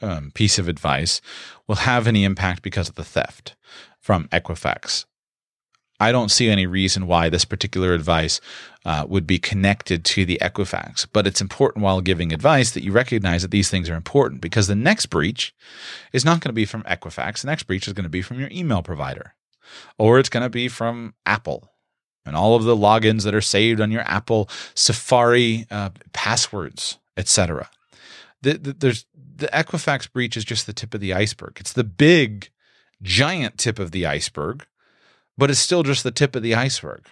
um, 0.01 0.31
piece 0.31 0.61
of 0.61 0.69
advice 0.69 1.21
will 1.67 1.75
have 1.91 2.07
any 2.07 2.23
impact 2.23 2.63
because 2.63 2.89
of 2.89 2.95
the 2.95 3.03
theft 3.03 3.57
from 3.99 4.29
Equifax. 4.29 5.05
I 5.99 6.13
don't 6.13 6.31
see 6.31 6.49
any 6.49 6.69
reason 6.69 7.09
why 7.09 7.29
this 7.29 7.45
particular 7.45 7.95
advice 7.95 8.41
uh, 8.85 9.07
would 9.09 9.27
be 9.27 9.41
connected 9.41 10.05
to 10.05 10.25
the 10.25 10.39
Equifax. 10.41 11.05
But 11.13 11.27
it's 11.27 11.41
important 11.41 11.83
while 11.83 12.01
giving 12.01 12.33
advice 12.33 12.71
that 12.71 12.85
you 12.85 12.93
recognize 12.93 13.43
that 13.43 13.51
these 13.51 13.69
things 13.69 13.91
are 13.91 13.97
important 13.97 14.41
because 14.41 14.69
the 14.69 14.77
next 14.77 15.07
breach 15.07 15.53
is 16.13 16.25
not 16.25 16.39
going 16.39 16.51
to 16.51 16.53
be 16.53 16.65
from 16.65 16.85
Equifax. 16.85 17.41
The 17.41 17.49
next 17.49 17.65
breach 17.65 17.89
is 17.89 17.93
going 17.93 18.05
to 18.05 18.09
be 18.09 18.23
from 18.23 18.39
your 18.39 18.51
email 18.53 18.83
provider, 18.83 19.35
or 19.99 20.21
it's 20.21 20.29
going 20.29 20.45
to 20.45 20.49
be 20.49 20.69
from 20.69 21.15
Apple 21.27 21.74
and 22.27 22.37
all 22.37 22.57
of 22.57 22.65
the 22.65 22.77
logins 22.77 23.25
that 23.25 23.35
are 23.35 23.41
saved 23.41 23.81
on 23.81 23.91
your 23.91 24.03
Apple 24.03 24.49
Safari 24.75 25.67
uh, 25.71 25.91
passwords, 26.13 26.99
etc. 27.17 27.69
The, 28.43 28.55
the, 28.59 28.73
there's 28.73 29.07
the 29.37 29.49
Equifax 29.49 30.11
breach 30.11 30.37
is 30.37 30.45
just 30.45 30.67
the 30.67 30.73
tip 30.73 30.95
of 30.95 31.01
the 31.01 31.13
iceberg. 31.13 31.57
It's 31.59 31.73
the 31.73 31.85
big, 31.85 32.51
giant 33.03 33.59
tip 33.59 33.79
of 33.79 33.91
the 33.91 34.07
iceberg, 34.07 34.67
but 35.37 35.51
it's 35.51 35.59
still 35.59 35.83
just 35.83 36.05
the 36.05 36.11
tip 36.11 36.37
of 36.37 36.43
the 36.43 36.55
iceberg. 36.55 37.07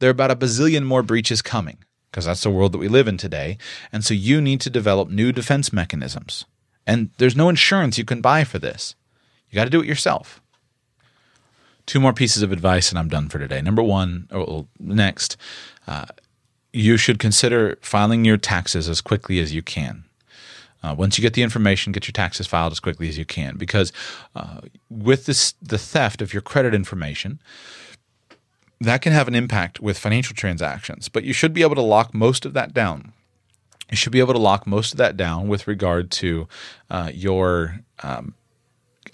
There 0.00 0.08
are 0.08 0.10
about 0.10 0.32
a 0.32 0.36
bazillion 0.36 0.84
more 0.84 1.02
breaches 1.02 1.42
coming 1.42 1.78
because 2.10 2.26
that's 2.26 2.42
the 2.42 2.50
world 2.50 2.72
that 2.72 2.78
we 2.78 2.88
live 2.88 3.08
in 3.08 3.16
today. 3.16 3.56
And 3.92 4.04
so 4.04 4.14
you 4.14 4.40
need 4.40 4.60
to 4.62 4.70
develop 4.70 5.08
new 5.08 5.32
defense 5.32 5.72
mechanisms. 5.72 6.44
And 6.86 7.10
there's 7.18 7.36
no 7.36 7.48
insurance 7.48 7.96
you 7.96 8.04
can 8.04 8.20
buy 8.20 8.44
for 8.44 8.58
this. 8.58 8.96
You 9.48 9.56
got 9.56 9.64
to 9.64 9.70
do 9.70 9.80
it 9.80 9.86
yourself. 9.86 10.41
Two 11.86 12.00
more 12.00 12.12
pieces 12.12 12.42
of 12.42 12.52
advice, 12.52 12.90
and 12.90 12.98
I'm 12.98 13.08
done 13.08 13.28
for 13.28 13.38
today. 13.38 13.60
Number 13.60 13.82
one, 13.82 14.28
or 14.30 14.66
next, 14.78 15.36
uh, 15.86 16.06
you 16.72 16.96
should 16.96 17.18
consider 17.18 17.76
filing 17.82 18.24
your 18.24 18.36
taxes 18.36 18.88
as 18.88 19.00
quickly 19.00 19.40
as 19.40 19.52
you 19.52 19.62
can. 19.62 20.04
Uh, 20.82 20.94
once 20.96 21.16
you 21.16 21.22
get 21.22 21.34
the 21.34 21.42
information, 21.42 21.92
get 21.92 22.08
your 22.08 22.12
taxes 22.12 22.46
filed 22.46 22.72
as 22.72 22.80
quickly 22.80 23.08
as 23.08 23.16
you 23.16 23.24
can, 23.24 23.56
because 23.56 23.92
uh, 24.34 24.60
with 24.90 25.26
this, 25.26 25.54
the 25.62 25.78
theft 25.78 26.20
of 26.22 26.32
your 26.32 26.42
credit 26.42 26.74
information, 26.74 27.40
that 28.80 29.00
can 29.00 29.12
have 29.12 29.28
an 29.28 29.34
impact 29.34 29.80
with 29.80 29.98
financial 29.98 30.34
transactions. 30.34 31.08
But 31.08 31.24
you 31.24 31.32
should 31.32 31.52
be 31.52 31.62
able 31.62 31.76
to 31.76 31.82
lock 31.82 32.14
most 32.14 32.44
of 32.44 32.52
that 32.54 32.74
down. 32.74 33.12
You 33.90 33.96
should 33.96 34.12
be 34.12 34.20
able 34.20 34.34
to 34.34 34.40
lock 34.40 34.66
most 34.66 34.92
of 34.92 34.98
that 34.98 35.16
down 35.16 35.48
with 35.48 35.68
regard 35.68 36.10
to 36.12 36.48
uh, 36.90 37.10
your 37.12 37.80
um, 38.02 38.34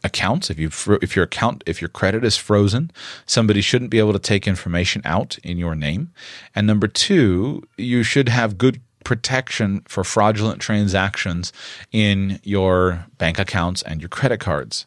accounts 0.05 0.51
if 0.51 0.59
you 0.59 0.71
if 1.03 1.17
your 1.17 1.25
account 1.25 1.65
if 1.67 1.81
your 1.81 1.89
credit 1.89 2.25
is 2.25 2.37
frozen 2.37 2.91
somebody 3.27 3.61
shouldn't 3.61 3.91
be 3.91 3.99
able 3.99 4.13
to 4.13 4.19
take 4.19 4.47
information 4.47 5.03
out 5.05 5.39
in 5.43 5.59
your 5.59 5.75
name. 5.75 6.13
And 6.55 6.67
number 6.67 6.87
2 6.87 7.67
you 7.77 8.03
should 8.03 8.29
have 8.29 8.59
good 8.59 8.81
protection 9.05 9.83
for 9.89 10.05
fraudulent 10.05 10.61
transactions 10.61 11.53
in 11.93 12.41
your 12.43 13.07
bank 13.17 13.39
accounts 13.39 13.83
and 13.83 14.01
your 14.01 14.09
credit 14.09 14.39
cards. 14.39 14.87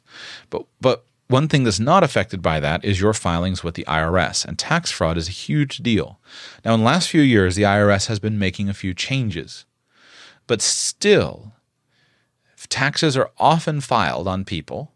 But 0.49 0.66
but 0.80 1.04
one 1.28 1.47
thing 1.47 1.64
that's 1.64 1.80
not 1.80 2.04
affected 2.04 2.41
by 2.41 2.60
that 2.60 2.84
is 2.84 2.99
your 2.99 3.14
filings 3.14 3.64
with 3.64 3.76
the 3.76 3.86
IRS, 3.86 4.45
and 4.45 4.60
tax 4.60 4.91
fraud 4.91 5.18
is 5.18 5.30
a 5.30 5.32
huge 5.32 5.78
deal. 5.78 6.20
Now, 6.66 6.74
in 6.74 6.82
the 6.82 6.86
last 6.86 7.10
few 7.10 7.22
years, 7.22 7.56
the 7.56 7.64
IRS 7.64 8.08
has 8.08 8.20
been 8.20 8.38
making 8.38 8.68
a 8.68 8.74
few 8.74 8.93
changes, 8.93 9.66
but 10.45 10.62
still, 10.62 11.54
taxes 12.70 13.16
are 13.18 13.32
often 13.38 13.82
filed 13.82 14.28
on 14.28 14.45
people 14.45 14.91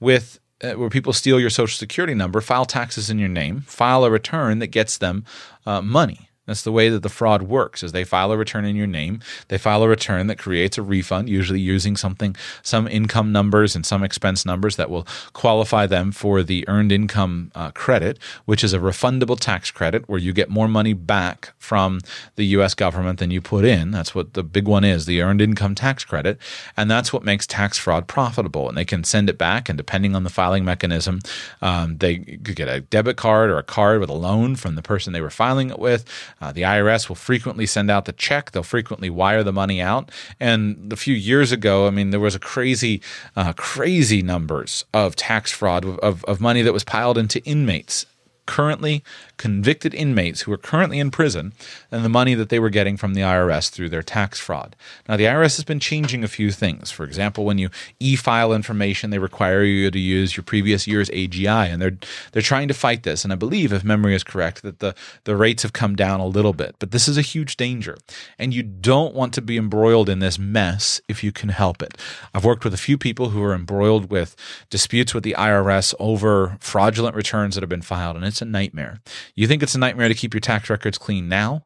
with 0.00 0.40
uh, 0.62 0.72
where 0.72 0.90
people 0.90 1.12
steal 1.12 1.38
your 1.38 1.50
social 1.50 1.76
security 1.76 2.14
number, 2.14 2.40
file 2.40 2.64
taxes 2.64 3.10
in 3.10 3.18
your 3.18 3.28
name, 3.28 3.60
file 3.62 4.04
a 4.04 4.10
return 4.10 4.58
that 4.58 4.68
gets 4.68 4.98
them 4.98 5.24
uh, 5.66 5.80
money. 5.80 6.27
That's 6.48 6.62
the 6.62 6.72
way 6.72 6.88
that 6.88 7.02
the 7.02 7.10
fraud 7.10 7.42
works 7.42 7.82
is 7.82 7.92
they 7.92 8.04
file 8.04 8.32
a 8.32 8.36
return 8.38 8.64
in 8.64 8.74
your 8.74 8.86
name. 8.86 9.20
They 9.48 9.58
file 9.58 9.82
a 9.82 9.88
return 9.88 10.28
that 10.28 10.38
creates 10.38 10.78
a 10.78 10.82
refund, 10.82 11.28
usually 11.28 11.60
using 11.60 11.94
something, 11.94 12.34
some 12.62 12.88
income 12.88 13.32
numbers 13.32 13.76
and 13.76 13.84
some 13.84 14.02
expense 14.02 14.46
numbers 14.46 14.76
that 14.76 14.88
will 14.88 15.06
qualify 15.34 15.86
them 15.86 16.10
for 16.10 16.42
the 16.42 16.66
earned 16.66 16.90
income 16.90 17.52
uh, 17.54 17.70
credit, 17.72 18.18
which 18.46 18.64
is 18.64 18.72
a 18.72 18.78
refundable 18.78 19.38
tax 19.38 19.70
credit 19.70 20.08
where 20.08 20.18
you 20.18 20.32
get 20.32 20.48
more 20.48 20.68
money 20.68 20.94
back 20.94 21.52
from 21.58 22.00
the 22.36 22.46
U.S. 22.46 22.72
government 22.72 23.18
than 23.18 23.30
you 23.30 23.42
put 23.42 23.66
in. 23.66 23.90
That's 23.90 24.14
what 24.14 24.32
the 24.32 24.42
big 24.42 24.66
one 24.66 24.84
is, 24.84 25.04
the 25.04 25.20
earned 25.20 25.42
income 25.42 25.74
tax 25.74 26.02
credit. 26.02 26.38
And 26.78 26.90
that's 26.90 27.12
what 27.12 27.24
makes 27.24 27.46
tax 27.46 27.76
fraud 27.76 28.08
profitable. 28.08 28.68
And 28.70 28.76
they 28.78 28.86
can 28.86 29.04
send 29.04 29.28
it 29.28 29.36
back, 29.36 29.68
and 29.68 29.76
depending 29.76 30.16
on 30.16 30.24
the 30.24 30.30
filing 30.30 30.64
mechanism, 30.64 31.20
um, 31.60 31.98
they 31.98 32.18
could 32.18 32.56
get 32.56 32.68
a 32.68 32.80
debit 32.80 33.18
card 33.18 33.50
or 33.50 33.58
a 33.58 33.62
card 33.62 34.00
with 34.00 34.08
a 34.08 34.14
loan 34.14 34.56
from 34.56 34.76
the 34.76 34.82
person 34.82 35.12
they 35.12 35.20
were 35.20 35.28
filing 35.28 35.68
it 35.68 35.78
with. 35.78 36.06
Uh, 36.40 36.52
the 36.52 36.62
IRS 36.62 37.08
will 37.08 37.16
frequently 37.16 37.66
send 37.66 37.90
out 37.90 38.04
the 38.04 38.12
check. 38.12 38.52
They'll 38.52 38.62
frequently 38.62 39.10
wire 39.10 39.42
the 39.42 39.52
money 39.52 39.80
out. 39.80 40.10
And 40.38 40.92
a 40.92 40.96
few 40.96 41.14
years 41.14 41.52
ago, 41.52 41.86
I 41.86 41.90
mean, 41.90 42.10
there 42.10 42.20
was 42.20 42.34
a 42.34 42.40
crazy, 42.40 43.02
uh, 43.36 43.52
crazy 43.54 44.22
numbers 44.22 44.84
of 44.94 45.16
tax 45.16 45.50
fraud 45.50 45.84
of, 45.84 46.24
of 46.24 46.40
money 46.40 46.62
that 46.62 46.72
was 46.72 46.84
piled 46.84 47.18
into 47.18 47.42
inmates 47.44 48.06
currently 48.46 49.04
convicted 49.38 49.94
inmates 49.94 50.42
who 50.42 50.52
are 50.52 50.58
currently 50.58 50.98
in 50.98 51.10
prison 51.10 51.52
and 51.90 52.04
the 52.04 52.08
money 52.08 52.34
that 52.34 52.50
they 52.50 52.58
were 52.58 52.68
getting 52.68 52.96
from 52.96 53.14
the 53.14 53.22
IRS 53.22 53.70
through 53.70 53.88
their 53.88 54.02
tax 54.02 54.38
fraud. 54.38 54.76
Now, 55.08 55.16
the 55.16 55.24
IRS 55.24 55.56
has 55.56 55.64
been 55.64 55.80
changing 55.80 56.22
a 56.22 56.28
few 56.28 56.50
things. 56.50 56.90
For 56.90 57.04
example, 57.04 57.44
when 57.44 57.58
you 57.58 57.70
e-file 58.00 58.52
information, 58.52 59.10
they 59.10 59.18
require 59.18 59.62
you 59.62 59.90
to 59.90 59.98
use 59.98 60.36
your 60.36 60.44
previous 60.44 60.86
year's 60.86 61.08
AGI, 61.10 61.72
and 61.72 61.80
they're 61.80 61.98
they're 62.32 62.42
trying 62.42 62.68
to 62.68 62.74
fight 62.74 63.04
this. 63.04 63.24
And 63.24 63.32
I 63.32 63.36
believe, 63.36 63.72
if 63.72 63.84
memory 63.84 64.14
is 64.14 64.24
correct, 64.24 64.62
that 64.62 64.80
the 64.80 64.94
the 65.24 65.36
rates 65.36 65.62
have 65.62 65.72
come 65.72 65.96
down 65.96 66.20
a 66.20 66.26
little 66.26 66.52
bit. 66.52 66.74
But 66.78 66.90
this 66.90 67.08
is 67.08 67.16
a 67.16 67.22
huge 67.22 67.56
danger, 67.56 67.96
and 68.38 68.52
you 68.52 68.62
don't 68.62 69.14
want 69.14 69.32
to 69.34 69.42
be 69.42 69.56
embroiled 69.56 70.08
in 70.08 70.18
this 70.18 70.38
mess 70.38 71.00
if 71.08 71.22
you 71.24 71.32
can 71.32 71.48
help 71.48 71.82
it. 71.82 71.96
I've 72.34 72.44
worked 72.44 72.64
with 72.64 72.74
a 72.74 72.78
few 72.78 72.98
people 72.98 73.30
who 73.30 73.42
are 73.42 73.54
embroiled 73.54 74.10
with 74.10 74.36
disputes 74.68 75.14
with 75.14 75.24
the 75.24 75.36
IRS 75.38 75.94
over 75.98 76.56
fraudulent 76.60 77.14
returns 77.14 77.54
that 77.54 77.62
have 77.62 77.70
been 77.70 77.82
filed, 77.82 78.16
and 78.16 78.24
it's 78.24 78.42
a 78.42 78.44
nightmare. 78.44 79.00
You 79.34 79.46
think 79.46 79.62
it's 79.62 79.74
a 79.74 79.78
nightmare 79.78 80.08
to 80.08 80.14
keep 80.14 80.34
your 80.34 80.40
tax 80.40 80.70
records 80.70 80.98
clean 80.98 81.28
now? 81.28 81.64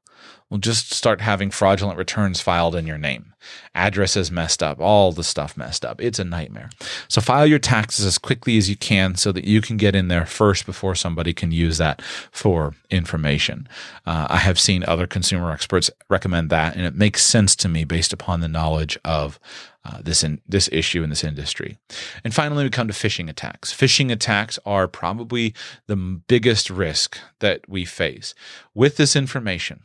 Well, 0.52 0.58
just 0.58 0.92
start 0.92 1.22
having 1.22 1.50
fraudulent 1.50 1.96
returns 1.96 2.42
filed 2.42 2.76
in 2.76 2.86
your 2.86 2.98
name. 2.98 3.32
Addresses 3.74 4.30
messed 4.30 4.62
up, 4.62 4.78
all 4.80 5.10
the 5.10 5.24
stuff 5.24 5.56
messed 5.56 5.82
up. 5.82 5.98
It's 5.98 6.18
a 6.18 6.24
nightmare. 6.24 6.68
So 7.08 7.22
file 7.22 7.46
your 7.46 7.58
taxes 7.58 8.04
as 8.04 8.18
quickly 8.18 8.58
as 8.58 8.68
you 8.68 8.76
can 8.76 9.14
so 9.14 9.32
that 9.32 9.44
you 9.44 9.62
can 9.62 9.78
get 9.78 9.96
in 9.96 10.08
there 10.08 10.26
first 10.26 10.66
before 10.66 10.94
somebody 10.94 11.32
can 11.32 11.52
use 11.52 11.78
that 11.78 12.02
for 12.30 12.74
information. 12.90 13.66
Uh, 14.04 14.26
I 14.28 14.36
have 14.36 14.60
seen 14.60 14.84
other 14.84 15.06
consumer 15.06 15.50
experts 15.50 15.90
recommend 16.10 16.50
that, 16.50 16.76
and 16.76 16.84
it 16.84 16.94
makes 16.94 17.24
sense 17.24 17.56
to 17.56 17.68
me 17.70 17.84
based 17.84 18.12
upon 18.12 18.40
the 18.40 18.48
knowledge 18.48 18.98
of 19.06 19.40
uh, 19.84 20.00
this 20.00 20.22
in, 20.22 20.40
this 20.46 20.68
issue 20.72 21.02
in 21.02 21.10
this 21.10 21.24
industry. 21.24 21.78
And 22.24 22.34
finally, 22.34 22.64
we 22.64 22.70
come 22.70 22.88
to 22.88 22.94
phishing 22.94 23.28
attacks. 23.28 23.72
Phishing 23.72 24.12
attacks 24.12 24.58
are 24.64 24.86
probably 24.86 25.54
the 25.86 25.96
biggest 25.96 26.70
risk 26.70 27.18
that 27.40 27.68
we 27.68 27.84
face 27.84 28.34
with 28.74 28.96
this 28.96 29.16
information, 29.16 29.80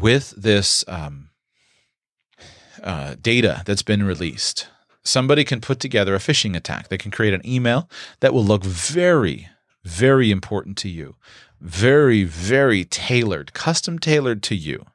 with 0.00 0.30
this 0.36 0.84
um, 0.86 1.30
uh, 2.82 3.16
data 3.20 3.62
that's 3.66 3.82
been 3.82 4.04
released. 4.04 4.68
Somebody 5.02 5.44
can 5.44 5.60
put 5.60 5.80
together 5.80 6.14
a 6.14 6.18
phishing 6.18 6.54
attack. 6.54 6.88
They 6.88 6.98
can 6.98 7.10
create 7.10 7.34
an 7.34 7.46
email 7.46 7.88
that 8.20 8.34
will 8.34 8.44
look 8.44 8.64
very, 8.64 9.48
very 9.82 10.30
important 10.30 10.76
to 10.78 10.88
you, 10.88 11.16
very, 11.60 12.22
very 12.22 12.84
tailored, 12.84 13.54
custom 13.54 13.98
tailored 13.98 14.42
to 14.44 14.54
you 14.54 14.86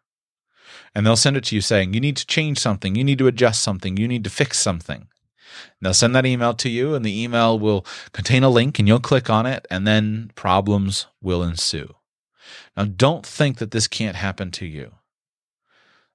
and 0.95 1.05
they'll 1.05 1.17
send 1.17 1.35
it 1.35 1.43
to 1.45 1.55
you 1.55 1.61
saying, 1.61 1.93
you 1.93 1.99
need 1.99 2.17
to 2.17 2.25
change 2.25 2.57
something, 2.57 2.95
you 2.95 3.03
need 3.03 3.19
to 3.19 3.27
adjust 3.27 3.61
something, 3.61 3.97
you 3.97 4.07
need 4.07 4.23
to 4.23 4.29
fix 4.29 4.57
something. 4.57 5.01
And 5.01 5.81
they'll 5.81 5.93
send 5.93 6.15
that 6.15 6.25
email 6.25 6.53
to 6.55 6.69
you, 6.69 6.95
and 6.95 7.05
the 7.05 7.21
email 7.21 7.59
will 7.59 7.85
contain 8.13 8.43
a 8.43 8.49
link, 8.49 8.79
and 8.79 8.87
you'll 8.87 8.99
click 8.99 9.29
on 9.29 9.45
it, 9.45 9.67
and 9.69 9.85
then 9.85 10.31
problems 10.35 11.07
will 11.21 11.43
ensue. 11.43 11.93
Now, 12.77 12.85
don't 12.85 13.25
think 13.25 13.57
that 13.57 13.71
this 13.71 13.87
can't 13.87 14.15
happen 14.15 14.51
to 14.51 14.65
you. 14.65 14.93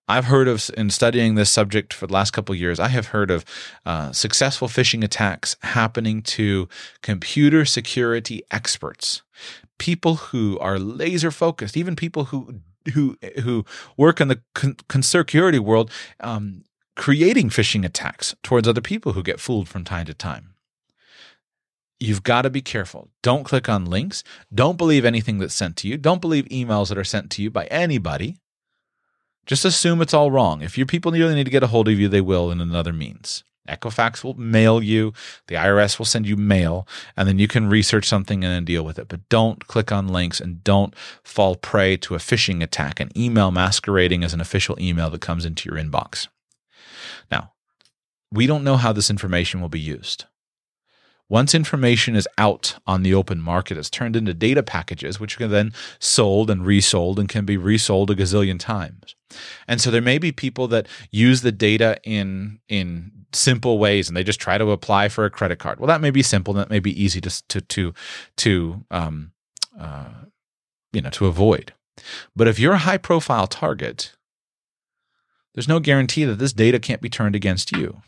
I've 0.09 0.25
heard 0.25 0.49
of, 0.49 0.69
in 0.77 0.91
studying 0.91 1.37
this 1.37 1.51
subject 1.51 1.93
for 1.95 2.09
the 2.09 2.13
last 2.13 2.33
couple 2.33 2.53
years, 2.55 2.81
I 2.81 2.89
have 2.89 3.09
heard 3.09 3.31
of 3.31 3.45
uh, 3.87 4.11
successful 4.11 4.67
phishing 4.67 5.05
attacks 5.05 5.57
happening 5.63 6.23
to 6.23 6.69
computer 7.01 7.65
security 7.65 8.43
experts, 8.51 9.23
people 9.79 10.17
who 10.17 10.59
are 10.59 10.81
laser 10.81 11.31
focused, 11.31 11.77
even 11.77 11.95
people 11.95 12.25
who 12.25 12.61
who 12.95 13.17
who 13.43 13.65
work 13.97 14.21
in 14.21 14.29
the 14.29 14.41
con- 14.55 14.77
world, 15.63 15.91
um, 16.21 16.65
creating 16.97 17.51
phishing 17.51 17.85
attacks 17.85 18.35
towards 18.43 18.69
other 18.69 18.81
people 18.81 19.13
who 19.13 19.23
get 19.23 19.41
fooled 19.41 19.69
from 19.69 19.85
time 19.85 20.07
to 20.07 20.15
time. 20.15 20.55
You've 21.99 22.23
got 22.23 22.43
to 22.43 22.51
be 22.51 22.63
careful. 22.63 23.11
Don't 23.23 23.45
click 23.45 23.69
on 23.69 23.85
links. 23.85 24.25
Don't 24.53 24.79
believe 24.79 25.05
anything 25.05 25.39
that's 25.39 25.55
sent 25.55 25.77
to 25.79 25.89
you. 25.89 25.99
Don't 25.99 26.23
believe 26.23 26.47
emails 26.47 26.89
that 26.89 26.97
are 26.97 27.05
sent 27.05 27.31
to 27.33 27.43
you 27.43 27.51
by 27.51 27.67
anybody. 27.67 28.39
Just 29.45 29.67
assume 29.67 30.01
it's 30.01 30.15
all 30.15 30.31
wrong. 30.31 30.63
If 30.63 30.79
your 30.79 30.87
people 30.87 31.13
really 31.13 31.35
need 31.35 31.45
to 31.45 31.51
get 31.51 31.63
a 31.63 31.67
hold 31.67 31.89
of 31.89 31.99
you, 31.99 32.09
they 32.09 32.21
will 32.23 32.51
in 32.51 32.61
another 32.61 32.93
means. 32.93 33.45
Equifax 33.69 34.25
will 34.25 34.35
mail 34.35 34.83
you, 34.83 35.13
the 35.47 35.55
IRS 35.55 35.99
will 35.99 36.07
send 36.07 36.27
you 36.27 36.37
mail, 36.37 36.87
and 37.17 37.29
then 37.29 37.39
you 37.39 37.47
can 37.47 37.69
research 37.69 38.07
something 38.07 38.43
and 38.43 38.53
then 38.53 38.65
deal 38.65 38.85
with 38.85 38.99
it. 38.99 39.09
But 39.09 39.29
don't 39.29 39.67
click 39.67 39.93
on 39.93 40.09
links 40.09 40.41
and 40.41 40.65
don't 40.65 40.95
fall 41.23 41.57
prey 41.57 41.97
to 41.99 42.15
a 42.15 42.19
phishing 42.19 42.63
attack, 42.63 43.01
an 43.01 43.17
email 43.17 43.51
masquerading 43.51 44.25
as 44.25 44.35
an 44.35 44.41
official 44.41 44.77
email 44.81 45.11
that 45.11 45.21
comes 45.21 45.45
into 45.45 45.69
your 45.69 45.83
inbox. 45.83 46.29
Now, 47.31 47.53
we 48.33 48.47
don't 48.47 48.65
know 48.65 48.77
how 48.77 48.93
this 48.93 49.11
information 49.11 49.61
will 49.61 49.69
be 49.69 49.81
used. 49.81 50.25
Once 51.29 51.55
information 51.55 52.17
is 52.17 52.27
out 52.39 52.77
on 52.89 53.05
the 53.05 53.15
open 53.15 53.41
market, 53.41 53.79
it's 53.79 53.89
turned 53.89 54.17
into 54.17 54.35
data 54.35 54.65
packages, 54.65 55.21
which 55.21 55.41
are 55.41 55.47
then 55.47 55.73
sold 56.01 56.51
and 56.51 56.67
resold 56.67 57.21
and 57.21 57.29
can 57.29 57.45
be 57.45 57.57
resold 57.57 58.11
a 58.11 58.17
gazillion 58.17 58.59
times. 58.59 59.15
And 59.69 59.81
so 59.81 59.91
there 59.91 60.01
may 60.01 60.19
be 60.19 60.33
people 60.33 60.69
that 60.69 60.87
use 61.11 61.43
the 61.43 61.53
data 61.53 61.99
in 62.05 62.61
in 62.69 63.13
simple 63.33 63.79
ways 63.79 64.09
and 64.09 64.17
they 64.17 64.25
just 64.25 64.41
try 64.41 64.59
to 64.59 64.71
apply 64.73 65.09
for 65.09 65.25
a 65.25 65.31
credit 65.31 65.59
card. 65.59 65.79
Well, 65.79 65.87
that 65.87 66.01
may 66.01 66.11
be 66.11 66.23
simple. 66.23 66.55
That 66.55 66.71
may 66.71 66.81
be 66.81 67.03
easy 67.03 67.21
to 67.21 67.49
to 67.49 67.61
to 67.61 67.95
to 68.37 68.85
um, 68.91 69.33
uh, 69.79 70.11
you 70.93 71.01
know 71.01 71.11
to 71.11 71.27
avoid. 71.27 71.73
But 72.35 72.49
if 72.49 72.59
you're 72.59 72.75
a 72.75 72.79
high 72.79 72.99
profile 72.99 73.47
target, 73.47 74.15
there's 75.55 75.69
no 75.69 75.81
guarantee 75.81 76.25
that 76.25 76.39
this 76.39 76.53
data 76.53 76.79
can't 76.79 77.03
be 77.03 77.11
turned 77.11 77.35
against 77.35 77.73
you. 77.73 78.03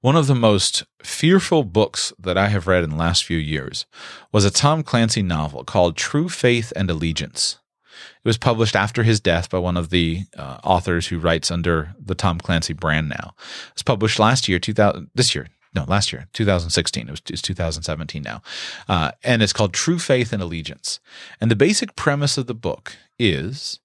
One 0.00 0.16
of 0.16 0.26
the 0.26 0.34
most 0.34 0.84
fearful 1.02 1.64
books 1.64 2.12
that 2.18 2.36
I 2.36 2.48
have 2.48 2.66
read 2.66 2.84
in 2.84 2.90
the 2.90 2.96
last 2.96 3.24
few 3.24 3.38
years 3.38 3.86
was 4.32 4.44
a 4.44 4.50
Tom 4.50 4.82
Clancy 4.82 5.22
novel 5.22 5.64
called 5.64 5.96
True 5.96 6.28
Faith 6.28 6.74
and 6.76 6.90
Allegiance. 6.90 7.58
It 8.24 8.28
was 8.28 8.38
published 8.38 8.76
after 8.76 9.02
his 9.02 9.20
death 9.20 9.50
by 9.50 9.58
one 9.58 9.76
of 9.76 9.90
the 9.90 10.24
uh, 10.36 10.58
authors 10.64 11.08
who 11.08 11.18
writes 11.18 11.50
under 11.50 11.94
the 11.98 12.14
Tom 12.14 12.38
Clancy 12.38 12.72
brand 12.72 13.08
now. 13.08 13.34
It 13.68 13.74
was 13.74 13.82
published 13.82 14.18
last 14.18 14.48
year, 14.48 14.58
2000, 14.58 15.10
this 15.14 15.34
year, 15.34 15.48
no, 15.74 15.84
last 15.84 16.12
year, 16.12 16.28
2016. 16.32 17.08
It 17.08 17.10
was 17.10 17.22
it's 17.28 17.42
2017 17.42 18.22
now. 18.22 18.42
Uh, 18.88 19.10
and 19.22 19.42
it's 19.42 19.52
called 19.52 19.74
True 19.74 19.98
Faith 19.98 20.32
and 20.32 20.42
Allegiance. 20.42 21.00
And 21.40 21.50
the 21.50 21.56
basic 21.56 21.96
premise 21.96 22.38
of 22.38 22.46
the 22.46 22.54
book 22.54 22.96
is 23.18 23.80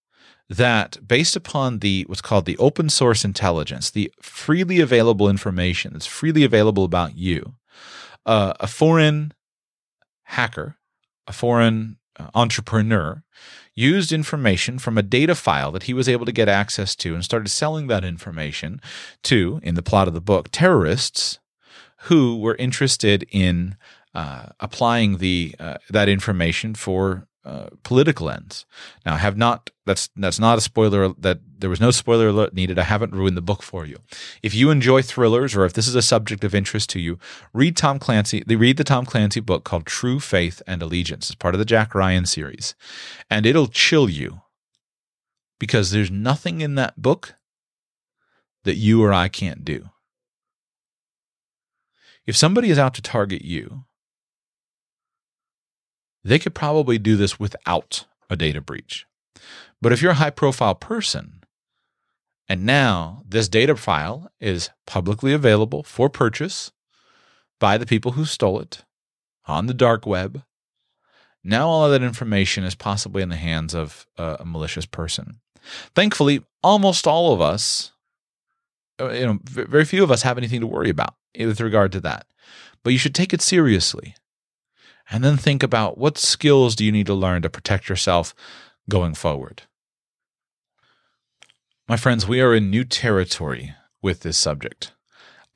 that 0.49 0.97
based 1.07 1.35
upon 1.35 1.79
the 1.79 2.05
what's 2.07 2.21
called 2.21 2.45
the 2.45 2.57
open 2.57 2.89
source 2.89 3.23
intelligence, 3.25 3.89
the 3.89 4.11
freely 4.21 4.79
available 4.79 5.29
information 5.29 5.93
that's 5.93 6.07
freely 6.07 6.43
available 6.43 6.83
about 6.83 7.15
you, 7.15 7.55
uh, 8.25 8.53
a 8.59 8.67
foreign 8.67 9.33
hacker, 10.23 10.77
a 11.27 11.33
foreign 11.33 11.97
uh, 12.19 12.27
entrepreneur 12.35 13.23
used 13.79 14.11
information 14.11 14.77
from 14.77 14.97
a 14.97 15.03
data 15.03 15.33
file 15.33 15.71
that 15.71 15.83
he 15.83 15.93
was 15.93 16.09
able 16.09 16.25
to 16.25 16.31
get 16.31 16.49
access 16.49 16.95
to 16.97 17.15
and 17.15 17.23
started 17.23 17.47
selling 17.47 17.87
that 17.87 18.03
information 18.03 18.81
to, 19.23 19.59
in 19.63 19.75
the 19.75 19.81
plot 19.81 20.07
of 20.07 20.13
the 20.13 20.21
book, 20.21 20.49
terrorists 20.51 21.39
who 22.03 22.37
were 22.37 22.55
interested 22.55 23.25
in 23.31 23.77
uh, 24.13 24.47
applying 24.59 25.17
the 25.17 25.55
uh, 25.59 25.77
that 25.89 26.09
information 26.09 26.75
for 26.75 27.27
uh, 27.49 27.69
political 27.81 28.29
ends. 28.29 28.67
Now, 29.07 29.15
I 29.15 29.17
have 29.17 29.35
not. 29.35 29.71
That's 29.87 30.09
that's 30.15 30.39
not 30.39 30.59
a 30.59 30.61
spoiler. 30.61 31.13
That 31.17 31.39
there 31.57 31.69
was 31.69 31.81
no 31.81 31.89
spoiler 31.89 32.27
alert 32.27 32.53
needed. 32.53 32.77
I 32.77 32.83
haven't 32.83 33.15
ruined 33.15 33.35
the 33.35 33.41
book 33.41 33.63
for 33.63 33.87
you. 33.87 33.97
If 34.43 34.53
you 34.53 34.69
enjoy 34.69 35.01
thrillers, 35.01 35.55
or 35.55 35.65
if 35.65 35.73
this 35.73 35.87
is 35.87 35.95
a 35.95 36.03
subject 36.03 36.43
of 36.43 36.53
interest 36.53 36.91
to 36.91 36.99
you, 36.99 37.17
read 37.51 37.75
Tom 37.75 37.97
Clancy. 37.97 38.43
Read 38.45 38.77
the 38.77 38.83
Tom 38.83 39.03
Clancy 39.03 39.39
book 39.39 39.63
called 39.63 39.87
True 39.87 40.19
Faith 40.19 40.61
and 40.67 40.83
Allegiance. 40.83 41.31
It's 41.31 41.35
part 41.35 41.55
of 41.55 41.59
the 41.59 41.65
Jack 41.65 41.95
Ryan 41.95 42.27
series, 42.27 42.75
and 43.31 43.47
it'll 43.47 43.67
chill 43.67 44.09
you 44.09 44.41
because 45.59 45.89
there's 45.89 46.11
nothing 46.11 46.61
in 46.61 46.75
that 46.75 47.01
book 47.01 47.33
that 48.63 48.75
you 48.75 49.03
or 49.03 49.11
I 49.11 49.27
can't 49.27 49.65
do. 49.65 49.89
If 52.27 52.37
somebody 52.37 52.69
is 52.69 52.77
out 52.77 52.93
to 52.93 53.01
target 53.01 53.43
you, 53.43 53.85
they 56.23 56.39
could 56.39 56.53
probably 56.53 56.97
do 56.97 57.15
this 57.15 57.39
without 57.39 58.05
a 58.29 58.35
data 58.35 58.61
breach. 58.61 59.05
But 59.81 59.93
if 59.93 60.01
you're 60.01 60.11
a 60.11 60.15
high 60.15 60.29
profile 60.29 60.75
person, 60.75 61.43
and 62.47 62.65
now 62.65 63.23
this 63.27 63.47
data 63.47 63.75
file 63.75 64.31
is 64.39 64.69
publicly 64.85 65.33
available 65.33 65.83
for 65.83 66.09
purchase 66.09 66.71
by 67.59 67.77
the 67.77 67.85
people 67.85 68.13
who 68.13 68.25
stole 68.25 68.59
it 68.59 68.83
on 69.45 69.67
the 69.67 69.73
dark 69.73 70.05
web, 70.05 70.43
now 71.43 71.67
all 71.67 71.85
of 71.85 71.91
that 71.91 72.05
information 72.05 72.63
is 72.63 72.75
possibly 72.75 73.21
in 73.21 73.29
the 73.29 73.35
hands 73.35 73.73
of 73.73 74.05
a 74.17 74.43
malicious 74.45 74.85
person. 74.85 75.39
Thankfully, 75.95 76.43
almost 76.63 77.07
all 77.07 77.33
of 77.33 77.41
us, 77.41 77.91
uh, 78.99 79.11
you 79.11 79.25
know, 79.25 79.39
very 79.43 79.85
few 79.85 80.03
of 80.03 80.11
us 80.11 80.23
have 80.23 80.37
anything 80.37 80.59
to 80.59 80.67
worry 80.67 80.89
about 80.89 81.15
with 81.37 81.61
regard 81.61 81.91
to 81.93 82.01
that. 82.01 82.25
But 82.83 82.91
you 82.93 82.99
should 82.99 83.15
take 83.15 83.33
it 83.33 83.41
seriously. 83.41 84.15
And 85.09 85.23
then 85.23 85.37
think 85.37 85.63
about 85.63 85.97
what 85.97 86.17
skills 86.17 86.75
do 86.75 86.85
you 86.85 86.91
need 86.91 87.07
to 87.07 87.13
learn 87.13 87.41
to 87.41 87.49
protect 87.49 87.89
yourself 87.89 88.35
going 88.87 89.15
forward. 89.15 89.63
My 91.87 91.97
friends, 91.97 92.27
we 92.27 92.41
are 92.41 92.53
in 92.53 92.69
new 92.69 92.83
territory 92.83 93.73
with 94.01 94.21
this 94.21 94.37
subject. 94.37 94.93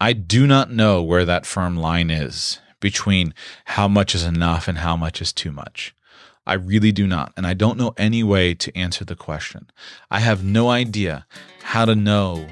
I 0.02 0.14
do 0.14 0.48
not 0.48 0.72
know 0.72 1.04
where 1.04 1.26
that 1.26 1.46
firm 1.46 1.78
line 1.78 2.10
is 2.10 2.60
between 2.80 3.34
how 3.66 3.88
much 3.88 4.16
is 4.16 4.24
enough 4.24 4.68
and 4.68 4.80
how 4.80 4.98
much 4.98 5.22
is 5.22 5.32
too 5.32 5.52
much. 5.52 5.96
I 6.46 6.56
really 6.56 6.92
do 6.92 7.08
not. 7.08 7.32
And 7.38 7.48
I 7.48 7.54
don't 7.54 7.78
know 7.78 7.94
any 7.98 8.24
way 8.24 8.54
to 8.56 8.78
answer 8.78 9.06
the 9.06 9.16
question. 9.16 9.70
I 10.12 10.20
have 10.20 10.44
no 10.44 10.70
idea 10.70 11.26
how 11.62 11.86
to 11.86 11.96
know. 11.96 12.48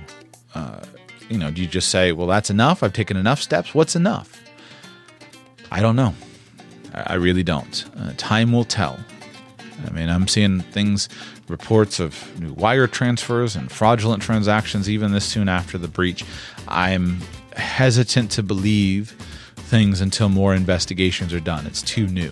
Uh, 0.55 0.81
you 1.29 1.37
know, 1.37 1.51
do 1.51 1.61
you 1.61 1.67
just 1.67 1.89
say, 1.89 2.11
well, 2.11 2.27
that's 2.27 2.49
enough? 2.49 2.83
I've 2.83 2.93
taken 2.93 3.17
enough 3.17 3.41
steps. 3.41 3.73
What's 3.73 3.95
enough? 3.95 4.41
I 5.71 5.81
don't 5.81 5.95
know. 5.95 6.13
I 6.93 7.15
really 7.15 7.43
don't. 7.43 7.85
Uh, 7.97 8.13
time 8.17 8.51
will 8.51 8.65
tell. 8.65 8.99
I 9.85 9.89
mean, 9.91 10.09
I'm 10.09 10.27
seeing 10.27 10.61
things, 10.61 11.09
reports 11.47 11.99
of 11.99 12.39
new 12.39 12.53
wire 12.53 12.87
transfers 12.87 13.55
and 13.55 13.71
fraudulent 13.71 14.21
transactions 14.21 14.89
even 14.89 15.11
this 15.11 15.25
soon 15.25 15.49
after 15.49 15.77
the 15.77 15.87
breach. 15.87 16.23
I'm 16.67 17.19
hesitant 17.55 18.31
to 18.31 18.43
believe 18.43 19.11
things 19.55 20.01
until 20.01 20.29
more 20.29 20.53
investigations 20.53 21.33
are 21.33 21.39
done. 21.39 21.65
It's 21.65 21.81
too 21.81 22.07
new. 22.07 22.31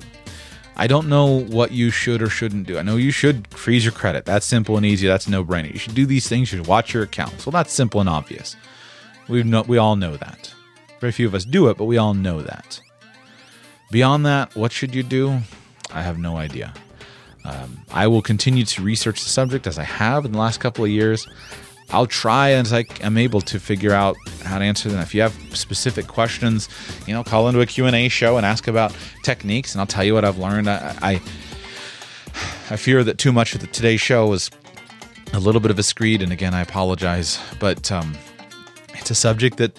I 0.75 0.87
don't 0.87 1.09
know 1.09 1.41
what 1.41 1.71
you 1.71 1.91
should 1.91 2.21
or 2.21 2.29
shouldn't 2.29 2.67
do. 2.67 2.77
I 2.77 2.83
know 2.83 2.95
you 2.95 3.11
should 3.11 3.47
freeze 3.49 3.83
your 3.83 3.91
credit. 3.91 4.23
That's 4.25 4.45
simple 4.45 4.77
and 4.77 4.85
easy. 4.85 5.07
That's 5.07 5.27
no 5.27 5.43
brainer. 5.43 5.73
You 5.73 5.79
should 5.79 5.95
do 5.95 6.05
these 6.05 6.29
things. 6.29 6.51
You 6.51 6.59
should 6.59 6.67
watch 6.67 6.93
your 6.93 7.03
accounts. 7.03 7.45
Well, 7.45 7.51
that's 7.51 7.73
simple 7.73 7.99
and 7.99 8.09
obvious. 8.09 8.55
We 9.27 9.43
know 9.43 9.63
we 9.63 9.77
all 9.77 9.95
know 9.97 10.15
that. 10.17 10.53
Very 11.01 11.11
few 11.11 11.27
of 11.27 11.35
us 11.35 11.43
do 11.43 11.69
it, 11.69 11.77
but 11.77 11.85
we 11.85 11.97
all 11.97 12.13
know 12.13 12.41
that. 12.41 12.79
Beyond 13.91 14.25
that, 14.25 14.55
what 14.55 14.71
should 14.71 14.93
you 14.93 15.03
do? 15.03 15.39
I 15.91 16.01
have 16.01 16.19
no 16.19 16.37
idea. 16.37 16.73
Um, 17.45 17.79
I 17.91 18.07
will 18.07 18.21
continue 18.21 18.65
to 18.65 18.83
research 18.83 19.23
the 19.23 19.29
subject 19.29 19.65
as 19.65 19.79
I 19.79 19.83
have 19.83 20.25
in 20.25 20.31
the 20.31 20.37
last 20.37 20.59
couple 20.59 20.83
of 20.83 20.91
years. 20.91 21.27
I'll 21.91 22.05
try 22.05 22.51
as 22.51 22.71
I 22.71 22.85
am 23.01 23.17
able 23.17 23.41
to 23.41 23.59
figure 23.59 23.93
out 23.93 24.15
how 24.43 24.59
to 24.59 24.65
answer 24.65 24.89
them. 24.89 24.99
If 24.99 25.15
you 25.15 25.21
have 25.21 25.33
specific 25.57 26.07
questions, 26.07 26.69
you 27.07 27.13
know, 27.13 27.23
call 27.23 27.47
into 27.47 27.61
a 27.61 27.65
Q&A 27.65 28.09
show 28.09 28.37
and 28.37 28.45
ask 28.45 28.67
about 28.67 28.95
techniques 29.23 29.73
and 29.73 29.81
I'll 29.81 29.87
tell 29.87 30.03
you 30.03 30.13
what 30.13 30.23
I've 30.23 30.37
learned. 30.37 30.69
I 30.69 30.95
I, 31.01 31.13
I 32.69 32.75
fear 32.75 33.03
that 33.03 33.17
too 33.17 33.31
much 33.31 33.55
of 33.55 33.61
the 33.61 33.67
today's 33.67 34.01
show 34.01 34.27
was 34.27 34.51
a 35.33 35.39
little 35.39 35.61
bit 35.61 35.71
of 35.71 35.79
a 35.79 35.83
screed 35.83 36.21
and 36.21 36.31
again 36.31 36.53
I 36.53 36.61
apologize, 36.61 37.39
but 37.59 37.91
um, 37.91 38.15
it's 38.93 39.09
a 39.09 39.15
subject 39.15 39.57
that 39.57 39.75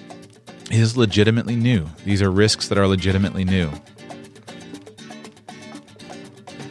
is 0.72 0.96
legitimately 0.96 1.54
new. 1.54 1.86
These 2.04 2.22
are 2.22 2.30
risks 2.30 2.68
that 2.68 2.78
are 2.78 2.88
legitimately 2.88 3.44
new. 3.44 3.70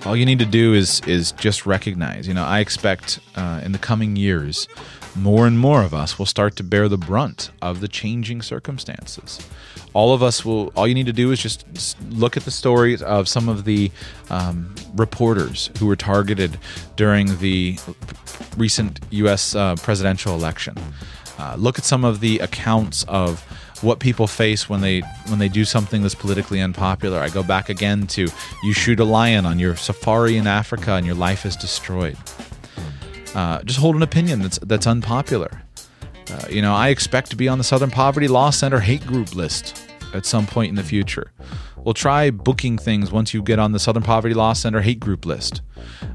All 0.06 0.16
you 0.16 0.26
need 0.26 0.40
to 0.40 0.46
do 0.46 0.74
is 0.74 1.02
is 1.02 1.34
just 1.34 1.66
recognize. 1.66 2.28
You 2.28 2.34
know, 2.34 2.46
I 2.46 2.60
expect 2.60 3.20
uh, 3.36 3.62
in 3.64 3.74
the 3.74 3.78
coming 3.78 4.16
years 4.16 4.68
more 5.16 5.48
and 5.48 5.60
more 5.60 5.84
of 5.84 5.94
us 5.94 6.18
will 6.18 6.26
start 6.26 6.56
to 6.56 6.64
bear 6.64 6.88
the 6.88 6.98
brunt 6.98 7.52
of 7.62 7.82
the 7.82 7.88
changing 7.88 8.42
circumstances. 8.42 9.40
All 9.94 10.14
of 10.14 10.22
us 10.22 10.46
will, 10.46 10.72
all 10.76 10.88
you 10.88 10.94
need 10.94 11.08
to 11.08 11.14
do 11.14 11.32
is 11.32 11.42
just 11.42 11.66
look 12.10 12.38
at 12.38 12.44
the 12.44 12.52
stories 12.52 13.02
of 13.02 13.28
some 13.28 13.50
of 13.50 13.66
the 13.66 13.92
um, 14.30 14.74
reporters 14.94 15.72
who 15.80 15.88
were 15.88 15.96
targeted 15.96 16.58
during 16.96 17.40
the 17.40 17.78
recent 18.56 19.00
U.S. 19.10 19.56
Uh, 19.56 19.76
presidential 19.78 20.36
election. 20.36 20.76
Uh, 21.38 21.56
look 21.58 21.80
at 21.80 21.86
some 21.86 22.04
of 22.04 22.20
the 22.20 22.40
accounts 22.40 23.04
of 23.08 23.44
what 23.82 24.00
people 24.00 24.28
face 24.28 24.70
when 24.70 24.82
they 24.82 25.02
when 25.28 25.40
they 25.40 25.50
do 25.50 25.66
something 25.66 26.02
that's 26.02 26.16
politically 26.16 26.62
unpopular. 26.62 27.20
I 27.20 27.30
go 27.30 27.44
back 27.44 27.70
again 27.70 28.08
to 28.08 28.28
you 28.64 28.74
shoot 28.74 29.00
a 29.00 29.06
lion 29.06 29.46
on 29.46 29.60
your 29.60 29.76
safari 29.76 30.38
in 30.38 30.48
Africa 30.48 30.94
and 30.94 31.06
your 31.06 31.16
life 31.16 31.46
is 31.46 31.56
destroyed 31.56 32.18
uh, 33.36 33.62
just 33.64 33.80
hold 33.80 33.96
an 33.96 34.02
opinion 34.02 34.42
that's 34.42 34.60
that's 34.60 34.88
unpopular. 34.88 35.64
Uh, 36.32 36.48
you 36.50 36.62
know, 36.62 36.74
I 36.74 36.90
expect 36.90 37.30
to 37.32 37.36
be 37.36 37.48
on 37.48 37.58
the 37.58 37.64
Southern 37.64 37.90
Poverty 37.90 38.28
Law 38.28 38.50
Center 38.52 38.80
hate 38.80 39.06
group 39.06 39.36
list 39.36 39.90
at 40.14 40.26
some 40.26 40.46
point 40.46 40.70
in 40.70 40.76
the 40.76 40.84
future. 40.84 41.32
Well, 41.78 41.94
try 41.94 42.30
booking 42.30 42.78
things 42.78 43.12
once 43.12 43.34
you 43.34 43.42
get 43.42 43.58
on 43.58 43.72
the 43.72 43.80
Southern 43.80 44.04
Poverty 44.04 44.36
Law 44.36 44.54
Center 44.54 44.82
hate 44.82 45.00
group 45.00 45.26
list. 45.26 45.62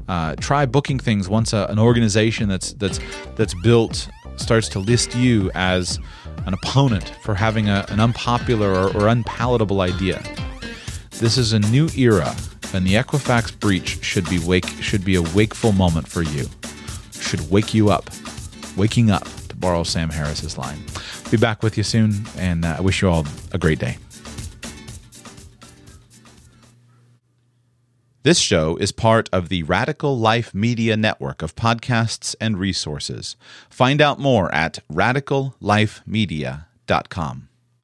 Uh, 0.07 0.35
try 0.35 0.65
booking 0.65 0.99
things 0.99 1.27
once 1.27 1.53
a, 1.53 1.65
an 1.69 1.79
organization 1.79 2.47
that's 2.47 2.73
that's 2.73 2.99
that's 3.35 3.53
built 3.61 4.07
starts 4.37 4.69
to 4.69 4.79
list 4.79 5.15
you 5.15 5.49
as 5.55 5.99
an 6.45 6.53
opponent 6.53 7.13
for 7.21 7.35
having 7.35 7.69
a, 7.69 7.85
an 7.89 7.99
unpopular 7.99 8.71
or, 8.71 8.95
or 8.95 9.07
unpalatable 9.07 9.81
idea. 9.81 10.23
This 11.11 11.37
is 11.37 11.53
a 11.53 11.59
new 11.59 11.89
era, 11.97 12.35
and 12.73 12.85
the 12.85 12.95
Equifax 12.95 13.57
breach 13.59 14.03
should 14.03 14.29
be 14.29 14.39
wake 14.39 14.67
should 14.81 15.05
be 15.05 15.15
a 15.15 15.21
wakeful 15.21 15.71
moment 15.71 16.07
for 16.07 16.21
you 16.21 16.47
should 17.25 17.49
wake 17.51 17.73
you 17.73 17.89
up. 17.89 18.09
Waking 18.77 19.09
up, 19.09 19.27
to 19.49 19.55
borrow 19.55 19.83
Sam 19.83 20.09
Harris's 20.09 20.57
line. 20.57 20.79
Be 21.31 21.37
back 21.37 21.63
with 21.63 21.77
you 21.77 21.83
soon, 21.83 22.25
and 22.37 22.65
uh, 22.65 22.75
I 22.77 22.81
wish 22.81 23.01
you 23.01 23.09
all 23.09 23.25
a 23.51 23.57
great 23.57 23.79
day. 23.79 23.97
This 28.25 28.39
show 28.39 28.75
is 28.77 28.91
part 28.91 29.29
of 29.31 29.49
the 29.49 29.61
Radical 29.61 30.17
Life 30.17 30.51
Media 30.51 30.97
Network 30.97 31.43
of 31.43 31.55
podcasts 31.55 32.33
and 32.41 32.57
resources. 32.57 33.35
Find 33.69 34.01
out 34.01 34.19
more 34.19 34.51
at 34.51 34.79
radicallifemedia.com. 34.91 37.49